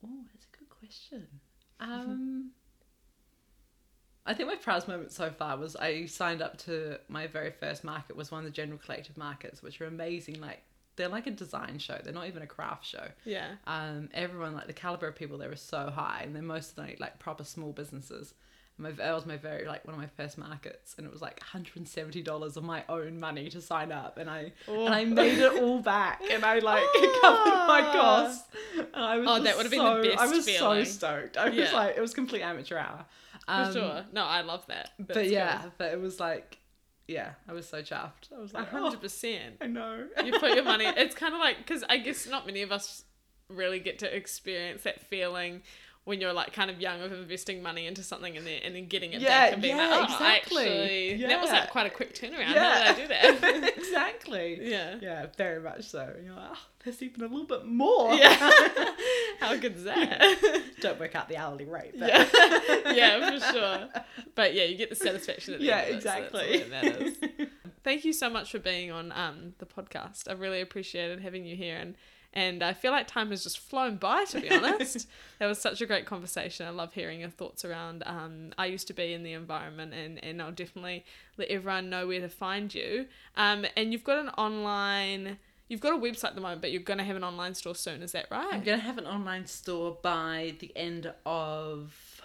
Oh, 0.05 0.23
that's 0.33 0.45
a 0.45 0.57
good 0.57 0.69
question. 0.69 1.27
Um, 1.81 2.51
I 4.25 4.33
think 4.33 4.47
my 4.47 4.55
proudest 4.55 4.87
moment 4.87 5.11
so 5.11 5.29
far 5.31 5.57
was 5.57 5.75
I 5.75 6.05
signed 6.05 6.41
up 6.41 6.57
to 6.59 6.99
my 7.09 7.27
very 7.27 7.51
first 7.51 7.83
market 7.83 8.15
was 8.15 8.31
one 8.31 8.39
of 8.39 8.45
the 8.45 8.51
General 8.51 8.77
Collective 8.77 9.17
markets, 9.17 9.61
which 9.61 9.81
are 9.81 9.85
amazing. 9.87 10.39
Like 10.39 10.61
they're 10.99 11.07
like 11.07 11.25
a 11.25 11.31
design 11.31 11.79
show. 11.79 11.97
They're 12.03 12.13
not 12.13 12.27
even 12.27 12.43
a 12.43 12.47
craft 12.47 12.85
show. 12.85 13.07
Yeah. 13.25 13.47
Um, 13.65 14.09
everyone 14.13 14.53
like 14.53 14.67
the 14.67 14.73
caliber 14.73 15.07
of 15.07 15.15
people 15.15 15.39
there 15.39 15.51
is 15.51 15.61
so 15.61 15.89
high, 15.89 16.21
and 16.23 16.35
they're 16.35 16.43
mostly 16.43 16.95
like 16.99 17.17
proper 17.17 17.43
small 17.43 17.71
businesses. 17.71 18.33
And 18.77 18.83
my 18.83 18.91
that 18.91 19.13
was 19.15 19.25
my 19.25 19.37
very 19.37 19.65
like 19.65 19.85
one 19.85 19.93
of 19.95 19.99
my 19.99 20.07
first 20.17 20.37
markets, 20.37 20.95
and 20.97 21.07
it 21.07 21.11
was 21.11 21.21
like 21.21 21.39
one 21.41 21.47
hundred 21.47 21.77
and 21.77 21.87
seventy 21.87 22.21
dollars 22.21 22.57
of 22.57 22.63
my 22.63 22.83
own 22.89 23.19
money 23.19 23.49
to 23.49 23.61
sign 23.61 23.91
up, 23.91 24.17
and 24.17 24.29
I 24.29 24.51
and 24.67 24.93
I 24.93 25.01
Oh. 25.03 25.05
made 25.05 25.37
it 25.39 25.53
all 25.63 25.79
back, 25.81 26.21
and 26.29 26.43
I 26.45 26.59
like 26.59 26.83
covered 27.21 27.67
my 27.67 27.89
costs. 27.91 28.47
And 28.77 28.87
I 28.93 29.17
was 29.17 29.27
Oh, 29.29 29.39
that 29.43 29.57
would've 29.57 29.71
been 29.71 29.79
the 29.83 30.03
so- 30.03 30.11
I 30.13 30.15
best 30.25 30.35
was 30.35 30.45
feeling. 30.45 30.85
so 30.85 30.91
stoked. 30.91 31.37
I 31.37 31.49
was 31.49 31.73
like, 31.73 31.97
it 31.97 32.01
was 32.01 32.13
complete 32.13 32.41
amateur 32.41 32.77
hour. 32.77 33.05
For 33.45 33.51
Um, 33.53 33.73
sure. 33.73 34.05
No, 34.13 34.23
I 34.25 34.41
love 34.41 34.65
that. 34.67 34.91
But 34.99 35.27
yeah, 35.29 35.63
but 35.79 35.91
it 35.91 35.99
was 35.99 36.19
like, 36.19 36.57
yeah, 37.09 37.31
I 37.47 37.53
was 37.53 37.67
so 37.67 37.81
chuffed. 37.81 38.31
I 38.35 38.39
was 38.39 38.53
A 38.53 38.57
like, 38.57 38.67
oh, 38.73 38.77
hundred 38.77 38.97
oh, 38.97 39.01
percent. 39.01 39.55
I 39.59 39.67
know. 39.67 40.05
You 40.23 40.39
put 40.39 40.53
your 40.53 40.63
money. 40.63 40.85
It's 40.97 41.15
kind 41.15 41.33
of 41.33 41.39
like 41.39 41.57
because 41.57 41.83
I 41.89 41.97
guess 41.97 42.27
not 42.27 42.45
many 42.45 42.61
of 42.61 42.71
us 42.71 43.03
really 43.49 43.79
get 43.79 43.99
to 43.99 44.15
experience 44.15 44.83
that 44.83 45.01
feeling 45.01 45.63
when 46.05 46.19
you're 46.21 46.33
like 46.33 46.53
kind 46.53 46.71
of 46.71 46.79
young 46.81 47.01
of 47.01 47.11
investing 47.11 47.61
money 47.61 47.85
into 47.85 48.01
something 48.03 48.35
and 48.35 48.45
then 48.47 48.61
and 48.63 48.75
then 48.75 48.87
getting 48.87 49.13
it 49.13 49.21
Yeah, 49.21 49.27
back 49.29 49.53
and 49.53 49.61
being 49.61 49.77
yeah, 49.77 49.87
like, 49.89 49.99
oh, 49.99 50.13
exactly. 50.13 51.11
actually, 51.11 51.27
that 51.27 51.41
was 51.41 51.51
like 51.51 51.69
quite 51.69 51.85
a 51.85 51.89
quick 51.89 52.15
turnaround. 52.15 52.53
Yeah. 52.53 52.85
How 52.85 52.93
did 52.93 53.11
I 53.11 53.27
do 53.29 53.41
that? 53.61 53.77
exactly. 53.77 54.59
yeah. 54.61 54.95
Yeah, 55.01 55.27
very 55.37 55.61
much 55.61 55.83
so. 55.83 56.11
And 56.15 56.25
you're 56.25 56.35
like, 56.35 56.49
oh, 56.51 56.59
there's 56.83 57.01
even 57.03 57.21
a 57.21 57.27
little 57.27 57.45
bit 57.45 57.65
more. 57.65 58.13
Yeah. 58.15 58.33
How 59.39 59.55
good's 59.55 59.83
that? 59.83 60.65
Don't 60.81 60.99
work 60.99 61.15
out 61.15 61.29
the 61.29 61.37
hourly 61.37 61.65
rate. 61.65 61.93
But 61.99 62.09
yeah. 62.09 62.91
yeah, 62.93 63.39
for 63.39 63.53
sure. 63.53 63.89
But 64.35 64.53
yeah, 64.55 64.63
you 64.63 64.77
get 64.77 64.89
the 64.89 64.95
satisfaction 64.95 65.53
at 65.55 65.59
the 65.59 65.65
Yeah, 65.65 65.79
end. 65.81 65.89
of 65.91 65.97
it, 65.97 66.03
so 66.03 66.09
that's 66.09 66.33
exactly. 66.35 66.57
that 66.63 66.69
matters. 67.39 67.49
Thank 67.83 68.03
you 68.05 68.13
so 68.13 68.29
much 68.29 68.51
for 68.51 68.59
being 68.59 68.91
on 68.91 69.11
um, 69.13 69.53
the 69.59 69.65
podcast. 69.65 70.27
I 70.29 70.33
really 70.33 70.59
appreciated 70.61 71.21
having 71.21 71.45
you 71.45 71.55
here 71.55 71.77
and 71.77 71.95
and 72.33 72.61
I 72.63 72.73
feel 72.73 72.91
like 72.91 73.07
time 73.07 73.29
has 73.31 73.43
just 73.43 73.59
flown 73.59 73.97
by 73.97 74.25
to 74.25 74.39
be 74.39 74.49
honest. 74.51 75.07
that 75.39 75.47
was 75.47 75.59
such 75.59 75.81
a 75.81 75.85
great 75.85 76.05
conversation. 76.05 76.65
I 76.67 76.69
love 76.69 76.93
hearing 76.93 77.21
your 77.21 77.29
thoughts 77.29 77.65
around 77.65 78.03
um, 78.05 78.51
I 78.57 78.67
used 78.67 78.87
to 78.87 78.93
be 78.93 79.13
in 79.13 79.23
the 79.23 79.33
environment 79.33 79.93
and, 79.93 80.23
and 80.23 80.41
I'll 80.41 80.51
definitely 80.51 81.05
let 81.37 81.49
everyone 81.49 81.89
know 81.89 82.07
where 82.07 82.21
to 82.21 82.29
find 82.29 82.73
you. 82.73 83.07
Um, 83.35 83.65
and 83.75 83.91
you've 83.91 84.03
got 84.03 84.17
an 84.17 84.29
online 84.29 85.37
you've 85.69 85.81
got 85.81 85.93
a 85.93 85.97
website 85.97 86.25
at 86.25 86.35
the 86.35 86.41
moment, 86.41 86.61
but 86.61 86.71
you're 86.71 86.81
gonna 86.81 87.03
have 87.03 87.15
an 87.15 87.23
online 87.23 87.53
store 87.53 87.75
soon, 87.75 88.01
is 88.01 88.11
that 88.11 88.25
right? 88.29 88.47
I'm 88.51 88.63
going 88.63 88.79
to 88.79 88.85
have 88.85 88.97
an 88.97 89.05
online 89.05 89.45
store 89.45 89.97
by 90.01 90.55
the 90.59 90.71
end 90.75 91.13
of, 91.25 92.21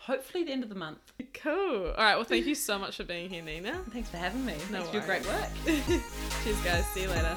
hopefully, 0.00 0.44
the 0.44 0.52
end 0.52 0.64
of 0.64 0.68
the 0.68 0.74
month. 0.74 1.12
Cool. 1.32 1.86
All 1.86 1.94
right. 1.96 2.16
Well, 2.16 2.24
thank 2.24 2.46
you 2.46 2.56
so 2.56 2.78
much 2.78 2.96
for 2.96 3.04
being 3.04 3.30
here, 3.30 3.42
Nina. 3.42 3.80
Thanks 3.90 4.10
for 4.10 4.16
having 4.16 4.44
me. 4.44 4.54
No 4.72 4.82
Thanks 4.82 4.88
for 4.88 4.96
your 4.96 5.06
great 5.06 5.24
work. 5.26 5.48
Cheers, 6.44 6.60
guys. 6.64 6.86
See 6.88 7.02
you 7.02 7.08
later. 7.08 7.36